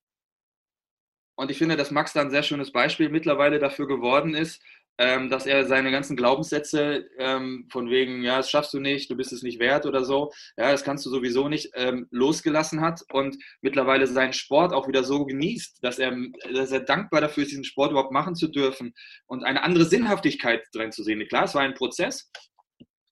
[1.35, 4.63] und ich finde, dass Max da ein sehr schönes Beispiel mittlerweile dafür geworden ist,
[4.99, 9.17] ähm, dass er seine ganzen Glaubenssätze ähm, von wegen, ja, das schaffst du nicht, du
[9.17, 13.03] bist es nicht wert oder so, ja, das kannst du sowieso nicht, ähm, losgelassen hat
[13.13, 16.17] und mittlerweile seinen Sport auch wieder so genießt, dass er,
[16.53, 18.95] dass er dankbar dafür ist, diesen Sport überhaupt machen zu dürfen
[19.27, 21.27] und eine andere Sinnhaftigkeit drin zu sehen.
[21.29, 22.31] Klar, es war ein Prozess,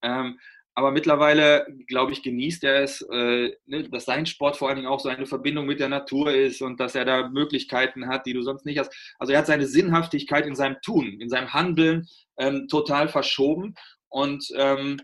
[0.03, 0.39] ähm,
[0.81, 4.89] aber mittlerweile, glaube ich, genießt er es, äh, ne, dass sein Sport vor allen Dingen
[4.89, 8.33] auch so eine Verbindung mit der Natur ist und dass er da Möglichkeiten hat, die
[8.33, 8.91] du sonst nicht hast.
[9.19, 12.09] Also er hat seine Sinnhaftigkeit in seinem Tun, in seinem Handeln
[12.39, 13.75] ähm, total verschoben.
[14.09, 15.03] Und ähm,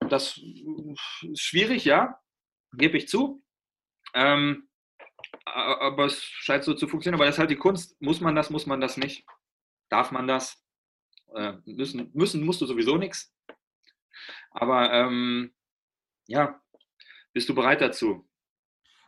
[0.00, 0.40] das
[1.30, 2.18] ist schwierig, ja,
[2.76, 3.40] gebe ich zu.
[4.14, 4.68] Ähm,
[5.44, 7.20] aber es scheint so zu funktionieren.
[7.20, 7.96] Aber das ist halt die Kunst.
[8.00, 9.24] Muss man das, muss man das nicht?
[9.90, 10.60] Darf man das?
[11.36, 13.33] Äh, müssen, müssen musst du sowieso nichts.
[14.54, 15.52] Aber ähm,
[16.26, 16.60] ja,
[17.32, 18.26] bist du bereit dazu?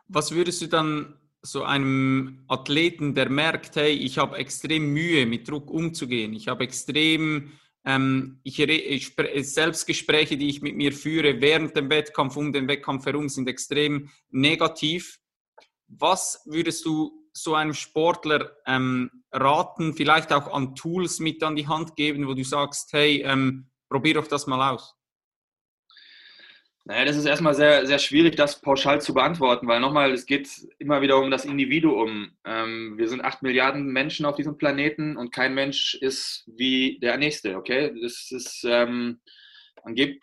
[0.09, 5.49] Was würdest du dann so einem Athleten, der merkt, hey, ich habe extrem Mühe, mit
[5.49, 7.53] Druck umzugehen, ich habe extrem
[7.85, 13.29] ähm, ich, Selbstgespräche, die ich mit mir führe während dem Wettkampf, um den Wettkampf herum,
[13.29, 15.21] sind extrem negativ.
[15.87, 21.69] Was würdest du so einem Sportler ähm, raten, vielleicht auch an Tools mit an die
[21.69, 24.96] Hand geben, wo du sagst, hey, ähm, probier doch das mal aus?
[26.89, 30.49] Naja, das ist erstmal sehr, sehr schwierig, das pauschal zu beantworten, weil nochmal, es geht
[30.78, 32.30] immer wieder um das Individuum.
[32.45, 37.16] Ähm, wir sind acht Milliarden Menschen auf diesem Planeten und kein Mensch ist wie der
[37.16, 37.93] nächste, okay?
[38.01, 39.20] Das ist, ähm,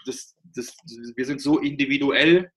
[0.05, 0.78] das, das,
[1.18, 2.49] wir sind so individuell,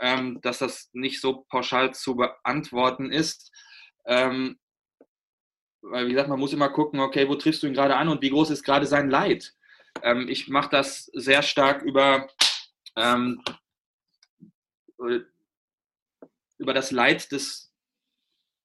[0.00, 3.50] ähm, dass das nicht so pauschal zu beantworten ist.
[4.04, 4.58] Ähm,
[5.80, 8.20] weil, wie gesagt, man muss immer gucken, okay, wo triffst du ihn gerade an und
[8.20, 9.54] wie groß ist gerade sein Leid?
[10.02, 12.28] Ähm, ich mache das sehr stark über
[12.96, 13.42] ähm,
[16.58, 17.72] über das Leid des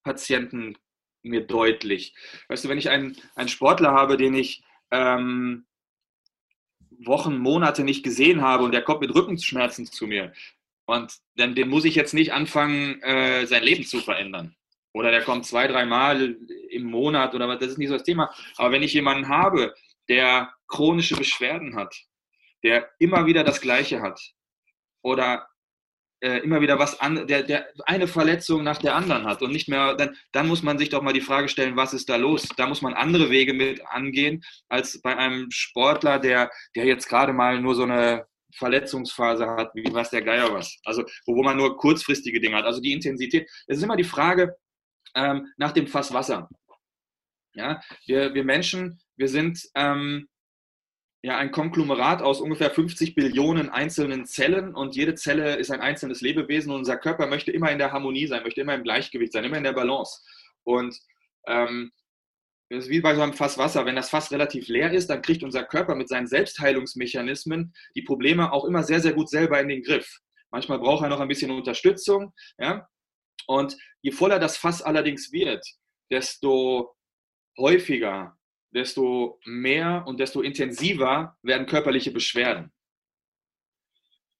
[0.02, 0.76] Patienten
[1.22, 2.14] mir deutlich.
[2.48, 5.66] Weißt du, wenn ich einen, einen Sportler habe, den ich ähm,
[7.04, 10.32] Wochen, Monate nicht gesehen habe und der kommt mit Rückenschmerzen zu mir,
[10.86, 14.56] und dann den muss ich jetzt nicht anfangen, äh, sein Leben zu verändern.
[14.92, 16.36] Oder der kommt zwei, dreimal
[16.70, 18.34] im Monat oder was, das ist nicht so das Thema.
[18.56, 19.74] Aber wenn ich jemanden habe,
[20.08, 21.96] der chronische Beschwerden hat,
[22.62, 24.20] der immer wieder das Gleiche hat
[25.02, 25.48] oder
[26.22, 29.68] äh, immer wieder was an, der, der eine Verletzung nach der anderen hat und nicht
[29.68, 32.48] mehr, dann, dann muss man sich doch mal die Frage stellen, was ist da los?
[32.56, 37.32] Da muss man andere Wege mit angehen, als bei einem Sportler, der, der jetzt gerade
[37.32, 40.78] mal nur so eine Verletzungsphase hat, wie was der Geier was.
[40.84, 42.66] Also, wo, wo man nur kurzfristige Dinge hat.
[42.66, 43.48] Also die Intensität.
[43.66, 44.54] Es ist immer die Frage
[45.14, 46.48] ähm, nach dem Fass Wasser.
[47.54, 50.28] Ja, wir, wir Menschen, wir sind ähm,
[51.22, 56.20] ja ein Konglomerat aus ungefähr 50 Billionen einzelnen Zellen und jede Zelle ist ein einzelnes
[56.20, 59.44] Lebewesen und unser Körper möchte immer in der Harmonie sein, möchte immer im Gleichgewicht sein,
[59.44, 60.20] immer in der Balance.
[60.64, 60.98] Und
[61.46, 61.92] ähm,
[62.68, 63.86] das ist wie bei so einem Fass Wasser.
[63.86, 68.52] Wenn das Fass relativ leer ist, dann kriegt unser Körper mit seinen Selbstheilungsmechanismen die Probleme
[68.52, 70.20] auch immer sehr, sehr gut selber in den Griff.
[70.50, 72.32] Manchmal braucht er noch ein bisschen Unterstützung.
[72.58, 72.88] Ja?
[73.46, 75.64] Und je voller das Fass allerdings wird,
[76.10, 76.96] desto
[77.58, 78.36] häufiger
[78.72, 82.72] desto mehr und desto intensiver werden körperliche Beschwerden.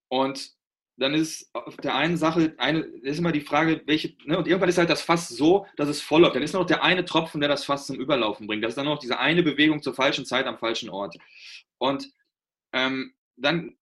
[0.09, 0.53] Und
[0.99, 4.69] dann ist auf der einen Sache, eine, ist immer die Frage, welche, ne, und irgendwann
[4.69, 6.37] ist halt das Fass so, dass es voll läuft.
[6.37, 8.63] Dann ist nur noch der eine Tropfen, der das Fass zum Überlaufen bringt.
[8.63, 11.17] Das ist dann noch diese eine Bewegung zur falschen Zeit am falschen Ort.
[11.79, 12.11] Und
[12.73, 13.77] ähm, dann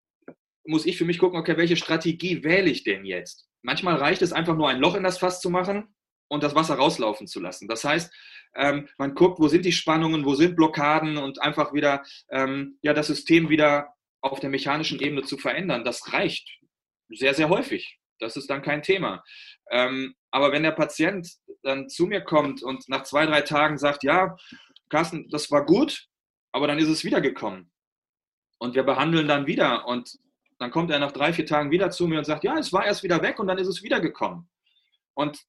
[0.64, 3.48] muss ich für mich gucken, okay, welche Strategie wähle ich denn jetzt?
[3.62, 5.94] Manchmal reicht es einfach nur ein Loch in das Fass zu machen
[6.31, 7.68] und das Wasser rauslaufen zu lassen.
[7.68, 8.14] Das heißt,
[8.55, 12.95] ähm, man guckt, wo sind die Spannungen, wo sind Blockaden und einfach wieder ähm, ja,
[12.95, 15.85] das System wieder auf der mechanischen Ebene zu verändern.
[15.85, 16.49] Das reicht
[17.09, 17.99] sehr, sehr häufig.
[18.20, 19.24] Das ist dann kein Thema.
[19.70, 21.28] Ähm, aber wenn der Patient
[21.62, 24.37] dann zu mir kommt und nach zwei, drei Tagen sagt, ja,
[24.89, 26.07] Carsten, das war gut,
[26.53, 27.72] aber dann ist es wiedergekommen.
[28.59, 29.87] Und wir behandeln dann wieder.
[29.87, 30.16] Und
[30.59, 32.85] dann kommt er nach drei, vier Tagen wieder zu mir und sagt, ja, es war
[32.85, 34.49] erst wieder weg und dann ist es wiedergekommen.
[35.14, 35.41] Und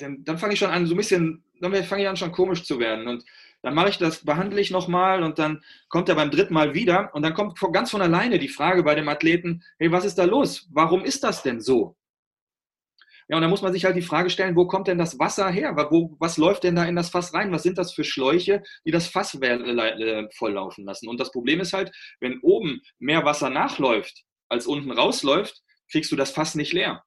[0.00, 2.64] dann, dann fange ich schon an, so ein bisschen, dann fange ich an, schon komisch
[2.64, 3.08] zu werden.
[3.08, 3.24] Und
[3.62, 7.10] dann mache ich das, behandle ich nochmal und dann kommt er beim dritten Mal wieder
[7.14, 10.24] und dann kommt ganz von alleine die Frage bei dem Athleten, hey, was ist da
[10.24, 10.68] los?
[10.72, 11.96] Warum ist das denn so?
[13.28, 15.50] Ja, und dann muss man sich halt die Frage stellen, wo kommt denn das Wasser
[15.50, 15.76] her?
[15.90, 17.52] Wo, was läuft denn da in das Fass rein?
[17.52, 19.38] Was sind das für Schläuche, die das Fass
[20.34, 21.08] volllaufen lassen?
[21.08, 26.16] Und das Problem ist halt, wenn oben mehr Wasser nachläuft, als unten rausläuft, kriegst du
[26.16, 27.04] das Fass nicht leer.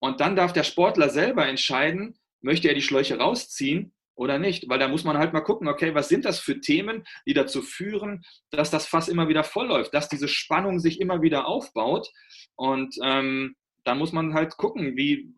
[0.00, 4.68] Und dann darf der Sportler selber entscheiden, möchte er die Schläuche rausziehen oder nicht.
[4.68, 7.62] Weil da muss man halt mal gucken, okay, was sind das für Themen, die dazu
[7.62, 12.08] führen, dass das Fass immer wieder vollläuft, dass diese Spannung sich immer wieder aufbaut.
[12.56, 15.34] Und ähm, da muss man halt gucken, wie,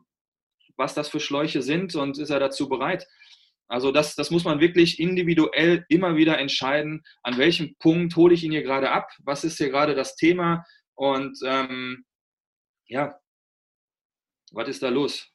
[0.77, 3.07] was das für Schläuche sind und ist er dazu bereit.
[3.71, 8.43] Also das, das muss man wirklich individuell immer wieder entscheiden, an welchem Punkt hole ich
[8.43, 10.65] ihn hier gerade ab, was ist hier gerade das Thema
[10.97, 12.05] und ähm,
[12.89, 13.20] ja,
[14.51, 15.29] was ist da los?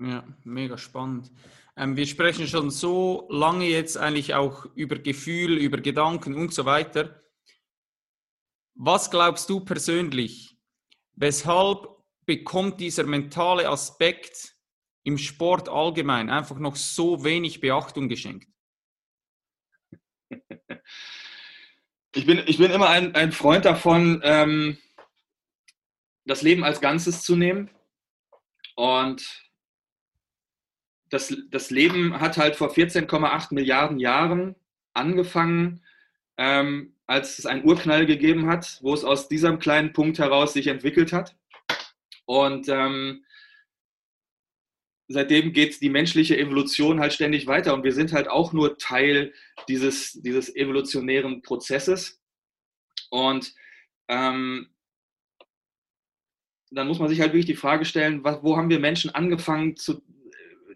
[0.00, 1.30] Ja, mega spannend.
[1.76, 6.64] Ähm, wir sprechen schon so lange jetzt eigentlich auch über Gefühl, über Gedanken und so
[6.64, 7.20] weiter.
[8.74, 10.56] Was glaubst du persönlich?
[11.12, 11.88] Weshalb
[12.26, 14.56] bekommt dieser mentale Aspekt
[15.04, 18.48] im Sport allgemein einfach noch so wenig Beachtung geschenkt?
[22.16, 24.78] Ich bin, ich bin immer ein, ein Freund davon, ähm,
[26.24, 27.68] das Leben als Ganzes zu nehmen
[28.74, 29.44] und
[31.10, 34.56] das, das Leben hat halt vor 14,8 Milliarden Jahren
[34.94, 35.82] angefangen,
[36.36, 40.66] ähm, als es einen Urknall gegeben hat, wo es aus diesem kleinen Punkt heraus sich
[40.66, 41.36] entwickelt hat.
[42.24, 43.24] Und ähm,
[45.08, 49.34] seitdem geht die menschliche Evolution halt ständig weiter und wir sind halt auch nur Teil
[49.68, 52.20] dieses, dieses evolutionären Prozesses.
[53.10, 53.54] Und
[54.08, 54.73] ähm,
[56.76, 60.02] dann muss man sich halt wirklich die Frage stellen, wo haben wir Menschen angefangen zu,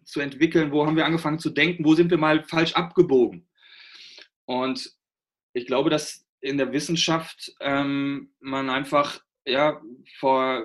[0.05, 3.47] zu entwickeln, wo haben wir angefangen zu denken, wo sind wir mal falsch abgebogen.
[4.45, 4.93] Und
[5.53, 9.81] ich glaube, dass in der Wissenschaft ähm, man einfach ja,
[10.19, 10.65] vor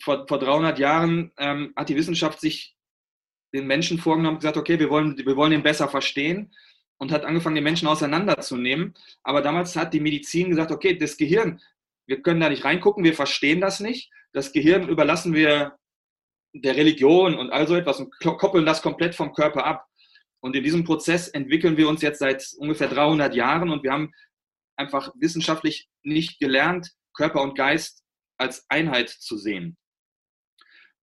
[0.00, 2.76] vor, vor 300 Jahren ähm, hat die Wissenschaft sich
[3.54, 6.52] den Menschen vorgenommen gesagt, okay, wir wollen, wir wollen ihn besser verstehen
[6.98, 8.94] und hat angefangen, den Menschen auseinanderzunehmen.
[9.22, 11.60] Aber damals hat die Medizin gesagt, okay, das Gehirn,
[12.06, 14.10] wir können da nicht reingucken, wir verstehen das nicht.
[14.32, 15.76] Das Gehirn überlassen wir
[16.52, 19.86] der Religion und all so etwas und koppeln das komplett vom Körper ab.
[20.40, 24.12] Und in diesem Prozess entwickeln wir uns jetzt seit ungefähr 300 Jahren und wir haben
[24.76, 28.04] einfach wissenschaftlich nicht gelernt, Körper und Geist
[28.38, 29.76] als Einheit zu sehen.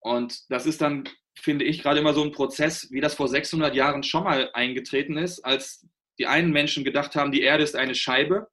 [0.01, 3.75] Und das ist dann, finde ich, gerade immer so ein Prozess, wie das vor 600
[3.75, 5.87] Jahren schon mal eingetreten ist, als
[6.19, 8.49] die einen Menschen gedacht haben, die Erde ist eine Scheibe.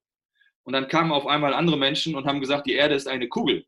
[0.70, 3.66] Und dann kamen auf einmal andere Menschen und haben gesagt, die Erde ist eine Kugel.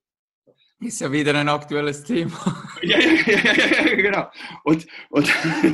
[0.81, 2.37] Ist ja wieder ein aktuelles Thema.
[2.83, 4.31] Ja, ja, ja, ja, ja genau.
[4.63, 5.27] Und, und,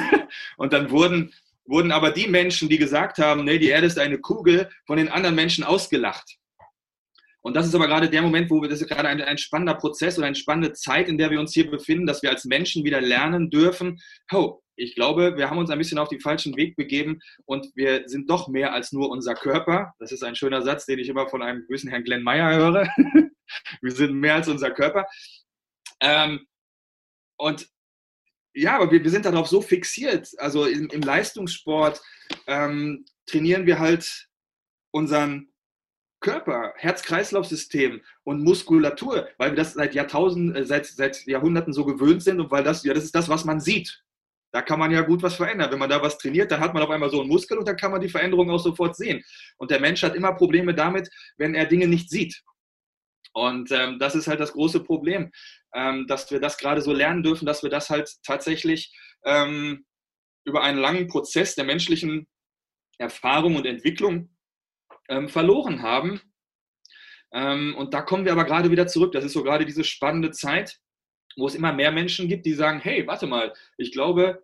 [0.57, 1.33] und dann wurden,
[1.65, 5.09] wurden aber die Menschen, die gesagt haben, nee, die Erde ist eine Kugel, von den
[5.09, 6.37] anderen Menschen ausgelacht.
[7.41, 9.75] Und das ist aber gerade der Moment, wo wir, das ist gerade ein, ein spannender
[9.75, 12.85] Prozess oder eine spannende Zeit, in der wir uns hier befinden, dass wir als Menschen
[12.85, 13.99] wieder lernen dürfen,
[14.31, 18.07] oh, ich glaube, wir haben uns ein bisschen auf den falschen Weg begeben und wir
[18.07, 19.93] sind doch mehr als nur unser Körper.
[19.99, 22.87] Das ist ein schöner Satz, den ich immer von einem gewissen Herrn Glenn Meyer höre.
[23.81, 25.07] wir sind mehr als unser Körper.
[25.99, 26.45] Ähm,
[27.37, 27.67] und
[28.53, 30.31] ja, aber wir, wir, sind darauf so fixiert.
[30.37, 32.01] Also im, im Leistungssport
[32.45, 34.29] ähm, trainieren wir halt
[34.91, 35.51] unseren
[36.19, 42.23] Körper, Herz-Kreislauf-System und Muskulatur, weil wir das seit Jahrtausenden, äh, seit, seit Jahrhunderten so gewöhnt
[42.23, 44.03] sind und weil das, ja, das ist das, was man sieht.
[44.51, 45.71] Da kann man ja gut was verändern.
[45.71, 47.75] Wenn man da was trainiert, dann hat man auf einmal so einen Muskel und dann
[47.75, 49.23] kann man die Veränderung auch sofort sehen.
[49.57, 52.41] Und der Mensch hat immer Probleme damit, wenn er Dinge nicht sieht.
[53.33, 55.31] Und ähm, das ist halt das große Problem,
[55.73, 58.95] ähm, dass wir das gerade so lernen dürfen, dass wir das halt tatsächlich
[59.25, 59.85] ähm,
[60.45, 62.27] über einen langen Prozess der menschlichen
[62.97, 64.35] Erfahrung und Entwicklung
[65.09, 66.21] ähm, verloren haben.
[67.33, 69.11] Ähm, und da kommen wir aber gerade wieder zurück.
[69.11, 70.79] Das ist so gerade diese spannende Zeit,
[71.37, 74.43] wo es immer mehr Menschen gibt, die sagen, hey, warte mal, ich glaube,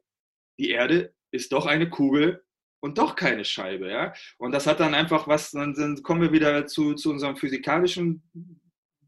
[0.60, 2.44] die Erde ist doch eine Kugel
[2.82, 3.90] und doch keine Scheibe.
[3.90, 4.14] Ja?
[4.38, 8.24] Und das hat dann einfach was, dann, dann kommen wir wieder zu, zu unserem physikalischen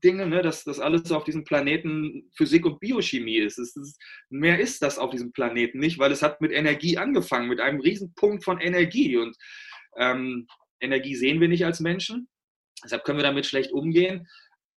[0.04, 3.58] Dinge, ne, dass das alles auf diesem Planeten Physik und Biochemie ist.
[3.58, 4.00] ist.
[4.30, 7.80] Mehr ist das auf diesem Planeten nicht, weil es hat mit Energie angefangen, mit einem
[7.80, 9.18] Riesenpunkt von Energie.
[9.18, 9.36] Und
[9.98, 10.48] ähm,
[10.80, 12.28] Energie sehen wir nicht als Menschen.
[12.84, 14.28] Deshalb können wir damit schlecht umgehen.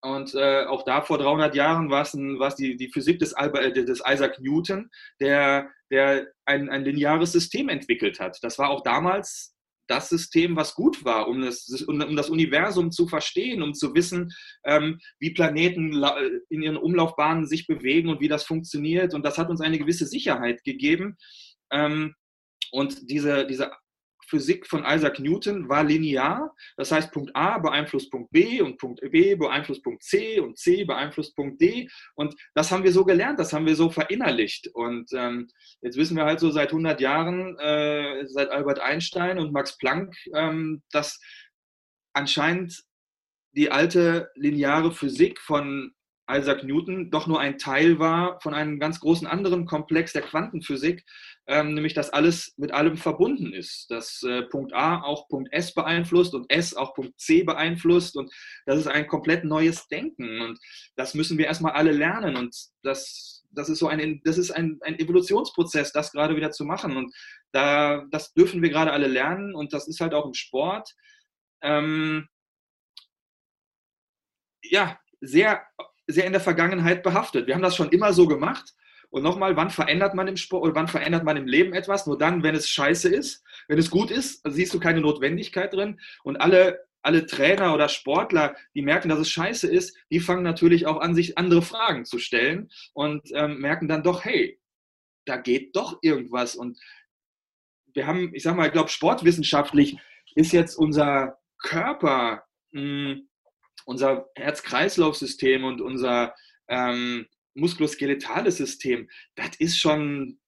[0.01, 3.85] Und äh, auch da vor 300 Jahren war es, die, die Physik des, Albert, äh,
[3.85, 4.91] des Isaac Newton,
[5.21, 8.39] der, der ein, ein lineares System entwickelt hat.
[8.43, 9.57] Das war auch damals
[9.89, 14.31] das System, was gut war, um das, um, das Universum zu verstehen, um zu wissen,
[14.65, 16.05] ähm, wie Planeten
[16.51, 19.15] in ihren Umlaufbahnen sich bewegen und wie das funktioniert.
[19.15, 21.17] Und das hat uns eine gewisse Sicherheit gegeben.
[21.73, 22.15] Ähm,
[22.71, 23.73] und diese, diese
[24.29, 26.55] Physik von Isaac Newton war linear.
[26.77, 30.85] Das heißt, Punkt A beeinflusst Punkt B und Punkt B beeinflusst Punkt C und C
[30.85, 31.89] beeinflusst Punkt D.
[32.15, 34.69] Und das haben wir so gelernt, das haben wir so verinnerlicht.
[34.69, 35.49] Und ähm,
[35.81, 40.15] jetzt wissen wir halt so seit 100 Jahren, äh, seit Albert Einstein und Max Planck,
[40.35, 41.21] ähm, dass
[42.13, 42.83] anscheinend
[43.53, 45.93] die alte lineare Physik von
[46.31, 51.05] Isaac Newton doch nur ein Teil war von einem ganz großen anderen Komplex der Quantenphysik,
[51.47, 55.75] ähm, nämlich dass alles mit allem verbunden ist, dass äh, Punkt A auch Punkt S
[55.75, 58.33] beeinflusst und S auch Punkt C beeinflusst und
[58.67, 60.59] das ist ein komplett neues Denken und
[60.97, 64.79] das müssen wir erstmal alle lernen und das, das ist so ein, das ist ein,
[64.83, 67.15] ein Evolutionsprozess, das gerade wieder zu machen und
[67.53, 70.95] da, das dürfen wir gerade alle lernen und das ist halt auch im Sport.
[71.63, 72.29] Ähm,
[74.63, 75.67] ja, sehr,
[76.09, 77.47] sehr in der Vergangenheit behaftet.
[77.47, 78.75] Wir haben das schon immer so gemacht
[79.11, 82.07] und nochmal, wann verändert man im Sport oder wann verändert man im Leben etwas?
[82.07, 83.43] Nur dann, wenn es scheiße ist.
[83.67, 86.01] Wenn es gut ist, siehst du keine Notwendigkeit drin.
[86.25, 90.87] Und alle, alle Trainer oder Sportler, die merken, dass es scheiße ist, die fangen natürlich
[90.87, 94.61] auch an, sich andere Fragen zu stellen und ähm, merken dann doch, hey,
[95.25, 96.55] da geht doch irgendwas.
[96.55, 96.79] Und
[97.95, 99.97] wir haben, ich sag mal, ich glaube, sportwissenschaftlich
[100.35, 103.29] ist jetzt unser Körper, mh, hm,
[103.85, 106.35] unser Herz-Kreislauf-System und unser
[106.69, 110.39] ähm, muskuloskeletales System, das ist schon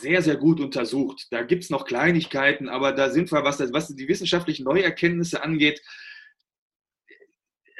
[0.00, 1.26] sehr, sehr gut untersucht.
[1.30, 5.42] Da gibt es noch Kleinigkeiten, aber da sind wir, was, das, was die wissenschaftlichen Neuerkenntnisse
[5.42, 5.80] angeht,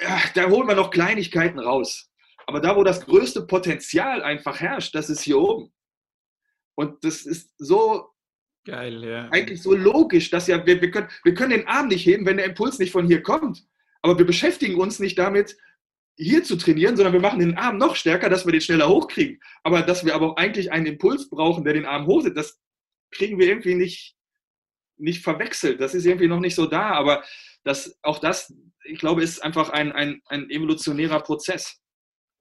[0.01, 2.11] ja, da holen wir noch Kleinigkeiten raus.
[2.47, 5.73] Aber da, wo das größte Potenzial einfach herrscht, das ist hier oben.
[6.75, 8.09] Und das ist so
[8.65, 9.29] Geil, ja.
[9.31, 12.39] eigentlich so logisch, dass ja, wir, wir, können, wir können den Arm nicht heben, wenn
[12.39, 13.65] der Impuls nicht von hier kommt.
[14.03, 15.57] Aber wir beschäftigen uns nicht damit,
[16.17, 19.41] hier zu trainieren, sondern wir machen den Arm noch stärker, dass wir den schneller hochkriegen.
[19.63, 22.61] Aber dass wir aber auch eigentlich einen Impuls brauchen, der den Arm hochsetzt, das
[23.11, 24.17] kriegen wir irgendwie nicht,
[24.99, 25.81] nicht verwechselt.
[25.81, 26.91] Das ist irgendwie noch nicht so da.
[26.91, 27.25] Aber
[27.65, 31.81] das, auch das, ich glaube, ist einfach ein, ein, ein evolutionärer Prozess.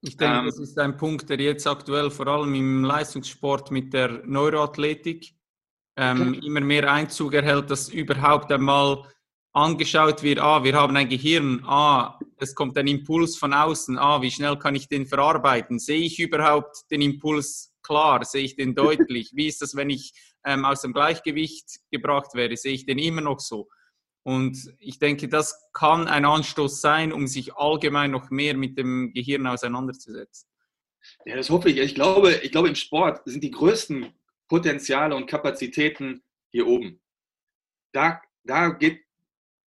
[0.02, 3.92] Ich denke, ähm, das ist ein Punkt, der jetzt aktuell vor allem im Leistungssport mit
[3.92, 5.34] der Neuroathletik
[5.96, 6.46] ähm, okay.
[6.46, 9.04] immer mehr Einzug erhält, dass überhaupt einmal
[9.52, 14.22] angeschaut wird, ah, wir haben ein Gehirn, ah, es kommt ein Impuls von außen, ah,
[14.22, 15.78] wie schnell kann ich den verarbeiten?
[15.78, 18.24] Sehe ich überhaupt den Impuls klar?
[18.24, 19.32] Sehe ich den deutlich?
[19.34, 20.12] Wie ist das, wenn ich
[20.44, 22.56] ähm, aus dem Gleichgewicht gebracht werde?
[22.56, 23.68] Sehe ich den immer noch so?
[24.22, 29.12] Und ich denke, das kann ein Anstoß sein, um sich allgemein noch mehr mit dem
[29.12, 30.48] Gehirn auseinanderzusetzen.
[31.24, 31.78] Ja, das hoffe ich.
[31.78, 34.12] Ich glaube, ich glaube, im Sport sind die größten
[34.48, 37.00] Potenziale und Kapazitäten hier oben.
[37.92, 39.02] Da, da, geht,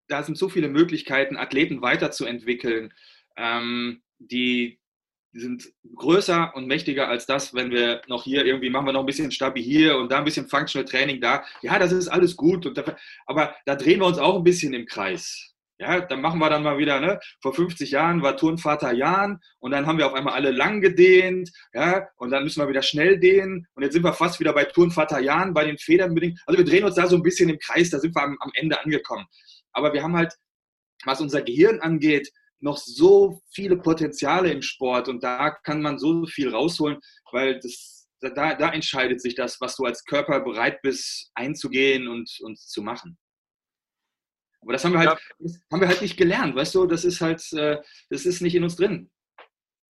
[0.08, 2.94] da sind so viele Möglichkeiten, Athleten weiterzuentwickeln,
[3.38, 4.80] ähm, die,
[5.34, 9.08] sind größer und mächtiger als das, wenn wir noch hier irgendwie machen wir noch ein
[9.08, 11.44] bisschen Stabi hier und da ein bisschen Functional Training da.
[11.62, 12.96] Ja, das ist alles gut, da,
[13.26, 15.50] aber da drehen wir uns auch ein bisschen im Kreis.
[15.80, 17.20] Ja, dann machen wir dann mal wieder, ne?
[17.42, 21.52] Vor 50 Jahren war Turnvater Jan und dann haben wir auf einmal alle lang gedehnt,
[21.74, 24.66] ja, und dann müssen wir wieder schnell dehnen und jetzt sind wir fast wieder bei
[24.66, 26.40] Turnvater Jan, bei den Federn bedingt.
[26.46, 28.52] Also wir drehen uns da so ein bisschen im Kreis, da sind wir am, am
[28.54, 29.26] Ende angekommen.
[29.74, 30.34] Aber wir haben halt,
[31.06, 36.26] was unser Gehirn angeht, noch so viele Potenziale im Sport und da kann man so
[36.26, 37.00] viel rausholen,
[37.32, 42.32] weil das, da, da entscheidet sich das, was du als Körper bereit bist einzugehen und,
[42.42, 43.18] und zu machen.
[44.62, 45.52] Aber das haben wir halt, ja.
[45.72, 48.64] haben wir halt nicht gelernt, weißt du, das ist halt, äh, das ist nicht in
[48.64, 49.12] uns drin.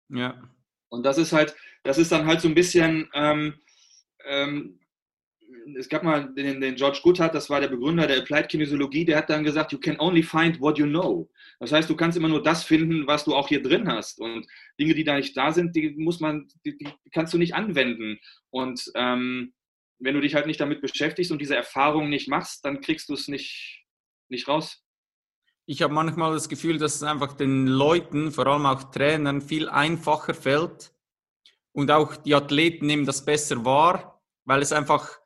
[0.09, 0.43] Ja.
[0.89, 3.61] Und das ist halt, das ist dann halt so ein bisschen, ähm,
[4.25, 4.81] ähm,
[5.79, 9.19] es gab mal den, den George Goodhart, das war der Begründer der Applied Kinesiologie, der
[9.19, 11.31] hat dann gesagt, you can only find what you know.
[11.61, 14.21] Das heißt, du kannst immer nur das finden, was du auch hier drin hast.
[14.21, 14.47] Und
[14.79, 18.19] Dinge, die da nicht da sind, die muss man, die, die kannst du nicht anwenden.
[18.51, 19.55] Und ähm,
[19.99, 23.15] wenn du dich halt nicht damit beschäftigst und diese Erfahrung nicht machst, dann kriegst du
[23.15, 23.85] es nicht,
[24.29, 24.83] nicht raus.
[25.67, 29.69] Ich habe manchmal das Gefühl, dass es einfach den Leuten, vor allem auch Trainern, viel
[29.69, 30.93] einfacher fällt.
[31.73, 35.19] Und auch die Athleten nehmen das besser wahr, weil es einfach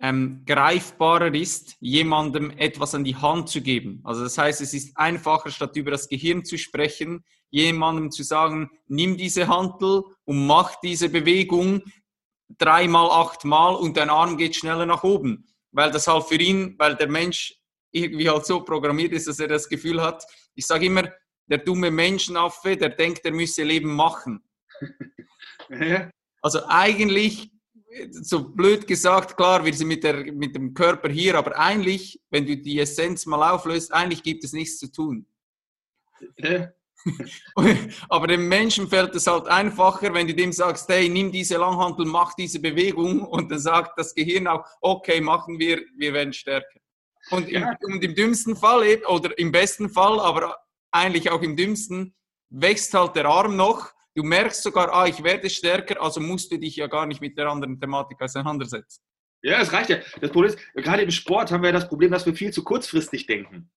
[0.00, 4.00] ähm, greifbarer ist, jemandem etwas an die Hand zu geben.
[4.04, 8.70] Also das heißt, es ist einfacher, statt über das Gehirn zu sprechen, jemandem zu sagen,
[8.86, 11.82] nimm diese Hantel und mach diese Bewegung
[12.58, 15.46] dreimal, achtmal und dein Arm geht schneller nach oben.
[15.72, 17.54] Weil das halt für ihn, weil der Mensch
[17.92, 20.24] irgendwie halt so programmiert ist, dass er das Gefühl hat,
[20.54, 21.12] ich sage immer,
[21.46, 24.42] der dumme Menschenaffe, der denkt, er müsse Leben machen.
[26.42, 27.50] Also eigentlich
[28.10, 32.46] so blöd gesagt, klar, wir sind mit, der, mit dem Körper hier, aber eigentlich, wenn
[32.46, 35.26] du die Essenz mal auflöst, eigentlich gibt es nichts zu tun.
[36.36, 36.68] Ja.
[38.08, 42.04] aber dem Menschen fällt es halt einfacher, wenn du dem sagst, hey, nimm diese Langhantel,
[42.04, 46.78] mach diese Bewegung und dann sagt das Gehirn auch, okay, machen wir, wir werden stärker.
[47.30, 47.76] Und im, ja.
[47.80, 50.56] und im dümmsten Fall, oder im besten Fall, aber
[50.90, 52.14] eigentlich auch im dümmsten,
[52.50, 56.58] wächst halt der Arm noch Du merkst sogar, ah, ich werde stärker, also musst du
[56.58, 59.02] dich ja gar nicht mit der anderen Thematik auseinandersetzen.
[59.42, 59.98] Ja, es reicht ja.
[60.20, 63.26] Das Problem ist, gerade im Sport haben wir das Problem, dass wir viel zu kurzfristig
[63.26, 63.70] denken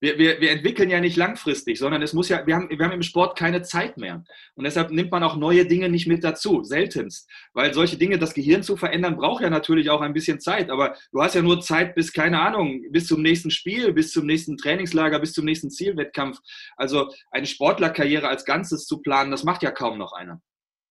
[0.00, 2.92] wir, wir, wir entwickeln ja nicht langfristig, sondern es muss ja, wir haben, wir haben
[2.92, 4.24] im Sport keine Zeit mehr.
[4.54, 7.28] Und deshalb nimmt man auch neue Dinge nicht mit dazu, seltenst.
[7.52, 10.70] Weil solche Dinge, das Gehirn zu verändern, braucht ja natürlich auch ein bisschen Zeit.
[10.70, 14.26] Aber du hast ja nur Zeit bis, keine Ahnung, bis zum nächsten Spiel, bis zum
[14.26, 16.38] nächsten Trainingslager, bis zum nächsten Zielwettkampf.
[16.76, 20.40] Also eine Sportlerkarriere als Ganzes zu planen, das macht ja kaum noch einer.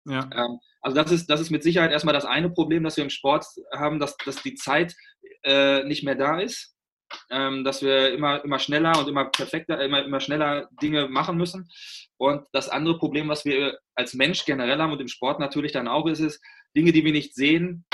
[0.05, 0.29] Ja.
[0.33, 3.09] Ähm, also das ist, das ist mit Sicherheit erstmal das eine Problem, das wir im
[3.09, 4.95] Sport haben, dass, dass die Zeit
[5.43, 6.76] äh, nicht mehr da ist
[7.29, 11.69] ähm, dass wir immer, immer schneller und immer perfekter, immer, immer schneller Dinge machen müssen.
[12.17, 15.87] Und das andere Problem, was wir als Mensch generell haben und im Sport natürlich dann
[15.87, 16.41] auch ist, ist,
[16.75, 17.85] Dinge, die wir nicht sehen,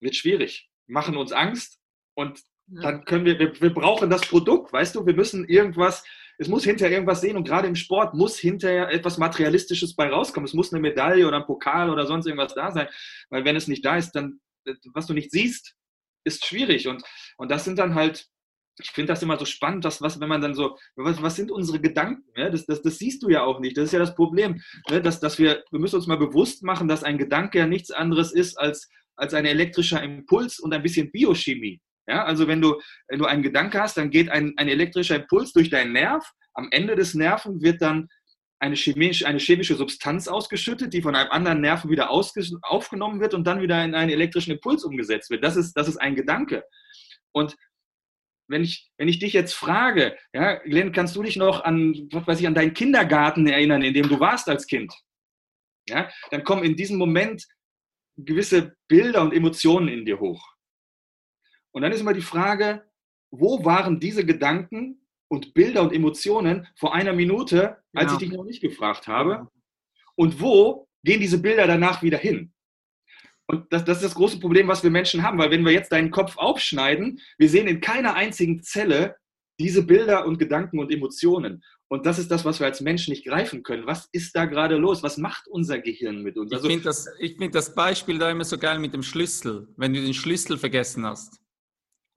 [0.00, 1.78] wird schwierig, machen uns Angst
[2.14, 6.04] und dann können wir, wir, wir brauchen das Produkt, weißt du, wir müssen irgendwas,
[6.36, 10.46] es muss hinterher irgendwas sehen und gerade im Sport muss hinterher etwas Materialistisches bei rauskommen.
[10.46, 12.88] Es muss eine Medaille oder ein Pokal oder sonst irgendwas da sein,
[13.30, 14.40] weil wenn es nicht da ist, dann,
[14.92, 15.77] was du nicht siehst,
[16.24, 16.88] ist schwierig.
[16.88, 17.02] Und,
[17.36, 18.26] und das sind dann halt,
[18.80, 21.50] ich finde das immer so spannend, dass was, wenn man dann so, was, was sind
[21.50, 22.24] unsere Gedanken?
[22.36, 22.50] Ja?
[22.50, 23.76] Das, das, das siehst du ja auch nicht.
[23.76, 24.62] Das ist ja das Problem.
[24.90, 25.00] Ne?
[25.00, 28.32] Dass, dass wir, wir müssen uns mal bewusst machen, dass ein Gedanke ja nichts anderes
[28.32, 31.80] ist als, als ein elektrischer Impuls und ein bisschen Biochemie.
[32.06, 35.52] Ja, also wenn du, wenn du einen Gedanke hast, dann geht ein, ein elektrischer Impuls
[35.52, 36.24] durch deinen Nerv.
[36.54, 38.08] Am Ende des Nerven wird dann
[38.60, 43.44] eine, chemisch, eine chemische Substanz ausgeschüttet, die von einem anderen Nerven wieder aufgenommen wird und
[43.46, 45.44] dann wieder in einen elektrischen Impuls umgesetzt wird.
[45.44, 46.64] Das ist, das ist ein Gedanke.
[47.32, 47.56] Und
[48.48, 52.26] wenn ich, wenn ich dich jetzt frage, ja, Glenn, kannst du dich noch an, was
[52.26, 54.92] weiß ich, an deinen Kindergarten erinnern, in dem du warst als Kind?
[55.88, 57.46] Ja, dann kommen in diesem Moment
[58.16, 60.54] gewisse Bilder und Emotionen in dir hoch.
[61.70, 62.90] Und dann ist immer die Frage,
[63.30, 68.12] wo waren diese Gedanken und Bilder und Emotionen vor einer Minute, als ja.
[68.12, 69.48] ich dich noch nicht gefragt habe?
[70.16, 72.52] Und wo gehen diese Bilder danach wieder hin?
[73.46, 75.92] Und das, das ist das große Problem, was wir Menschen haben, weil wenn wir jetzt
[75.92, 79.16] deinen Kopf aufschneiden, wir sehen in keiner einzigen Zelle
[79.58, 81.64] diese Bilder und Gedanken und Emotionen.
[81.88, 83.86] Und das ist das, was wir als Menschen nicht greifen können.
[83.86, 85.02] Was ist da gerade los?
[85.02, 86.52] Was macht unser Gehirn mit uns?
[86.52, 89.68] Also, ich finde das, find das Beispiel da immer so geil mit dem Schlüssel.
[89.76, 91.40] Wenn du den Schlüssel vergessen hast.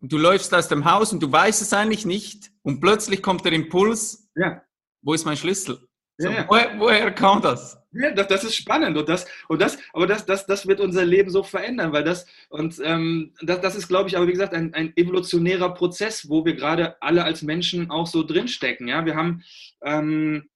[0.01, 2.51] Und du läufst aus dem Haus und du weißt es eigentlich nicht.
[2.63, 4.27] Und plötzlich kommt der Impuls.
[4.35, 4.63] Ja.
[5.03, 5.87] Wo ist mein Schlüssel?
[6.17, 7.79] So, ja, woher, woher, kam das?
[7.93, 11.03] Ja, das, das, ist spannend und das, und das, aber das, das, das wird unser
[11.03, 14.53] Leben so verändern, weil das, und ähm, das, das ist, glaube ich, aber wie gesagt,
[14.53, 18.87] ein, ein evolutionärer Prozess, wo wir gerade alle als Menschen auch so drinstecken.
[18.87, 19.43] Ja, wir haben,
[19.83, 20.49] ähm,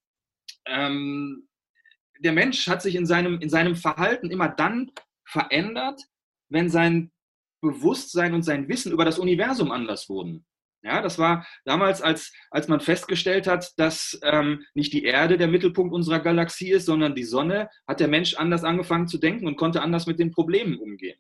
[0.68, 1.48] ähm,
[2.20, 4.92] der Mensch hat sich in seinem, in seinem Verhalten immer dann
[5.26, 6.00] verändert,
[6.50, 7.12] wenn sein
[7.66, 10.46] Bewusstsein und sein Wissen über das Universum anders wurden.
[10.86, 15.48] Ja, das war damals, als, als man festgestellt hat, dass ähm, nicht die Erde der
[15.48, 19.56] Mittelpunkt unserer Galaxie ist, sondern die Sonne, hat der Mensch anders angefangen zu denken und
[19.56, 21.20] konnte anders mit den Problemen umgehen.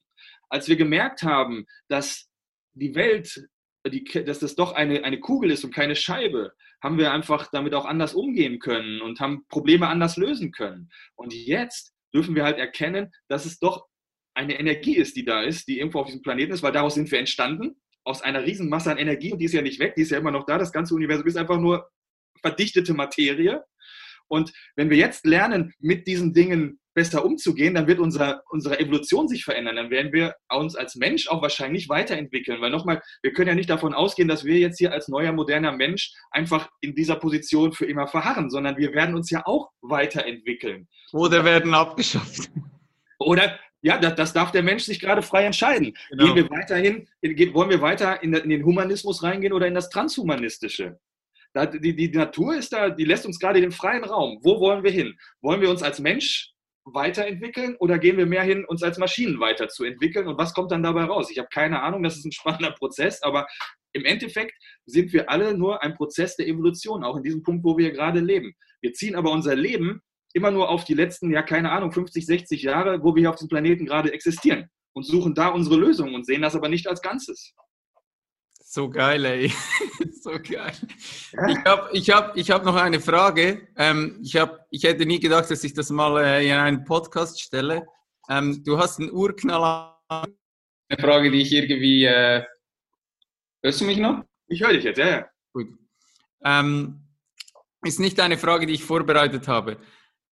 [0.49, 2.29] Als wir gemerkt haben, dass
[2.73, 3.49] die Welt,
[3.87, 7.73] die, dass das doch eine, eine Kugel ist und keine Scheibe, haben wir einfach damit
[7.73, 10.91] auch anders umgehen können und haben Probleme anders lösen können.
[11.15, 13.87] Und jetzt dürfen wir halt erkennen, dass es doch
[14.35, 17.09] eine Energie ist, die da ist, die irgendwo auf diesem Planeten ist, weil daraus sind
[17.11, 20.11] wir entstanden aus einer Riesenmasse an Energie und die ist ja nicht weg, die ist
[20.11, 20.57] ja immer noch da.
[20.57, 21.89] Das ganze Universum ist einfach nur
[22.41, 23.63] verdichtete Materie.
[24.27, 29.27] Und wenn wir jetzt lernen, mit diesen Dingen besser umzugehen, dann wird unser, unsere Evolution
[29.27, 29.75] sich verändern.
[29.75, 32.61] Dann werden wir uns als Mensch auch wahrscheinlich weiterentwickeln.
[32.61, 35.73] Weil nochmal, wir können ja nicht davon ausgehen, dass wir jetzt hier als neuer, moderner
[35.73, 40.87] Mensch einfach in dieser Position für immer verharren, sondern wir werden uns ja auch weiterentwickeln.
[41.11, 42.49] Oder werden abgeschafft.
[43.19, 45.95] Oder ja, das, das, darf der Mensch sich gerade frei entscheiden.
[46.09, 46.25] Genau.
[46.25, 47.07] Gehen wir weiterhin,
[47.53, 50.97] wollen wir weiter in, in, den Humanismus reingehen oder in das Transhumanistische?
[51.53, 54.39] Da, die, die Natur ist da, die lässt uns gerade den freien Raum.
[54.41, 55.15] Wo wollen wir hin?
[55.41, 56.51] Wollen wir uns als Mensch
[56.83, 60.27] weiterentwickeln oder gehen wir mehr hin, uns als Maschinen weiterzuentwickeln?
[60.27, 61.29] Und was kommt dann dabei raus?
[61.29, 63.45] Ich habe keine Ahnung, das ist ein spannender Prozess, aber
[63.93, 64.55] im Endeffekt
[64.87, 68.19] sind wir alle nur ein Prozess der Evolution, auch in diesem Punkt, wo wir gerade
[68.19, 68.55] leben.
[68.81, 70.01] Wir ziehen aber unser Leben
[70.35, 73.37] immer nur auf die letzten, ja, keine Ahnung, 50, 60 Jahre, wo wir hier auf
[73.37, 77.01] dem Planeten gerade existieren und suchen da unsere Lösung und sehen das aber nicht als
[77.01, 77.53] Ganzes.
[78.59, 79.53] So geil, ey.
[80.21, 80.73] so geil.
[81.47, 83.69] Ich habe ich hab, ich hab noch eine Frage.
[83.77, 87.41] Ähm, ich, hab, ich hätte nie gedacht, dass ich das mal äh, in einen Podcast
[87.41, 87.87] stelle.
[88.29, 89.95] Ähm, du hast einen Urknall.
[90.09, 92.03] Eine Frage, die ich irgendwie.
[92.03, 92.43] Äh,
[93.63, 94.23] hörst du mich noch?
[94.47, 95.29] Ich höre dich jetzt, ja, ja.
[95.53, 95.67] Gut.
[96.43, 97.05] Ähm,
[97.83, 99.77] ist nicht eine Frage, die ich vorbereitet habe.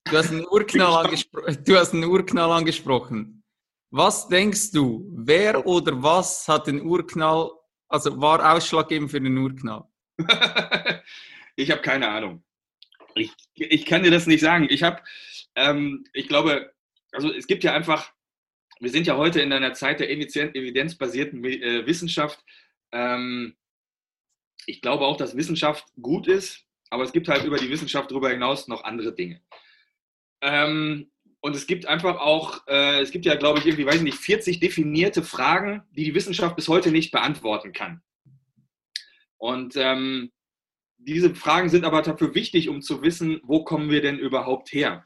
[0.06, 3.44] Du hast einen Urknall, angespro du hast einen Urknall angesprochen.
[3.90, 7.52] Was denkst du, wer oder was hat den Urknall,
[7.88, 9.86] also war ausschlaggebend für den Urknall?
[11.56, 12.44] ich habe keine Ahnung.
[13.16, 14.68] Ich, ich kann dir das nicht sagen.
[14.70, 15.02] Ich habe,
[15.56, 16.74] ähm, ich glaube,
[17.12, 18.12] also es gibt ja einfach,
[18.80, 22.44] wir sind ja heute in einer Zeit der evidenzbasierten äh, Wissenschaft.
[22.92, 23.56] Ähm,
[24.66, 28.30] ich glaube auch, dass Wissenschaft gut ist, aber es gibt halt über die Wissenschaft darüber
[28.30, 29.42] hinaus noch andere Dinge.
[30.44, 31.10] Ähm,
[31.40, 34.18] und es gibt einfach auch, äh, es gibt ja, glaube ich, irgendwie, weiß ich nicht,
[34.18, 38.02] 40 definierte Fragen, die die Wissenschaft bis heute nicht beantworten kann.
[39.38, 40.32] Und ähm,
[40.98, 45.06] diese Fragen sind aber dafür wichtig, um zu wissen, wo kommen wir denn überhaupt her?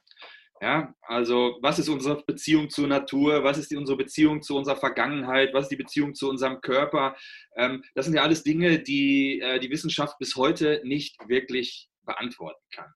[0.59, 3.43] Ja, also was ist unsere Beziehung zur Natur?
[3.43, 5.53] Was ist die, unsere Beziehung zu unserer Vergangenheit?
[5.53, 7.15] Was ist die Beziehung zu unserem Körper?
[7.55, 12.63] Ähm, das sind ja alles Dinge, die äh, die Wissenschaft bis heute nicht wirklich beantworten
[12.71, 12.93] kann.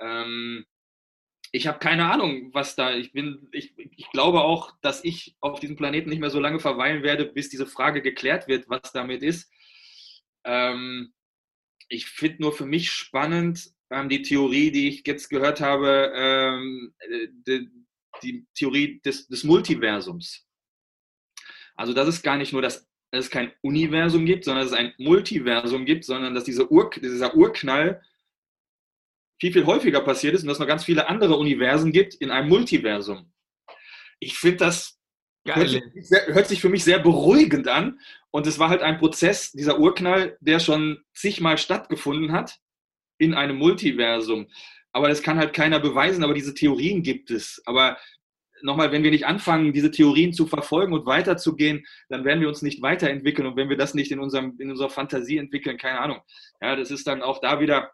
[0.00, 0.64] Ähm,
[1.52, 2.94] ich habe keine Ahnung, was da.
[2.94, 6.60] Ich bin, ich, ich glaube auch, dass ich auf diesem Planeten nicht mehr so lange
[6.60, 9.50] verweilen werde, bis diese Frage geklärt wird, was damit ist.
[10.44, 11.12] Ähm,
[11.88, 16.94] ich finde nur für mich spannend ähm, die Theorie, die ich jetzt gehört habe, ähm,
[17.46, 17.70] die,
[18.22, 20.46] die, Theorie des, des, Multiversums.
[21.76, 24.78] Also, dass es gar nicht nur das, dass es kein Universum gibt, sondern dass es
[24.78, 28.02] ein Multiversum gibt, sondern dass diese Ur, dieser Urknall
[29.38, 32.30] viel, viel häufiger passiert ist und dass es noch ganz viele andere Universen gibt in
[32.30, 33.32] einem Multiversum.
[34.18, 34.96] Ich finde das
[35.54, 38.00] hört sich, sehr, hört sich, für mich sehr beruhigend an.
[38.30, 42.58] Und es war halt ein Prozess, dieser Urknall, der schon zigmal stattgefunden hat
[43.18, 44.48] in einem Multiversum.
[44.92, 47.62] aber das kann halt keiner beweisen, aber diese Theorien gibt es.
[47.66, 47.98] Aber
[48.62, 52.62] nochmal, wenn wir nicht anfangen, diese Theorien zu verfolgen und weiterzugehen, dann werden wir uns
[52.62, 53.46] nicht weiterentwickeln.
[53.46, 56.20] Und wenn wir das nicht in, unserem, in unserer Fantasie entwickeln, keine Ahnung.
[56.60, 57.90] Ja, das ist dann auch da wieder,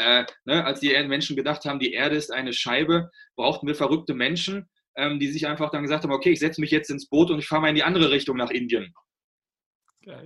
[0.00, 4.14] äh, ne, als die Menschen gedacht haben, die Erde ist eine Scheibe, brauchten wir verrückte
[4.14, 7.30] Menschen, ähm, die sich einfach dann gesagt haben, okay, ich setze mich jetzt ins Boot
[7.30, 8.94] und ich fahre mal in die andere Richtung nach Indien.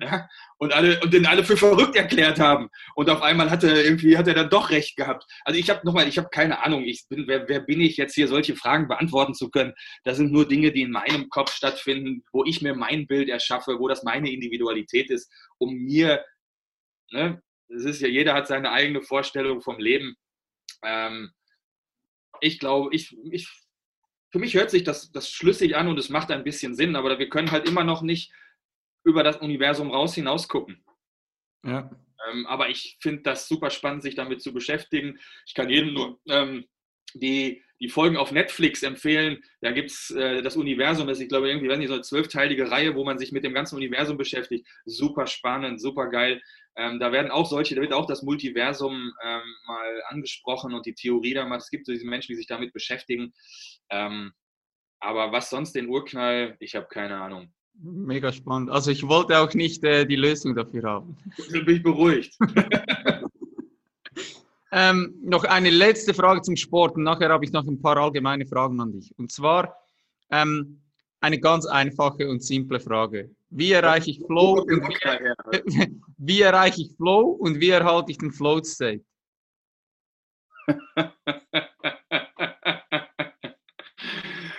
[0.00, 0.28] Ja?
[0.58, 2.68] Und alle und den alle für verrückt erklärt haben.
[2.94, 5.24] Und auf einmal hat er irgendwie hat er dann doch recht gehabt.
[5.44, 8.14] Also ich habe nochmal, ich habe keine Ahnung, ich bin, wer, wer bin ich jetzt
[8.14, 9.74] hier solche Fragen beantworten zu können?
[10.04, 13.78] Das sind nur Dinge, die in meinem Kopf stattfinden, wo ich mir mein Bild erschaffe,
[13.80, 16.24] wo das meine Individualität ist, um mir,
[17.10, 20.16] ne, es ist ja, jeder hat seine eigene Vorstellung vom Leben.
[20.82, 21.32] Ähm,
[22.40, 23.48] ich glaube, ich, ich,
[24.30, 27.18] für mich hört sich das, das schlüssig an und es macht ein bisschen Sinn, aber
[27.18, 28.32] wir können halt immer noch nicht
[29.04, 30.84] über das Universum raus hinaus gucken.
[31.64, 31.90] Ja.
[32.30, 35.18] Ähm, aber ich finde das super spannend, sich damit zu beschäftigen.
[35.46, 36.66] Ich kann jedem nur ähm,
[37.14, 39.42] die, die Folgen auf Netflix empfehlen.
[39.60, 42.02] Da gibt es äh, das Universum, das ist, ich glaube, irgendwie, weiß nicht, so eine
[42.02, 44.66] zwölfteilige Reihe, wo man sich mit dem ganzen Universum beschäftigt.
[44.84, 46.40] Super spannend, super geil.
[46.76, 50.94] Ähm, da werden auch solche, da wird auch das Multiversum ähm, mal angesprochen und die
[50.94, 51.64] Theorie damals.
[51.64, 53.32] Es gibt so diese Menschen, die sich damit beschäftigen.
[53.90, 54.32] Ähm,
[55.00, 57.52] aber was sonst den Urknall, ich habe keine Ahnung.
[57.80, 58.70] Mega spannend.
[58.70, 61.16] Also ich wollte auch nicht äh, die Lösung dafür haben.
[61.50, 62.36] Bin ich beruhigt.
[64.76, 68.44] ähm, noch eine letzte Frage zum Sport und nachher habe ich noch ein paar allgemeine
[68.44, 69.16] Fragen an dich.
[69.16, 69.76] Und zwar
[70.30, 70.82] ähm,
[71.20, 73.30] eine ganz einfache und simple Frage.
[73.50, 74.62] Wie erreiche ich Flow?
[74.62, 79.04] Und wie, wie erreiche ich Flow und wie erhalte ich den Float State?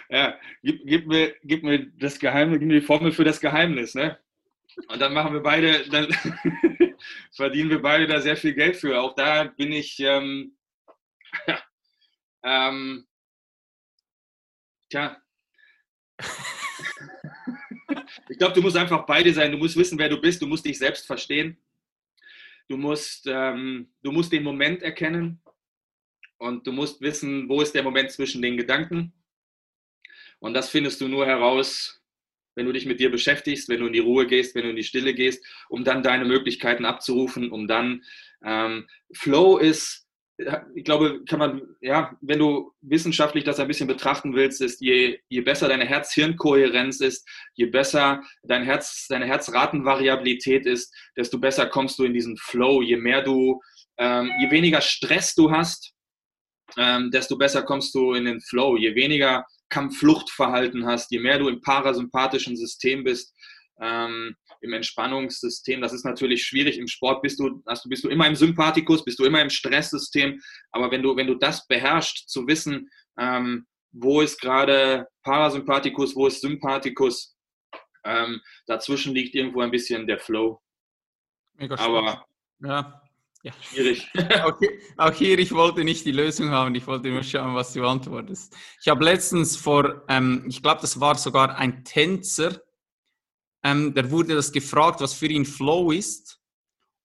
[0.10, 3.96] ja, gib, gib, mir, gib mir das Geheimnis, gib mir die Formel für das Geheimnis,
[3.96, 4.18] ne?
[4.88, 6.08] Und dann machen wir beide, dann
[7.32, 9.00] verdienen wir beide da sehr viel Geld für.
[9.00, 10.58] Auch da bin ich, ähm,
[11.48, 11.64] ja,
[12.44, 13.08] ähm,
[14.90, 15.22] tja.
[18.30, 19.52] ich glaube, du musst einfach beide sein.
[19.52, 20.42] Du musst wissen, wer du bist.
[20.42, 21.58] Du musst dich selbst verstehen.
[22.68, 25.42] Du musst, ähm, du musst den Moment erkennen.
[26.38, 29.14] Und du musst wissen, wo ist der Moment zwischen den Gedanken
[30.40, 32.02] und das findest du nur heraus,
[32.56, 34.76] wenn du dich mit dir beschäftigst, wenn du in die Ruhe gehst, wenn du in
[34.76, 38.04] die Stille gehst, um dann deine Möglichkeiten abzurufen, um dann
[38.44, 40.06] ähm, Flow ist,
[40.76, 45.20] ich glaube, kann man, ja, wenn du wissenschaftlich das ein bisschen betrachten willst, ist, je,
[45.30, 51.98] je besser deine Herz-Hirn-Kohärenz ist, je besser dein Herz, deine Herzratenvariabilität ist, desto besser kommst
[52.00, 52.82] du in diesen Flow.
[52.82, 53.62] Je mehr du,
[53.98, 55.94] ähm, je weniger Stress du hast,
[56.78, 58.76] ähm, desto besser kommst du in den Flow.
[58.76, 63.34] Je weniger Kampffluchtverhalten hast, je mehr du im parasympathischen System bist,
[63.82, 65.82] ähm, im Entspannungssystem.
[65.82, 66.78] Das ist natürlich schwierig.
[66.78, 69.50] Im Sport bist du, hast du, bist du immer im Sympathikus, bist du immer im
[69.50, 70.42] Stresssystem.
[70.72, 72.90] Aber wenn du, wenn du das beherrschst, zu wissen,
[73.20, 77.36] ähm, wo ist gerade Parasympathikus, wo ist Sympathikus,
[78.04, 80.62] ähm, dazwischen liegt irgendwo ein bisschen der Flow.
[81.54, 82.26] Mega Aber
[82.60, 83.02] ja.
[83.46, 83.54] Ja.
[83.62, 84.10] Schwierig.
[84.14, 84.58] hier,
[84.98, 88.58] auch, hier, ich wollte nicht die Lösung haben, ich wollte nur schauen, was du antwortest.
[88.82, 92.60] Ich habe letztens vor, ähm, ich glaube, das war sogar ein Tänzer,
[93.64, 96.42] ähm, der wurde das gefragt, was für ihn Flow ist.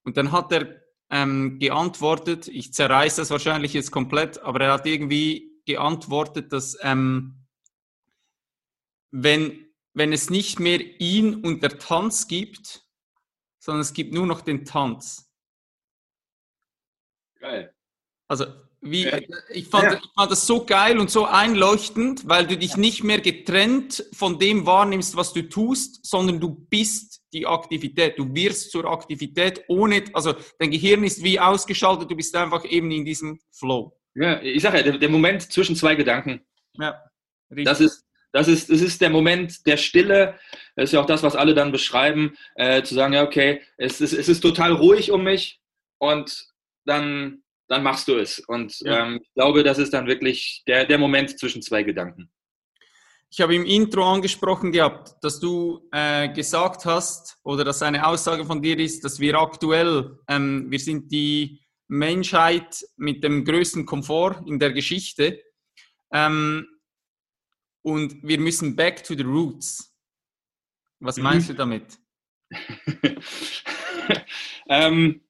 [0.02, 0.80] Und dann hat er
[1.10, 7.46] ähm, geantwortet, ich zerreiße das wahrscheinlich jetzt komplett, aber er hat irgendwie geantwortet, dass ähm,
[9.10, 12.86] wenn, wenn es nicht mehr ihn und der Tanz gibt,
[13.58, 15.29] sondern es gibt nur noch den Tanz,
[17.40, 17.74] Geil.
[18.28, 18.46] Also,
[18.80, 19.18] wie, ja.
[19.50, 19.98] ich, fand, ja.
[19.98, 24.38] ich fand das so geil und so einleuchtend, weil du dich nicht mehr getrennt von
[24.38, 28.18] dem wahrnimmst, was du tust, sondern du bist die Aktivität.
[28.18, 32.90] Du wirst zur Aktivität ohne, also dein Gehirn ist wie ausgeschaltet, du bist einfach eben
[32.90, 33.98] in diesem Flow.
[34.14, 36.40] Ja, ich sage ja, der, der, Moment zwischen zwei Gedanken.
[36.78, 37.02] Ja,
[37.50, 37.64] richtig.
[37.64, 40.38] Das ist, das ist, das ist der Moment der Stille.
[40.76, 44.00] Das ist ja auch das, was alle dann beschreiben, äh, zu sagen, ja, okay, es
[44.00, 45.60] ist, es ist total ruhig um mich
[45.98, 46.49] und
[46.90, 48.40] dann, dann machst du es.
[48.40, 49.06] Und ja.
[49.06, 52.30] ähm, ich glaube, das ist dann wirklich der, der Moment zwischen zwei Gedanken.
[53.32, 58.44] Ich habe im Intro angesprochen gehabt, dass du äh, gesagt hast oder dass eine Aussage
[58.44, 64.42] von dir ist, dass wir aktuell, ähm, wir sind die Menschheit mit dem größten Komfort
[64.46, 65.40] in der Geschichte
[66.12, 66.66] ähm,
[67.82, 69.94] und wir müssen back to the roots.
[70.98, 71.22] Was mhm.
[71.22, 71.52] meinst mhm.
[71.52, 71.98] du damit?
[74.68, 75.20] ähm,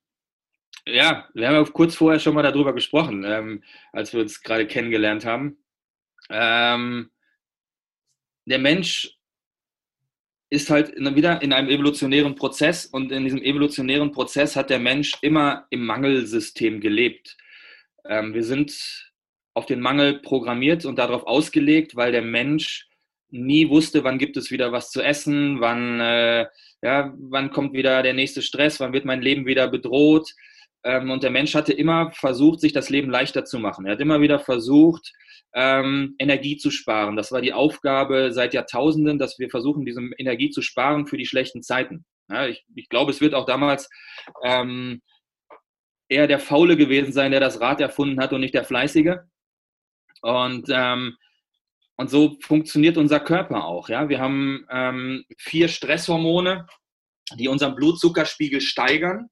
[0.91, 3.63] ja, wir haben ja kurz vorher schon mal darüber gesprochen, ähm,
[3.93, 5.59] als wir uns gerade kennengelernt haben.
[6.29, 7.11] Ähm,
[8.47, 9.17] der Mensch
[10.51, 15.13] ist halt wieder in einem evolutionären Prozess und in diesem evolutionären Prozess hat der Mensch
[15.23, 17.37] immer im Mangelsystem gelebt.
[18.05, 19.13] Ähm, wir sind
[19.55, 22.89] auf den Mangel programmiert und darauf ausgelegt, weil der Mensch
[23.31, 26.47] nie wusste, wann gibt es wieder was zu essen, wann, äh,
[26.83, 30.35] ja, wann kommt wieder der nächste Stress, wann wird mein Leben wieder bedroht.
[30.85, 33.87] Ähm, und der Mensch hatte immer versucht, sich das Leben leichter zu machen.
[33.87, 35.13] Er hat immer wieder versucht,
[35.53, 37.17] ähm, Energie zu sparen.
[37.17, 41.27] Das war die Aufgabe seit Jahrtausenden, dass wir versuchen, diese Energie zu sparen für die
[41.27, 42.05] schlechten Zeiten.
[42.49, 43.89] Ich, ich glaube, es wird auch damals
[44.45, 45.03] ähm,
[46.09, 49.17] eher der Faule gewesen sein, der das Rad erfunden hat und nicht der Fleißige.
[50.23, 51.17] Und, ähm,
[51.97, 53.89] und so funktioniert unser Körper auch.
[53.89, 54.09] Ja?
[54.09, 56.67] Wir haben ähm, vier Stresshormone,
[57.39, 59.29] die unseren Blutzuckerspiegel steigern,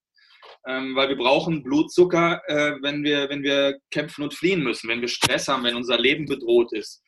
[0.69, 5.01] ähm, weil wir brauchen Blutzucker, äh, wenn, wir, wenn wir kämpfen und fliehen müssen, wenn
[5.01, 7.03] wir Stress haben, wenn unser Leben bedroht ist.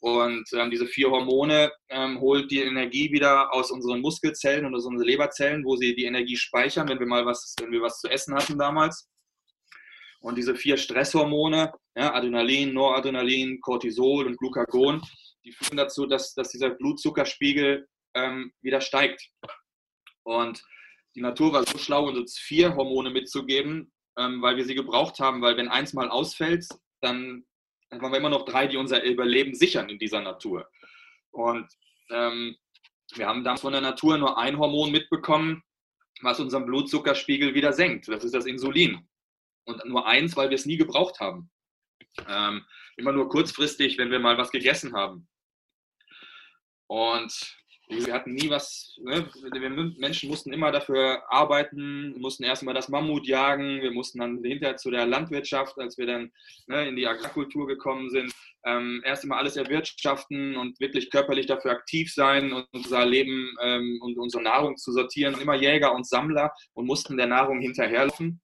[0.00, 4.84] Und ähm, diese vier Hormone ähm, holt die Energie wieder aus unseren Muskelzellen und aus
[4.84, 8.08] unseren Leberzellen, wo sie die Energie speichern, wenn wir mal was, wenn wir was zu
[8.08, 9.08] essen hatten damals.
[10.20, 15.00] Und diese vier Stresshormone, ja, Adrenalin, Noradrenalin, Cortisol und Glucagon,
[15.44, 19.30] die führen dazu, dass, dass dieser Blutzuckerspiegel ähm, wieder steigt.
[20.24, 20.62] Und
[21.14, 25.42] die Natur war so schlau, uns vier Hormone mitzugeben, ähm, weil wir sie gebraucht haben,
[25.42, 26.66] weil wenn eins mal ausfällt,
[27.00, 27.44] dann,
[27.90, 30.68] haben wir immer noch drei, die unser Überleben sichern in dieser Natur.
[31.30, 31.68] Und
[32.10, 32.56] ähm,
[33.14, 35.62] wir haben dann von der Natur nur ein Hormon mitbekommen,
[36.22, 38.08] was unseren Blutzuckerspiegel wieder senkt.
[38.08, 39.06] Das ist das Insulin
[39.64, 41.50] und nur eins, weil wir es nie gebraucht haben.
[42.28, 42.64] Ähm,
[42.96, 45.28] immer nur kurzfristig, wenn wir mal was gegessen haben.
[46.86, 47.56] Und
[47.88, 49.28] wir hatten nie was, ne?
[49.52, 54.76] wir Menschen mussten immer dafür arbeiten, mussten erstmal das Mammut jagen, wir mussten dann hinterher
[54.76, 56.32] zu der Landwirtschaft, als wir dann
[56.66, 58.32] ne, in die Agrarkultur gekommen sind,
[58.64, 63.98] ähm, erst einmal alles erwirtschaften und wirklich körperlich dafür aktiv sein und unser Leben ähm,
[64.02, 68.40] und unsere Nahrung zu sortieren, immer Jäger und Sammler und mussten der Nahrung hinterherlaufen.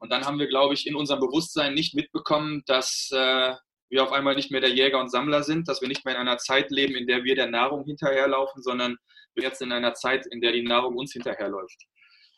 [0.00, 3.54] Und dann haben wir, glaube ich, in unserem Bewusstsein nicht mitbekommen, dass äh,
[3.92, 6.20] wir auf einmal nicht mehr der Jäger und Sammler sind, dass wir nicht mehr in
[6.22, 8.96] einer Zeit leben, in der wir der Nahrung hinterherlaufen, sondern
[9.34, 11.78] wir jetzt in einer Zeit, in der die Nahrung uns hinterherläuft.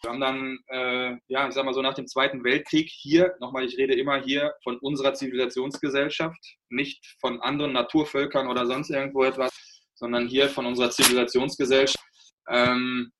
[0.03, 3.65] Wir haben dann, äh, ja, ich sag mal so nach dem Zweiten Weltkrieg hier, nochmal,
[3.65, 6.41] ich rede immer hier von unserer Zivilisationsgesellschaft,
[6.71, 9.53] nicht von anderen Naturvölkern oder sonst irgendwo etwas,
[9.95, 12.05] sondern hier von unserer Zivilisationsgesellschaft,
[12.49, 13.13] ähm,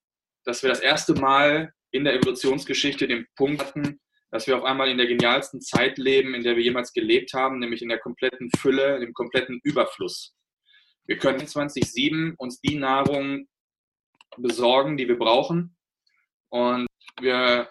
[0.45, 4.01] dass wir das erste Mal in der Evolutionsgeschichte den Punkt hatten,
[4.35, 7.61] dass wir auf einmal in der genialsten Zeit leben, in der wir jemals gelebt haben,
[7.61, 10.35] nämlich in der kompletten Fülle, im kompletten Überfluss.
[11.07, 13.47] Wir können 24-7 uns die Nahrung
[14.37, 15.77] besorgen, die wir brauchen.
[16.49, 16.89] Und
[17.21, 17.69] wir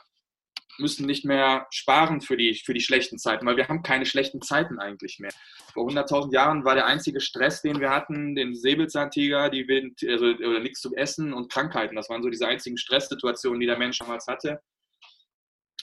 [0.78, 4.42] müssen nicht mehr sparen für die, für die schlechten Zeiten, weil wir haben keine schlechten
[4.42, 5.34] Zeiten eigentlich mehr.
[5.74, 10.28] Vor 100.000 Jahren war der einzige Stress, den wir hatten, den Säbelzahntiger, die Wind, also,
[10.28, 11.98] oder nichts zu essen und Krankheiten.
[11.98, 14.62] Das waren so diese einzigen Stresssituationen, die der Mensch damals hatte.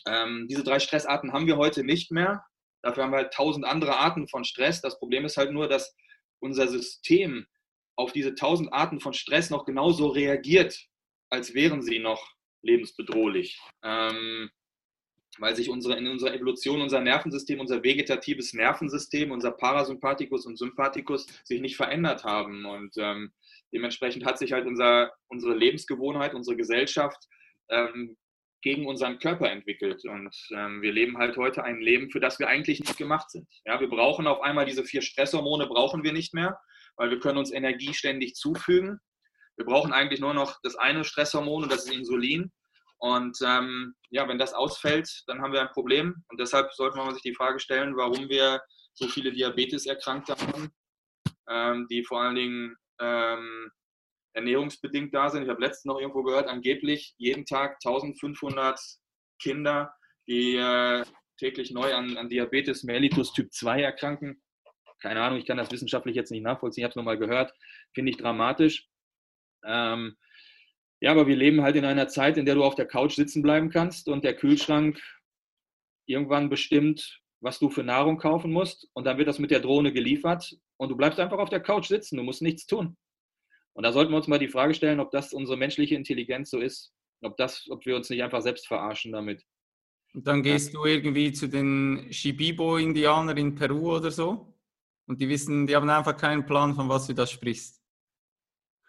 [0.06, 2.44] Ähm, diese drei Stressarten haben wir heute nicht mehr.
[2.82, 4.80] Dafür haben wir halt tausend andere Arten von Stress.
[4.80, 5.94] Das Problem ist halt nur, dass
[6.40, 7.46] unser System
[7.96, 10.78] auf diese tausend Arten von Stress noch genauso reagiert,
[11.28, 13.60] als wären sie noch lebensbedrohlich.
[13.82, 14.50] Ähm,
[15.38, 21.26] weil sich unsere, in unserer Evolution unser Nervensystem, unser vegetatives Nervensystem, unser Parasympathikus und Sympathikus
[21.44, 22.66] sich nicht verändert haben.
[22.66, 23.32] Und ähm,
[23.72, 27.28] dementsprechend hat sich halt unser, unsere Lebensgewohnheit, unsere Gesellschaft
[27.70, 28.16] ähm,
[28.62, 30.04] gegen unseren Körper entwickelt.
[30.04, 33.48] Und ähm, wir leben halt heute ein Leben, für das wir eigentlich nicht gemacht sind.
[33.64, 36.58] Ja, wir brauchen auf einmal diese vier Stresshormone, brauchen wir nicht mehr,
[36.96, 38.98] weil wir können uns Energie ständig zufügen.
[39.56, 42.52] Wir brauchen eigentlich nur noch das eine Stresshormon und das ist Insulin.
[42.98, 46.22] Und ähm, ja, wenn das ausfällt, dann haben wir ein Problem.
[46.28, 48.60] Und deshalb sollte man sich die Frage stellen, warum wir
[48.92, 50.70] so viele Diabetes-Erkrankte haben,
[51.48, 53.70] ähm, die vor allen Dingen ähm,
[54.34, 55.42] ernährungsbedingt da sind.
[55.42, 58.80] Ich habe letztens noch irgendwo gehört, angeblich jeden Tag 1500
[59.40, 59.92] Kinder,
[60.28, 61.04] die äh,
[61.38, 64.42] täglich neu an, an, Diabetes mellitus Typ 2 erkranken.
[65.00, 67.52] Keine Ahnung, ich kann das wissenschaftlich jetzt nicht nachvollziehen, ich habe es nur mal gehört.
[67.94, 68.86] Finde ich dramatisch.
[69.64, 70.16] Ähm,
[71.00, 73.42] ja, aber wir leben halt in einer Zeit, in der du auf der Couch sitzen
[73.42, 75.00] bleiben kannst und der Kühlschrank
[76.06, 78.88] irgendwann bestimmt, was du für Nahrung kaufen musst.
[78.92, 81.86] Und dann wird das mit der Drohne geliefert und du bleibst einfach auf der Couch
[81.86, 82.98] sitzen, du musst nichts tun.
[83.72, 86.60] Und da sollten wir uns mal die Frage stellen, ob das unsere menschliche Intelligenz so
[86.60, 86.92] ist,
[87.22, 89.44] ob, das, ob wir uns nicht einfach selbst verarschen damit.
[90.12, 94.54] Und dann gehst du irgendwie zu den Shibibo-Indianern in Peru oder so
[95.06, 97.82] und die wissen, die haben einfach keinen Plan, von was du da sprichst.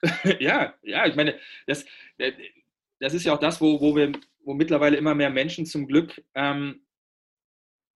[0.39, 1.85] ja, ja, ich meine, das,
[2.99, 4.11] das ist ja auch das, wo, wo wir,
[4.43, 6.85] wo mittlerweile immer mehr Menschen zum Glück ähm,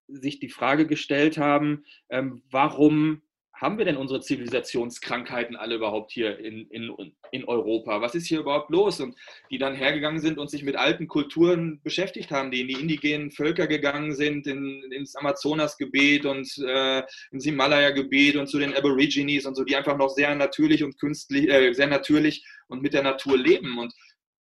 [0.07, 3.21] sich die Frage gestellt haben, ähm, warum
[3.55, 8.01] haben wir denn unsere Zivilisationskrankheiten alle überhaupt hier in, in, in Europa?
[8.01, 8.99] Was ist hier überhaupt los?
[8.99, 9.15] Und
[9.49, 13.31] die dann hergegangen sind und sich mit alten Kulturen beschäftigt haben, die in die indigenen
[13.31, 19.55] Völker gegangen sind, in, ins Amazonasgebiet und äh, ins Himalaya-Gebiet und zu den Aborigines und
[19.55, 23.37] so, die einfach noch sehr natürlich und künstlich, äh, sehr natürlich und mit der Natur
[23.37, 23.77] leben.
[23.77, 23.93] Und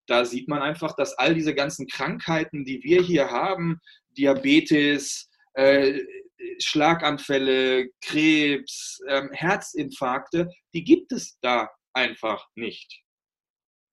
[0.07, 3.79] da sieht man einfach, dass all diese ganzen Krankheiten, die wir hier haben,
[4.17, 6.01] Diabetes, äh,
[6.59, 13.03] Schlaganfälle, Krebs, ähm, Herzinfarkte, die gibt es da einfach nicht.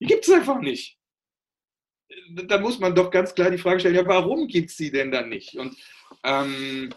[0.01, 0.97] Die gibt es einfach nicht.
[2.33, 5.11] Da muss man doch ganz klar die Frage stellen, ja, warum gibt es sie denn
[5.11, 5.55] dann nicht?
[5.55, 5.77] Und
[6.23, 6.93] ähm,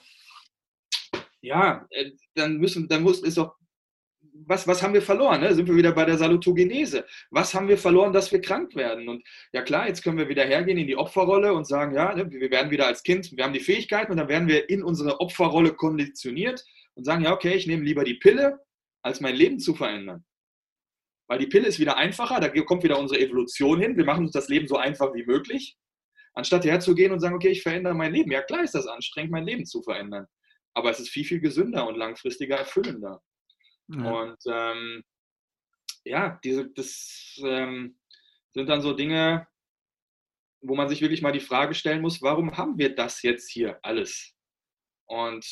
[1.42, 3.56] ja, äh, dann müssen, dann muss, ist doch
[4.32, 5.40] was, was haben wir verloren?
[5.40, 5.54] Ne?
[5.54, 7.06] Sind wir wieder bei der Salutogenese?
[7.30, 9.08] Was haben wir verloren, dass wir krank werden?
[9.08, 9.22] Und
[9.52, 12.50] ja klar, jetzt können wir wieder hergehen in die Opferrolle und sagen, ja, ne, wir
[12.50, 15.74] werden wieder als Kind, wir haben die Fähigkeiten und dann werden wir in unsere Opferrolle
[15.74, 16.64] konditioniert
[16.94, 18.58] und sagen, ja, okay, ich nehme lieber die Pille,
[19.02, 20.24] als mein Leben zu verändern.
[21.28, 23.96] Weil die Pille ist wieder einfacher, da kommt wieder unsere Evolution hin.
[23.96, 25.76] Wir machen uns das Leben so einfach wie möglich,
[26.34, 28.30] anstatt herzugehen und sagen, okay, ich verändere mein Leben.
[28.30, 30.26] Ja, klar ist das anstrengend, mein Leben zu verändern.
[30.74, 33.22] Aber es ist viel, viel gesünder und langfristiger erfüllender.
[33.88, 34.10] Ja.
[34.10, 35.02] Und ähm,
[36.04, 37.98] ja, diese, das ähm,
[38.52, 39.46] sind dann so Dinge,
[40.62, 43.78] wo man sich wirklich mal die Frage stellen muss, warum haben wir das jetzt hier
[43.82, 44.34] alles?
[45.06, 45.44] Und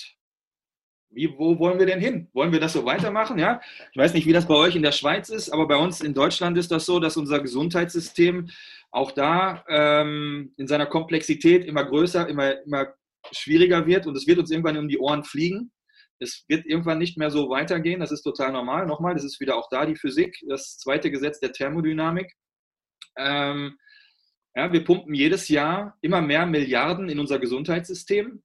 [1.13, 2.29] wie, wo wollen wir denn hin?
[2.33, 3.39] Wollen wir das so weitermachen?
[3.39, 6.01] Ja, ich weiß nicht, wie das bei euch in der Schweiz ist, aber bei uns
[6.01, 8.49] in Deutschland ist das so, dass unser Gesundheitssystem
[8.93, 12.95] auch da ähm, in seiner Komplexität immer größer, immer, immer
[13.33, 15.73] schwieriger wird und es wird uns irgendwann um die Ohren fliegen.
[16.21, 18.87] Es wird irgendwann nicht mehr so weitergehen, das ist total normal.
[18.87, 22.33] Nochmal, das ist wieder auch da die Physik, das zweite Gesetz der Thermodynamik.
[23.17, 23.79] Ähm,
[24.55, 28.43] ja, wir pumpen jedes Jahr immer mehr Milliarden in unser Gesundheitssystem.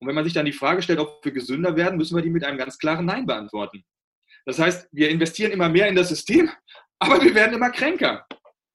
[0.00, 2.30] Und wenn man sich dann die Frage stellt, ob wir gesünder werden, müssen wir die
[2.30, 3.84] mit einem ganz klaren Nein beantworten.
[4.46, 6.50] Das heißt, wir investieren immer mehr in das System,
[6.98, 8.26] aber wir werden immer kränker.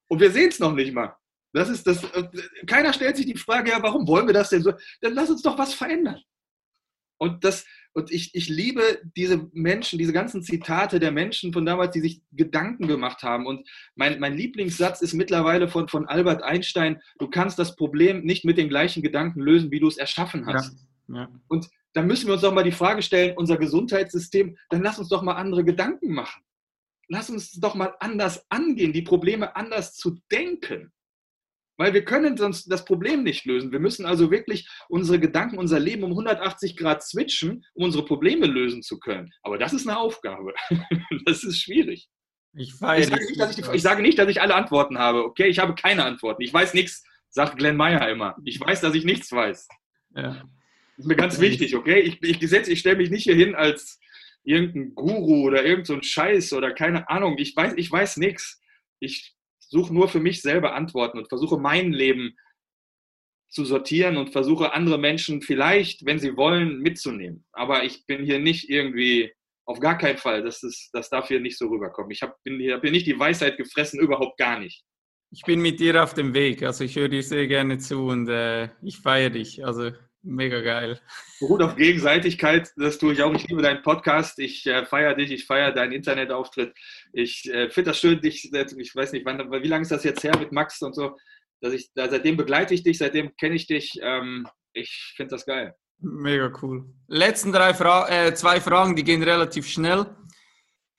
[0.08, 1.16] Und wir sehen es noch nicht mal.
[1.52, 2.28] Das ist das, äh,
[2.66, 4.72] keiner stellt sich die Frage, ja, warum wollen wir das denn so?
[5.00, 6.22] Dann lass uns doch was verändern.
[7.18, 7.64] Und das,
[7.96, 8.82] und ich, ich liebe
[9.16, 13.46] diese Menschen, diese ganzen Zitate der Menschen von damals, die sich Gedanken gemacht haben.
[13.46, 18.44] Und mein, mein Lieblingssatz ist mittlerweile von, von Albert Einstein, du kannst das Problem nicht
[18.44, 20.76] mit den gleichen Gedanken lösen, wie du es erschaffen hast.
[21.08, 21.28] Ja, ja.
[21.48, 25.08] Und da müssen wir uns doch mal die Frage stellen, unser Gesundheitssystem, dann lass uns
[25.08, 26.42] doch mal andere Gedanken machen.
[27.08, 30.92] Lass uns doch mal anders angehen, die Probleme anders zu denken.
[31.76, 33.72] Weil wir können sonst das Problem nicht lösen.
[33.72, 38.46] Wir müssen also wirklich unsere Gedanken, unser Leben um 180 Grad switchen, um unsere Probleme
[38.46, 39.32] lösen zu können.
[39.42, 40.54] Aber das ist eine Aufgabe.
[41.26, 42.08] das ist schwierig.
[42.54, 45.24] Ich, ich, sage nicht, dass ich, ich sage nicht, dass ich alle Antworten habe.
[45.24, 46.42] Okay, ich habe keine Antworten.
[46.42, 48.34] Ich weiß nichts, sagt Glenn Meyer immer.
[48.44, 49.68] Ich weiß, dass ich nichts weiß.
[50.14, 50.28] Ja.
[50.96, 52.00] Das ist mir ganz wichtig, okay?
[52.00, 54.00] Ich, ich, ich stelle mich nicht hier hin als
[54.44, 57.36] irgendein Guru oder irgendein so Scheiß oder keine Ahnung.
[57.36, 58.62] Ich weiß, ich weiß nichts.
[59.00, 59.35] Ich
[59.68, 62.36] suche nur für mich selber Antworten und versuche mein Leben
[63.48, 67.44] zu sortieren und versuche andere Menschen vielleicht, wenn sie wollen, mitzunehmen.
[67.52, 69.32] Aber ich bin hier nicht irgendwie,
[69.66, 72.10] auf gar keinen Fall, das, ist, das darf hier nicht so rüberkommen.
[72.10, 74.84] Ich hab, bin hier nicht die Weisheit gefressen, überhaupt gar nicht.
[75.32, 78.28] Ich bin mit dir auf dem Weg, also ich höre dir sehr gerne zu und
[78.28, 79.64] äh, ich feiere dich.
[79.64, 79.90] Also
[80.28, 80.98] Mega geil.
[81.38, 83.32] Beruht auf Gegenseitigkeit, das tue ich auch.
[83.32, 86.74] Ich liebe deinen Podcast, ich äh, feiere dich, ich feiere deinen Internetauftritt.
[87.12, 90.24] Ich äh, finde das schön, dich, ich weiß nicht, wann, wie lange ist das jetzt
[90.24, 91.16] her mit Max und so,
[91.60, 94.00] dass ich, da, seitdem begleite ich dich, seitdem kenne ich dich.
[94.02, 95.76] Ähm, ich finde das geil.
[96.00, 96.92] Mega cool.
[97.06, 100.06] Letzten drei Fra äh, zwei Fragen, die gehen relativ schnell.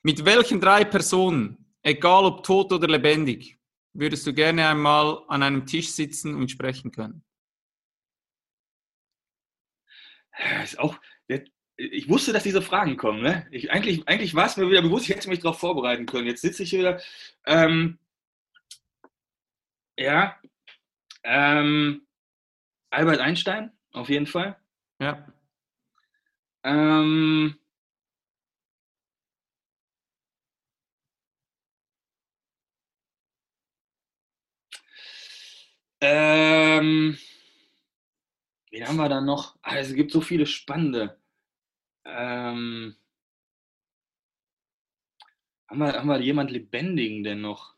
[0.03, 3.57] Mit welchen drei Personen, egal ob tot oder lebendig,
[3.91, 7.26] würdest du gerne einmal an einem Tisch sitzen und sprechen können?
[10.63, 10.99] Ist auch,
[11.77, 13.21] ich wusste, dass diese Fragen kommen.
[13.21, 13.47] Ne?
[13.51, 16.27] Ich, eigentlich, eigentlich war es mir wieder bewusst, ich hätte mich darauf vorbereiten können.
[16.27, 16.99] Jetzt sitze ich wieder.
[17.45, 17.99] Ähm,
[19.97, 20.39] ja.
[21.23, 22.07] Ähm,
[22.89, 24.57] Albert Einstein, auf jeden Fall.
[24.99, 25.27] Ja.
[26.63, 27.55] Ähm,
[36.01, 37.17] ähm,
[38.71, 39.57] Wen haben wir da noch?
[39.61, 41.17] Ah, es gibt so viele spannende.
[42.05, 42.95] Ähm,
[45.69, 47.75] haben, wir, haben wir jemand Lebendigen denn noch?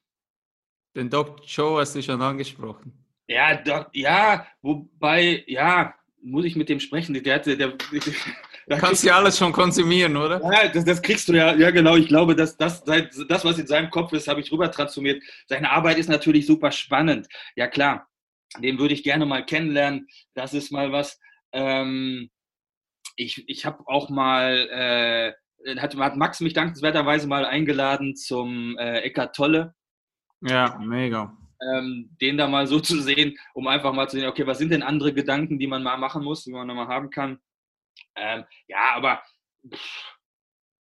[0.95, 1.45] Den Dr.
[1.45, 2.93] Joe hast du schon angesprochen.
[3.27, 7.13] Ja, Doc, ja, wobei, ja, muss ich mit dem sprechen.
[7.13, 7.73] Der, der, der,
[8.67, 10.41] der Kannst ja alles schon konsumieren, oder?
[10.41, 11.95] Ja, das, das, kriegst du ja, ja genau.
[11.95, 15.21] Ich glaube, dass das, das, was in seinem Kopf ist, habe ich rüber transformiert.
[15.45, 17.27] Seine Arbeit ist natürlich super spannend.
[17.55, 18.08] Ja, klar
[18.57, 20.07] den würde ich gerne mal kennenlernen.
[20.33, 21.19] Das ist mal was.
[21.51, 22.29] Ähm,
[23.15, 24.69] ich ich habe auch mal
[25.65, 29.75] äh, hat, hat Max mich dankenswerterweise mal eingeladen zum äh, Eckart Tolle.
[30.41, 31.37] Ja, mega.
[31.61, 34.71] Ähm, den da mal so zu sehen, um einfach mal zu sehen, okay, was sind
[34.71, 37.39] denn andere Gedanken, die man mal machen muss, die man mal haben kann.
[38.15, 39.21] Ähm, ja, aber
[39.69, 40.19] pff,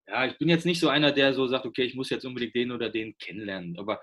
[0.07, 2.55] ja, ich bin jetzt nicht so einer, der so sagt, okay, ich muss jetzt unbedingt
[2.55, 3.79] den oder den kennenlernen.
[3.79, 4.01] Aber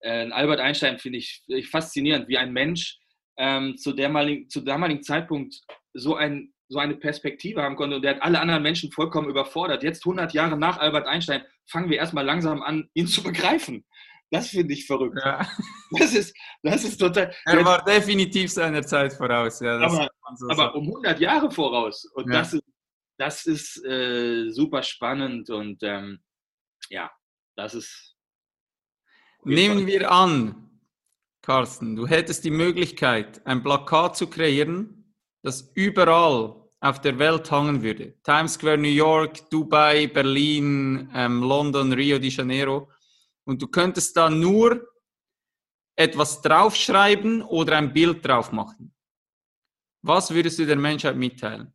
[0.00, 2.98] äh, Albert Einstein finde ich, ich, faszinierend, wie ein Mensch
[3.38, 5.54] ähm, zu, damaligen, zu damaligen Zeitpunkt
[5.94, 9.82] so, ein, so eine Perspektive haben konnte und der hat alle anderen Menschen vollkommen überfordert.
[9.82, 13.84] Jetzt 100 Jahre nach Albert Einstein fangen wir erstmal langsam an, ihn zu begreifen.
[14.30, 15.18] Das finde ich verrückt.
[15.24, 15.46] Ja.
[15.98, 17.32] Das, ist, das ist total.
[17.44, 19.60] Er war definitiv seiner Zeit voraus.
[19.60, 22.04] Ja, aber, so aber um 100 Jahre voraus.
[22.14, 22.40] Und ja.
[22.40, 22.64] das ist,
[23.18, 26.20] das ist äh, super spannend und ähm,
[26.90, 27.10] ja,
[27.56, 28.15] das ist.
[29.48, 30.56] Nehmen wir an,
[31.40, 37.80] Carsten, du hättest die Möglichkeit, ein Plakat zu kreieren, das überall auf der Welt hangen
[37.80, 38.20] würde.
[38.24, 42.90] Times Square, New York, Dubai, Berlin, ähm, London, Rio de Janeiro.
[43.44, 44.84] Und du könntest da nur
[45.94, 48.92] etwas draufschreiben oder ein Bild drauf machen.
[50.02, 51.72] Was würdest du der Menschheit mitteilen?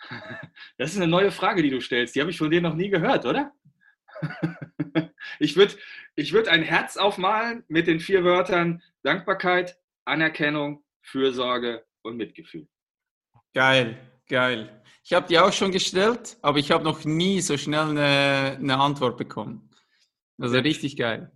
[0.78, 2.16] Das ist eine neue Frage, die du stellst.
[2.16, 3.52] Die habe ich von dir noch nie gehört, oder?
[5.38, 5.76] Ich würde
[6.16, 12.66] ich würd ein Herz aufmalen mit den vier Wörtern Dankbarkeit, Anerkennung, Fürsorge und Mitgefühl.
[13.54, 13.98] Geil,
[14.28, 14.82] geil.
[15.04, 18.78] Ich habe die auch schon gestellt, aber ich habe noch nie so schnell eine, eine
[18.78, 19.70] Antwort bekommen.
[20.38, 21.30] Also richtig geil.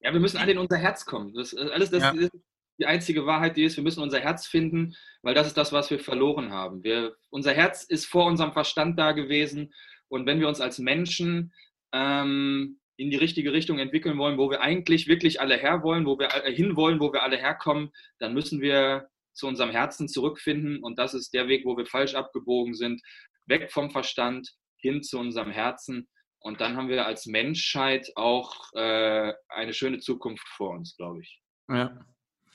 [0.00, 1.32] Ja, wir müssen alle in unser Herz kommen.
[1.34, 2.10] Das alles das ja.
[2.12, 2.32] ist
[2.78, 5.90] die einzige Wahrheit, die ist, wir müssen unser Herz finden, weil das ist das, was
[5.90, 6.82] wir verloren haben.
[6.82, 9.72] Wir, unser Herz ist vor unserem Verstand da gewesen
[10.08, 11.52] und wenn wir uns als Menschen
[11.92, 16.18] ähm, in die richtige Richtung entwickeln wollen, wo wir eigentlich wirklich alle her wollen, wo
[16.18, 21.14] wir hinwollen, wo wir alle herkommen, dann müssen wir zu unserem Herzen zurückfinden und das
[21.14, 23.00] ist der Weg, wo wir falsch abgebogen sind,
[23.46, 26.08] weg vom Verstand hin zu unserem Herzen
[26.42, 31.40] und dann haben wir als Menschheit auch äh, eine schöne Zukunft vor uns, glaube ich.
[31.68, 32.04] Ja.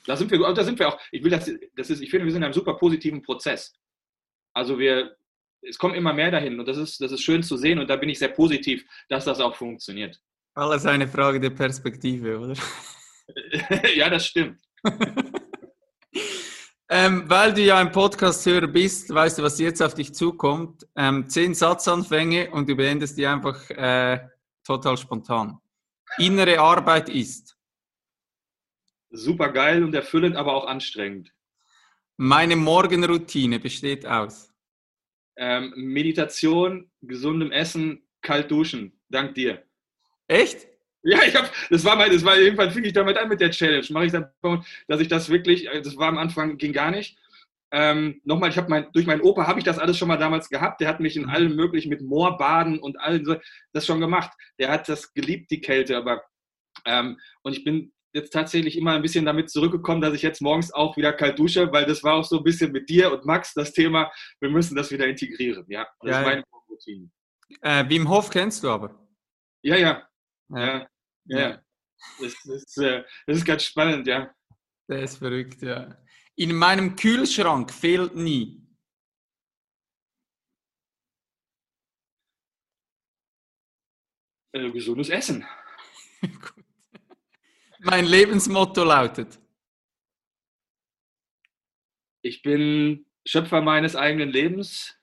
[0.06, 1.00] Da sind wir, da sind wir auch.
[1.10, 3.74] Ich will das, das ist, ich finde, wir sind in einem super positiven Prozess.
[4.54, 5.16] Also wir,
[5.62, 7.96] es kommt immer mehr dahin und das ist, das ist schön zu sehen und da
[7.96, 10.20] bin ich sehr positiv, dass das auch funktioniert.
[10.58, 12.54] Alles eine Frage der Perspektive, oder?
[13.94, 14.58] ja, das stimmt.
[16.90, 20.84] ähm, weil du ja ein Podcast-Hörer bist, weißt du, was jetzt auf dich zukommt.
[20.96, 24.18] Ähm, zehn Satzanfänge und du beendest die einfach äh,
[24.64, 25.60] total spontan.
[26.18, 27.56] Innere Arbeit ist.
[29.10, 31.32] Super geil und erfüllend, aber auch anstrengend.
[32.16, 34.52] Meine Morgenroutine besteht aus.
[35.36, 39.00] Ähm, Meditation, gesundem Essen, kalt duschen.
[39.08, 39.67] Dank dir.
[40.28, 40.68] Echt?
[41.02, 43.50] Ja, ich habe, das war mein, das war jedenfalls fing ich damit an mit der
[43.50, 43.86] Challenge.
[43.90, 44.30] Mache ich dann,
[44.88, 47.18] dass ich das wirklich, das war am Anfang ging gar nicht.
[47.70, 50.48] Ähm, nochmal, ich habe mein, durch meinen Opa habe ich das alles schon mal damals
[50.48, 50.80] gehabt.
[50.80, 51.30] Der hat mich in mhm.
[51.30, 53.36] allem möglichen mit Moorbaden und all so,
[53.72, 54.32] das schon gemacht.
[54.58, 56.22] Der hat das geliebt, die Kälte, aber
[56.86, 60.72] ähm, und ich bin jetzt tatsächlich immer ein bisschen damit zurückgekommen, dass ich jetzt morgens
[60.72, 63.52] auch wieder kalt dusche, weil das war auch so ein bisschen mit dir und Max
[63.52, 64.10] das Thema,
[64.40, 65.64] wir müssen das wieder integrieren.
[65.68, 67.10] Ja, das ja, ist meine Routine.
[67.60, 68.94] Äh, Wim Hof kennst du aber?
[69.62, 70.07] Ja, ja.
[70.50, 70.88] Ja,
[71.24, 71.38] ja.
[71.38, 71.62] ja.
[72.20, 74.32] Das, ist, äh, das ist ganz spannend, ja.
[74.88, 75.96] Der ist verrückt, ja.
[76.36, 78.64] In meinem Kühlschrank fehlt nie.
[84.52, 85.44] Äh, gesundes Essen.
[87.80, 89.38] Mein Lebensmotto lautet.
[92.22, 94.97] Ich bin Schöpfer meines eigenen Lebens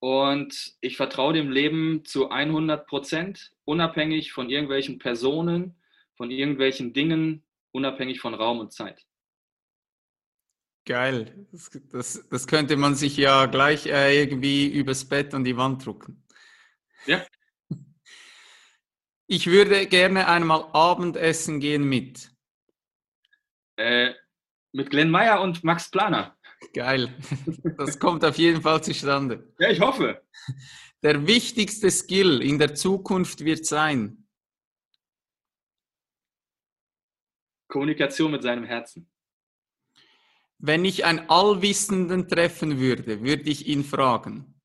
[0.00, 5.78] und ich vertraue dem Leben zu 100 Prozent, unabhängig von irgendwelchen Personen,
[6.16, 9.06] von irgendwelchen Dingen, unabhängig von Raum und Zeit.
[10.86, 11.46] Geil.
[11.52, 15.84] Das, das, das könnte man sich ja gleich äh, irgendwie übers Bett an die Wand
[15.84, 16.26] drucken.
[17.06, 17.24] Ja,
[19.26, 22.30] ich würde gerne einmal Abendessen gehen mit.
[23.76, 24.14] Äh,
[24.72, 26.36] mit Glenn Meyer und Max Planer.
[26.72, 27.16] Geil.
[27.76, 29.52] Das kommt auf jeden Fall zustande.
[29.58, 30.22] Ja, ich hoffe.
[31.02, 34.28] Der wichtigste Skill in der Zukunft wird sein.
[37.68, 39.10] Kommunikation mit seinem Herzen.
[40.58, 44.60] Wenn ich einen Allwissenden treffen würde, würde ich ihn fragen.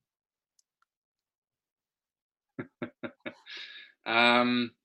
[4.07, 4.75] Ähm,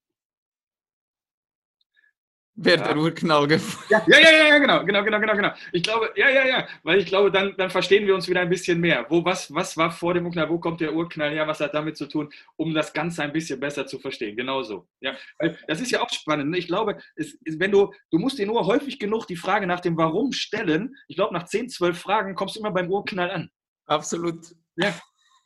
[2.63, 2.83] Wer ja.
[2.83, 5.51] der Urknall gefunden ja, ja, ja, ja, genau, genau, genau, genau, genau.
[5.71, 8.49] Ich glaube, ja, ja, ja, weil ich glaube, dann, dann verstehen wir uns wieder ein
[8.49, 9.05] bisschen mehr.
[9.09, 11.97] Wo, was, was war vor dem Urknall, wo kommt der Urknall her, was hat damit
[11.97, 14.37] zu tun, um das Ganze ein bisschen besser zu verstehen.
[14.37, 14.87] Genauso.
[14.99, 16.51] Ja, weil das ist ja auch spannend.
[16.51, 16.59] Ne?
[16.59, 19.97] Ich glaube, es, wenn du, du musst dir nur häufig genug die Frage nach dem
[19.97, 20.95] Warum stellen.
[21.07, 23.49] Ich glaube, nach 10, 12 Fragen kommst du immer beim Urknall an.
[23.87, 24.45] Absolut.
[24.75, 24.93] Ja.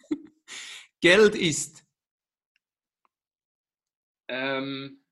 [1.02, 1.86] Geld ist.
[4.28, 5.05] Ähm,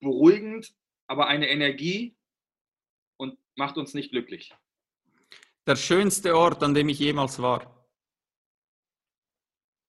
[0.00, 0.74] beruhigend,
[1.06, 2.16] aber eine Energie
[3.16, 4.54] und macht uns nicht glücklich.
[5.66, 7.86] Der schönste Ort, an dem ich jemals war.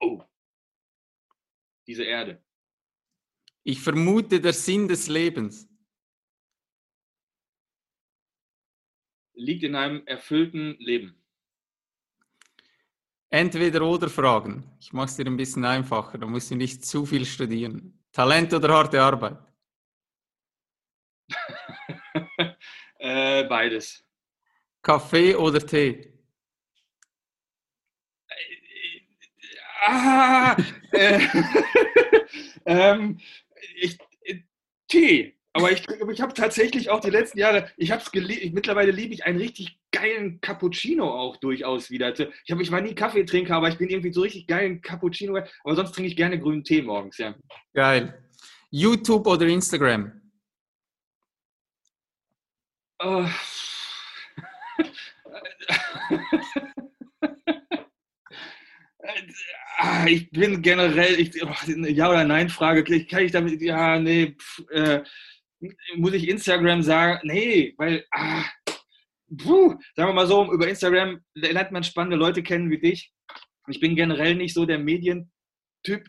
[0.01, 0.21] Oh.
[1.87, 2.43] Diese Erde.
[3.63, 5.67] Ich vermute der Sinn des Lebens.
[9.33, 11.15] Liegt in einem erfüllten Leben.
[13.29, 14.63] Entweder oder Fragen.
[14.79, 18.03] Ich mache es dir ein bisschen einfacher, da musst du nicht zu viel studieren.
[18.11, 19.48] Talent oder harte Arbeit?
[22.99, 24.03] äh, beides.
[24.81, 26.13] Kaffee oder Tee?
[29.81, 30.55] Ah,
[30.91, 31.19] äh,
[32.65, 33.19] ähm,
[33.75, 33.97] ich,
[34.87, 35.35] Tee.
[35.53, 39.13] Aber ich, ich habe tatsächlich auch die letzten Jahre, ich habe es geliebt, mittlerweile liebe
[39.13, 42.13] ich einen richtig geilen Cappuccino auch durchaus wieder.
[42.17, 45.37] Ich, hab, ich war nie Kaffeetrinker, aber ich bin irgendwie so richtig geilen Cappuccino.
[45.63, 47.35] Aber sonst trinke ich gerne grünen Tee morgens, ja.
[47.73, 48.23] Geil.
[48.69, 50.11] YouTube oder Instagram?
[53.01, 53.29] Ah,
[60.07, 61.47] ich bin generell, ich, oh,
[61.87, 65.03] ja oder nein Frage, kann ich damit, ja, nee, pf, äh,
[65.95, 67.19] muss ich Instagram sagen?
[67.23, 68.43] Nee, weil, ah,
[69.37, 73.13] puh, sagen wir mal so, über Instagram lernt man spannende Leute kennen wie dich.
[73.67, 75.29] Ich bin generell nicht so der Medientyp.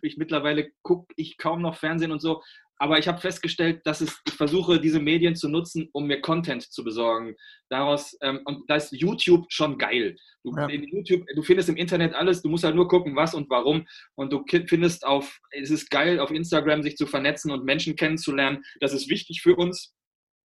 [0.03, 2.43] Ich mittlerweile gucke ich kaum noch Fernsehen und so.
[2.83, 6.63] Aber ich habe festgestellt, dass es, ich versuche, diese Medien zu nutzen, um mir Content
[6.63, 7.37] zu besorgen.
[7.69, 10.17] Daraus, ähm, und da ist YouTube schon geil.
[10.43, 10.67] Du, ja.
[10.67, 13.87] YouTube, du findest im Internet alles, du musst halt nur gucken, was und warum.
[14.15, 18.65] Und du findest auf, es ist geil, auf Instagram sich zu vernetzen und Menschen kennenzulernen.
[18.81, 19.95] Das ist wichtig für uns,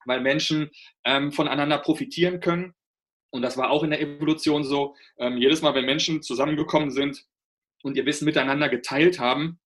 [0.05, 0.72] weil Menschen
[1.05, 2.73] ähm, voneinander profitieren können.
[3.30, 4.95] Und das war auch in der Evolution so.
[5.19, 7.23] Ähm, jedes Mal, wenn Menschen zusammengekommen sind
[7.84, 9.60] und ihr Wissen miteinander geteilt haben,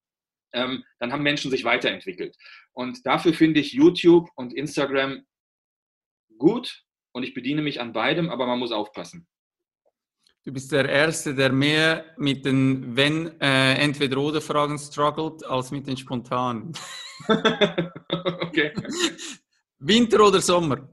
[0.53, 2.36] ähm, dann haben Menschen sich weiterentwickelt.
[2.74, 5.26] Und dafür finde ich YouTube und Instagram
[6.38, 9.28] gut und ich bediene mich an beidem, aber man muss aufpassen.
[10.44, 15.72] Du bist der Erste, der mehr mit den wenn äh, entweder oder Fragen struggelt, als
[15.72, 16.72] mit den spontanen.
[17.28, 18.74] okay.
[19.80, 20.88] Winter oder Sommer?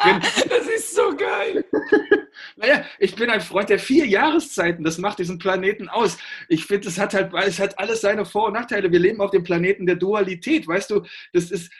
[0.48, 1.64] das ist so geil.
[2.56, 4.84] Naja, ich bin ein Freund der vier Jahreszeiten.
[4.84, 6.18] Das macht diesen Planeten aus.
[6.48, 8.90] Ich finde, es hat halt, es hat alles seine Vor- und Nachteile.
[8.92, 10.66] Wir leben auf dem Planeten der Dualität.
[10.66, 11.02] Weißt du,
[11.32, 11.72] das ist,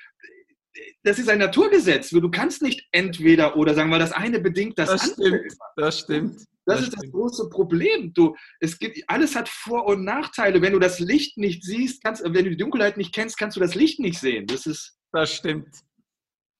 [1.02, 2.10] das ist ein Naturgesetz.
[2.10, 5.38] Du kannst nicht entweder oder sagen, weil das eine bedingt das, das andere.
[5.38, 6.36] Stimmt, das stimmt.
[6.36, 7.05] Das, das ist stimmt.
[7.05, 8.12] das große Problem.
[8.14, 10.62] Du, es gibt, alles hat Vor- und Nachteile.
[10.62, 13.60] Wenn du das Licht nicht siehst, kannst, wenn du die Dunkelheit nicht kennst, kannst du
[13.60, 14.47] das Licht nicht sehen.
[14.47, 14.97] Das ist.
[15.12, 15.68] Das stimmt.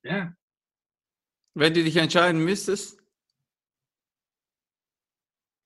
[0.03, 0.33] Ja.
[1.55, 2.99] Wenn du dich entscheiden müsstest,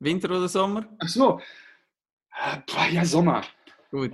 [0.00, 0.86] Winter oder Sommer?
[0.98, 1.40] Ach so.
[2.90, 3.44] Ja, Sommer.
[3.90, 4.12] Gut.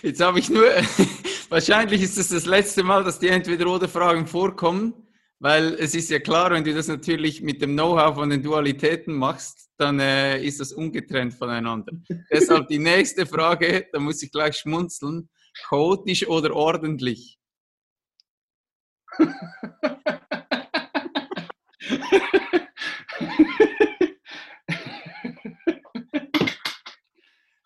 [0.02, 0.66] Jetzt habe ich nur,
[1.50, 4.94] wahrscheinlich ist es das letzte Mal, dass die Entweder-Oder-Fragen vorkommen,
[5.40, 9.14] weil es ist ja klar, wenn du das natürlich mit dem Know-how von den Dualitäten
[9.14, 11.94] machst, dann äh, ist das ungetrennt voneinander.
[12.32, 15.30] Deshalb die nächste Frage, da muss ich gleich schmunzeln,
[15.68, 17.38] chaotisch oder ordentlich?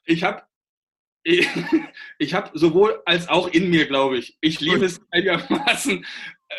[0.05, 0.43] Ich habe
[1.23, 1.47] ich,
[2.17, 4.38] ich habe sowohl als auch in mir, glaube ich.
[4.41, 6.55] Ich liebe es einigermaßen äh,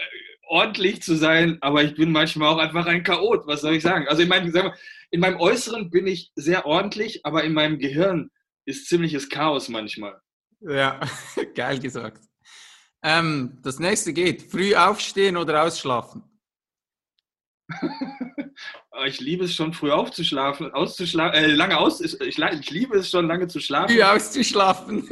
[0.48, 3.46] ordentlich zu sein, aber ich bin manchmal auch einfach ein Chaot.
[3.46, 4.06] Was soll ich sagen?
[4.08, 4.76] Also in meinem, sagen wir,
[5.10, 8.30] in meinem Äußeren bin ich sehr ordentlich, aber in meinem Gehirn
[8.64, 10.20] ist ziemliches Chaos manchmal.
[10.60, 11.00] Ja,
[11.54, 12.30] geil gesagt.
[13.02, 16.22] Ähm, das nächste geht: Früh aufstehen oder ausschlafen?
[19.06, 23.27] ich liebe es schon früh aufzuschlafen, auszuschlafen, äh, lange aus, ich, ich, liebe es schon
[23.27, 23.94] lange zu schlafen.
[23.94, 25.09] Früh auszuschlafen.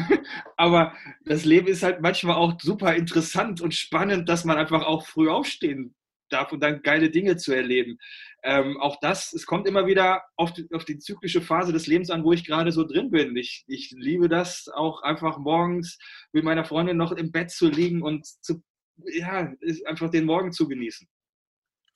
[0.56, 0.94] Aber
[1.24, 5.28] das Leben ist halt manchmal auch super interessant und spannend, dass man einfach auch früh
[5.28, 5.94] aufstehen
[6.28, 7.98] darf und dann geile Dinge zu erleben.
[8.48, 12.10] Ähm, auch das, es kommt immer wieder auf die, auf die, zyklische Phase des Lebens
[12.10, 13.36] an, wo ich gerade so drin bin.
[13.36, 15.98] Ich, ich liebe das auch einfach morgens
[16.30, 18.62] mit meiner Freundin noch im Bett zu liegen und zu,
[19.06, 19.52] ja,
[19.86, 21.08] einfach den Morgen zu genießen.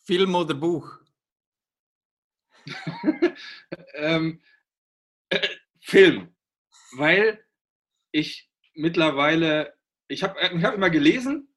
[0.05, 0.99] Film oder Buch?
[3.95, 4.43] ähm,
[5.29, 5.49] äh,
[5.83, 6.35] Film,
[6.97, 7.45] weil
[8.11, 9.79] ich mittlerweile,
[10.09, 11.55] ich habe ich hab immer gelesen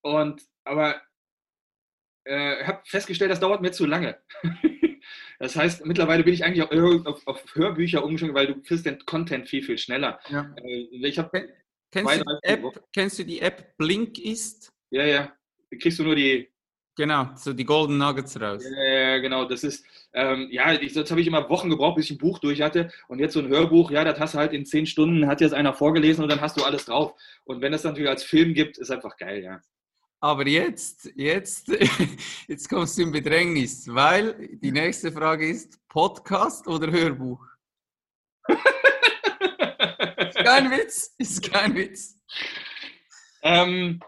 [0.00, 1.02] und aber
[2.24, 4.18] äh, habe festgestellt, das dauert mir zu lange.
[5.38, 9.04] das heißt, mittlerweile bin ich eigentlich auf, auf, auf Hörbücher umgeschwungen, weil du kriegst den
[9.06, 10.20] Content viel, viel schneller.
[10.28, 10.54] Ja.
[10.62, 11.48] Äh, ich habe
[11.92, 12.78] Kennst, du die 32 App, Wochen.
[12.92, 14.72] kennst du die App Blinkist?
[14.90, 15.32] Ja, ja.
[15.70, 16.48] Da kriegst du nur die.
[16.96, 18.62] Genau, so die Golden Nuggets raus.
[18.64, 19.44] Ja, ja, genau.
[19.44, 22.38] Das ist, ähm, ja, ich, sonst habe ich immer Wochen gebraucht, bis ich ein Buch
[22.38, 22.92] durch hatte.
[23.08, 25.54] Und jetzt so ein Hörbuch, ja, das hast du halt in zehn Stunden, hat jetzt
[25.54, 27.14] einer vorgelesen und dann hast du alles drauf.
[27.44, 29.60] Und wenn es dann natürlich als Film gibt, ist einfach geil, ja.
[30.22, 31.68] Aber jetzt, jetzt,
[32.48, 37.42] jetzt kommst du in Bedrängnis, weil die nächste Frage ist Podcast oder Hörbuch?
[38.46, 42.20] Ist kein Witz, ist kein Witz.
[43.42, 44.00] Ähm,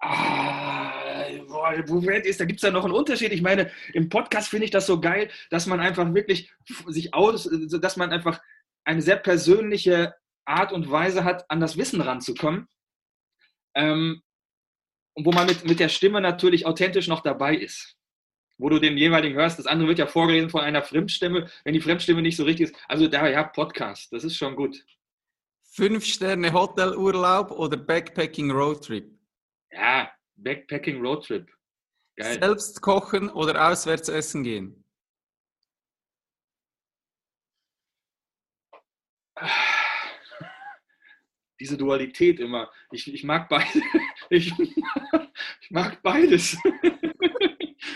[0.00, 3.32] ah, boah, wo ist, da gibt es ja noch einen Unterschied.
[3.32, 6.52] Ich meine, im Podcast finde ich das so geil, dass man einfach wirklich
[6.86, 8.40] sich aus, dass man einfach
[8.84, 10.14] eine sehr persönliche
[10.44, 12.68] Art und Weise hat, an das Wissen ranzukommen.
[13.78, 14.22] Ähm,
[15.14, 17.96] und wo man mit, mit der Stimme natürlich authentisch noch dabei ist.
[18.58, 19.58] Wo du den jeweiligen hörst.
[19.58, 22.76] Das andere wird ja vorgelesen von einer Fremdstimme, wenn die Fremdstimme nicht so richtig ist.
[22.88, 24.84] Also da, ja, Podcast, das ist schon gut.
[25.70, 29.16] Fünf Sterne Hotelurlaub oder Backpacking Roadtrip?
[29.70, 31.48] Ja, Backpacking Roadtrip.
[32.16, 32.38] Geil.
[32.40, 34.84] Selbst kochen oder auswärts essen gehen?
[41.60, 42.70] Diese Dualität immer.
[42.92, 43.66] Ich, ich mag beide.
[44.30, 46.56] Ich, ich mag beides.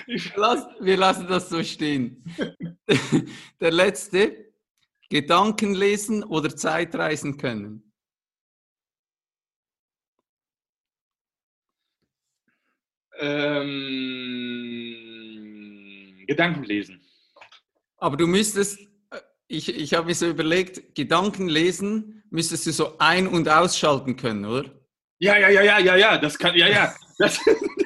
[0.06, 2.24] Ich, Lass, wir lassen das so stehen.
[3.60, 4.52] Der letzte.
[5.10, 7.92] Gedanken lesen oder Zeitreisen können?
[13.22, 13.84] ähm,
[16.26, 17.00] Gedanken lesen.
[17.98, 18.80] Aber du müsstest,
[19.48, 24.44] ich, ich habe mir so überlegt, Gedanken lesen müsstest du so ein- und ausschalten können,
[24.44, 24.70] oder?
[25.18, 26.18] Ja, ja, ja, ja, ja, ja.
[26.18, 26.94] Das kann, ja, ja.
[27.18, 27.38] Das,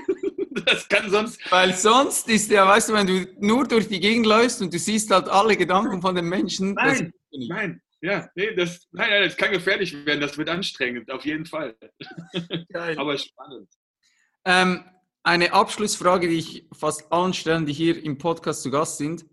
[0.66, 1.40] das kann sonst.
[1.50, 4.78] Weil sonst ist ja, weißt du, wenn du nur durch die Gegend läufst und du
[4.78, 6.74] siehst halt alle Gedanken von den Menschen.
[6.74, 7.82] Nein, nein.
[8.00, 10.20] Ja, nee, das, nein, nein, das kann gefährlich werden.
[10.20, 11.76] Das wird anstrengend, auf jeden Fall.
[12.72, 12.96] Geil.
[12.98, 13.68] Aber spannend.
[14.44, 14.84] Ähm,
[15.22, 19.26] eine Abschlussfrage, die ich fast allen stellen, die hier im Podcast zu Gast sind.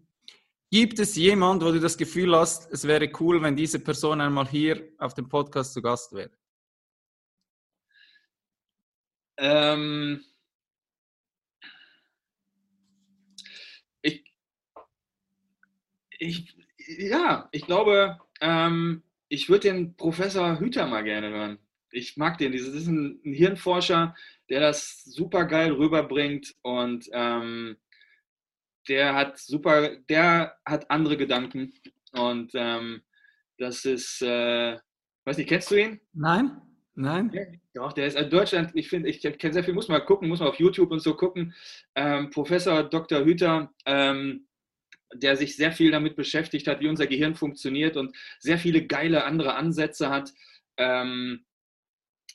[0.74, 4.48] Gibt es jemand, wo du das Gefühl hast, es wäre cool, wenn diese Person einmal
[4.48, 6.32] hier auf dem Podcast zu Gast wäre?
[9.38, 10.26] Ähm,
[14.02, 14.24] ich,
[16.18, 16.58] ich,
[16.98, 21.60] ja, ich glaube, ähm, ich würde den Professor Hüter mal gerne hören.
[21.92, 22.52] Ich mag den.
[22.52, 24.16] Das ist ein, Hirnforscher,
[24.50, 27.78] der das super geil rüberbringt und ähm,
[28.88, 31.74] der hat super, der hat andere Gedanken
[32.12, 33.02] und ähm,
[33.58, 34.78] das ist, äh,
[35.26, 36.00] weiß nicht, kennst du ihn?
[36.14, 36.62] Nein?
[36.96, 37.60] Nein?
[37.74, 40.40] Doch, der ist in Deutschland, ich finde, ich kenne sehr viel, muss mal gucken, muss
[40.40, 41.54] mal auf YouTube und so gucken.
[41.96, 43.26] Ähm, Professor Dr.
[43.26, 44.48] Hüter, ähm,
[45.16, 49.26] der sich sehr viel damit beschäftigt hat, wie unser Gehirn funktioniert und sehr viele geile
[49.26, 50.32] andere Ansätze hat.
[50.78, 51.46] Ähm,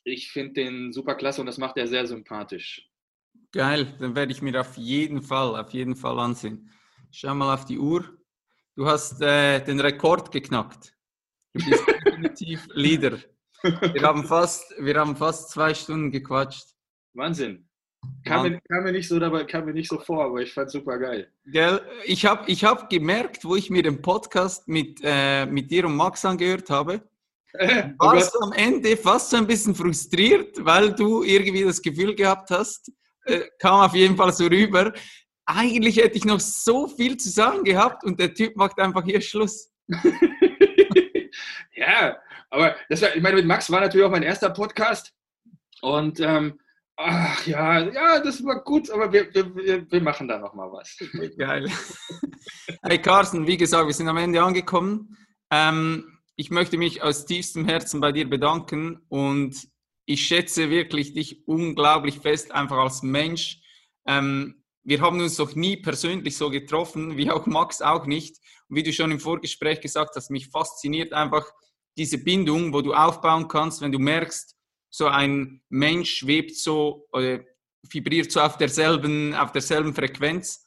[0.04, 2.88] ich finde den super klasse und das macht er sehr sympathisch.
[3.52, 6.70] Geil, dann werde ich mir auf jeden Fall, auf jeden Fall ansehen.
[7.10, 8.04] Schau mal auf die Uhr.
[8.76, 10.94] Du hast äh, den Rekord geknackt.
[11.54, 13.18] Du bist definitiv Leader.
[13.62, 16.74] Wir haben, fast, wir haben fast zwei Stunden gequatscht.
[17.14, 17.68] Wahnsinn.
[18.24, 20.70] Kam, mir, kam, mir nicht so dabei, kam mir nicht so vor, aber ich fand
[20.70, 21.32] super geil.
[21.46, 21.80] Gell?
[22.04, 25.96] Ich habe ich hab gemerkt, wo ich mir den Podcast mit, äh, mit dir und
[25.96, 27.02] Max angehört habe,
[27.98, 32.50] warst du am Ende fast so ein bisschen frustriert, weil du irgendwie das Gefühl gehabt
[32.50, 32.92] hast,
[33.28, 34.92] äh, kam auf jeden Fall so rüber,
[35.46, 39.20] eigentlich hätte ich noch so viel zu sagen gehabt und der Typ macht einfach hier
[39.20, 39.70] Schluss.
[41.74, 42.18] ja,
[42.50, 45.12] aber das war, ich meine, mit Max war natürlich auch mein erster Podcast
[45.80, 46.60] und ähm,
[46.96, 50.96] ach ja, ja, das war gut, aber wir, wir, wir machen da noch mal was.
[51.36, 51.70] Geil.
[52.82, 55.16] Hey Carsten, wie gesagt, wir sind am Ende angekommen.
[55.50, 59.56] Ähm, ich möchte mich aus tiefstem Herzen bei dir bedanken und
[60.08, 63.60] ich schätze wirklich dich unglaublich fest, einfach als Mensch.
[64.06, 68.38] Ähm, wir haben uns noch nie persönlich so getroffen, wie auch Max auch nicht.
[68.68, 71.44] Und wie du schon im Vorgespräch gesagt hast, mich fasziniert einfach
[71.98, 74.56] diese Bindung, wo du aufbauen kannst, wenn du merkst,
[74.88, 77.40] so ein Mensch schwebt so, äh,
[77.90, 80.64] vibriert so auf derselben, auf derselben Frequenz.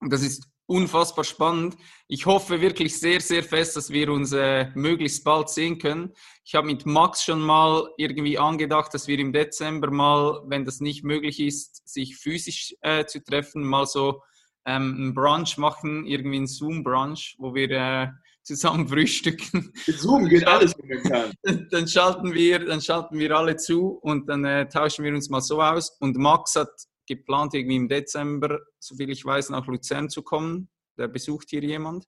[0.00, 1.76] Und das ist unfassbar spannend.
[2.08, 6.12] Ich hoffe wirklich sehr, sehr fest, dass wir uns äh, möglichst bald sehen können.
[6.44, 10.80] Ich habe mit Max schon mal irgendwie angedacht, dass wir im Dezember mal, wenn das
[10.80, 14.22] nicht möglich ist, sich physisch äh, zu treffen, mal so
[14.66, 18.08] ähm, einen Brunch machen, irgendwie einen Zoom-Brunch, wo wir äh,
[18.42, 19.72] zusammen frühstücken.
[19.86, 21.32] Mit Zoom geht alles momentan.
[21.70, 25.40] Dann schalten wir, dann schalten wir alle zu und dann äh, tauschen wir uns mal
[25.40, 25.96] so aus.
[26.00, 26.68] Und Max hat
[27.08, 30.68] geplant, irgendwie im Dezember, soviel ich weiß, nach Luzern zu kommen.
[30.96, 32.04] Der besucht hier jemand.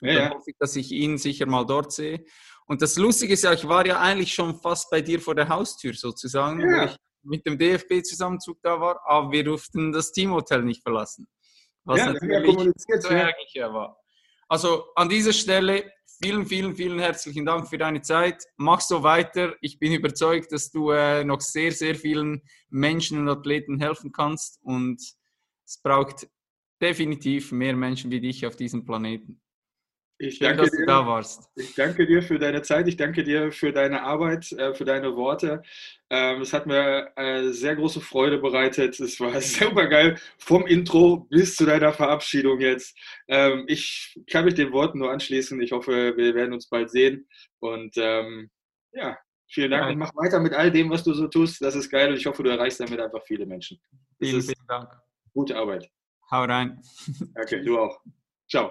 [0.00, 0.30] Ja, ja.
[0.30, 2.24] hoffe ich, dass ich ihn sicher mal dort sehe.
[2.66, 5.48] Und das Lustige ist ja, ich war ja eigentlich schon fast bei dir vor der
[5.48, 6.66] Haustür sozusagen, ja.
[6.66, 11.28] wo ich mit dem DFB-Zusammenzug da war, aber wir durften das Teamhotel nicht verlassen.
[11.84, 13.72] Was ja, natürlich kommuniziert, so ja.
[13.72, 13.98] war.
[14.48, 18.44] Also an dieser Stelle vielen, vielen, vielen herzlichen Dank für deine Zeit.
[18.56, 19.54] Mach so weiter.
[19.60, 24.60] Ich bin überzeugt, dass du äh, noch sehr, sehr vielen Menschen und Athleten helfen kannst
[24.62, 25.00] und
[25.64, 26.28] es braucht
[26.80, 29.40] definitiv mehr Menschen wie dich auf diesem Planeten.
[30.22, 31.48] Ich Schön, danke dass dir, du da warst.
[31.56, 35.16] Ich danke dir für deine Zeit, ich danke dir für deine Arbeit, äh, für deine
[35.16, 35.62] Worte.
[36.10, 39.00] Ähm, es hat mir äh, sehr große Freude bereitet.
[39.00, 42.94] Es war super geil, vom Intro bis zu deiner Verabschiedung jetzt.
[43.28, 45.58] Ähm, ich kann mich den Worten nur anschließen.
[45.62, 47.26] Ich hoffe, wir werden uns bald sehen.
[47.60, 48.50] Und ähm,
[48.92, 49.16] ja,
[49.48, 51.62] vielen Dank und mach weiter mit all dem, was du so tust.
[51.62, 53.80] Das ist geil und ich hoffe, du erreichst damit einfach viele Menschen.
[54.18, 54.90] Das vielen, vielen Dank.
[55.32, 55.90] Gute Arbeit.
[56.30, 56.78] Hau rein.
[57.40, 58.02] Okay, du auch.
[58.50, 58.70] Ciao.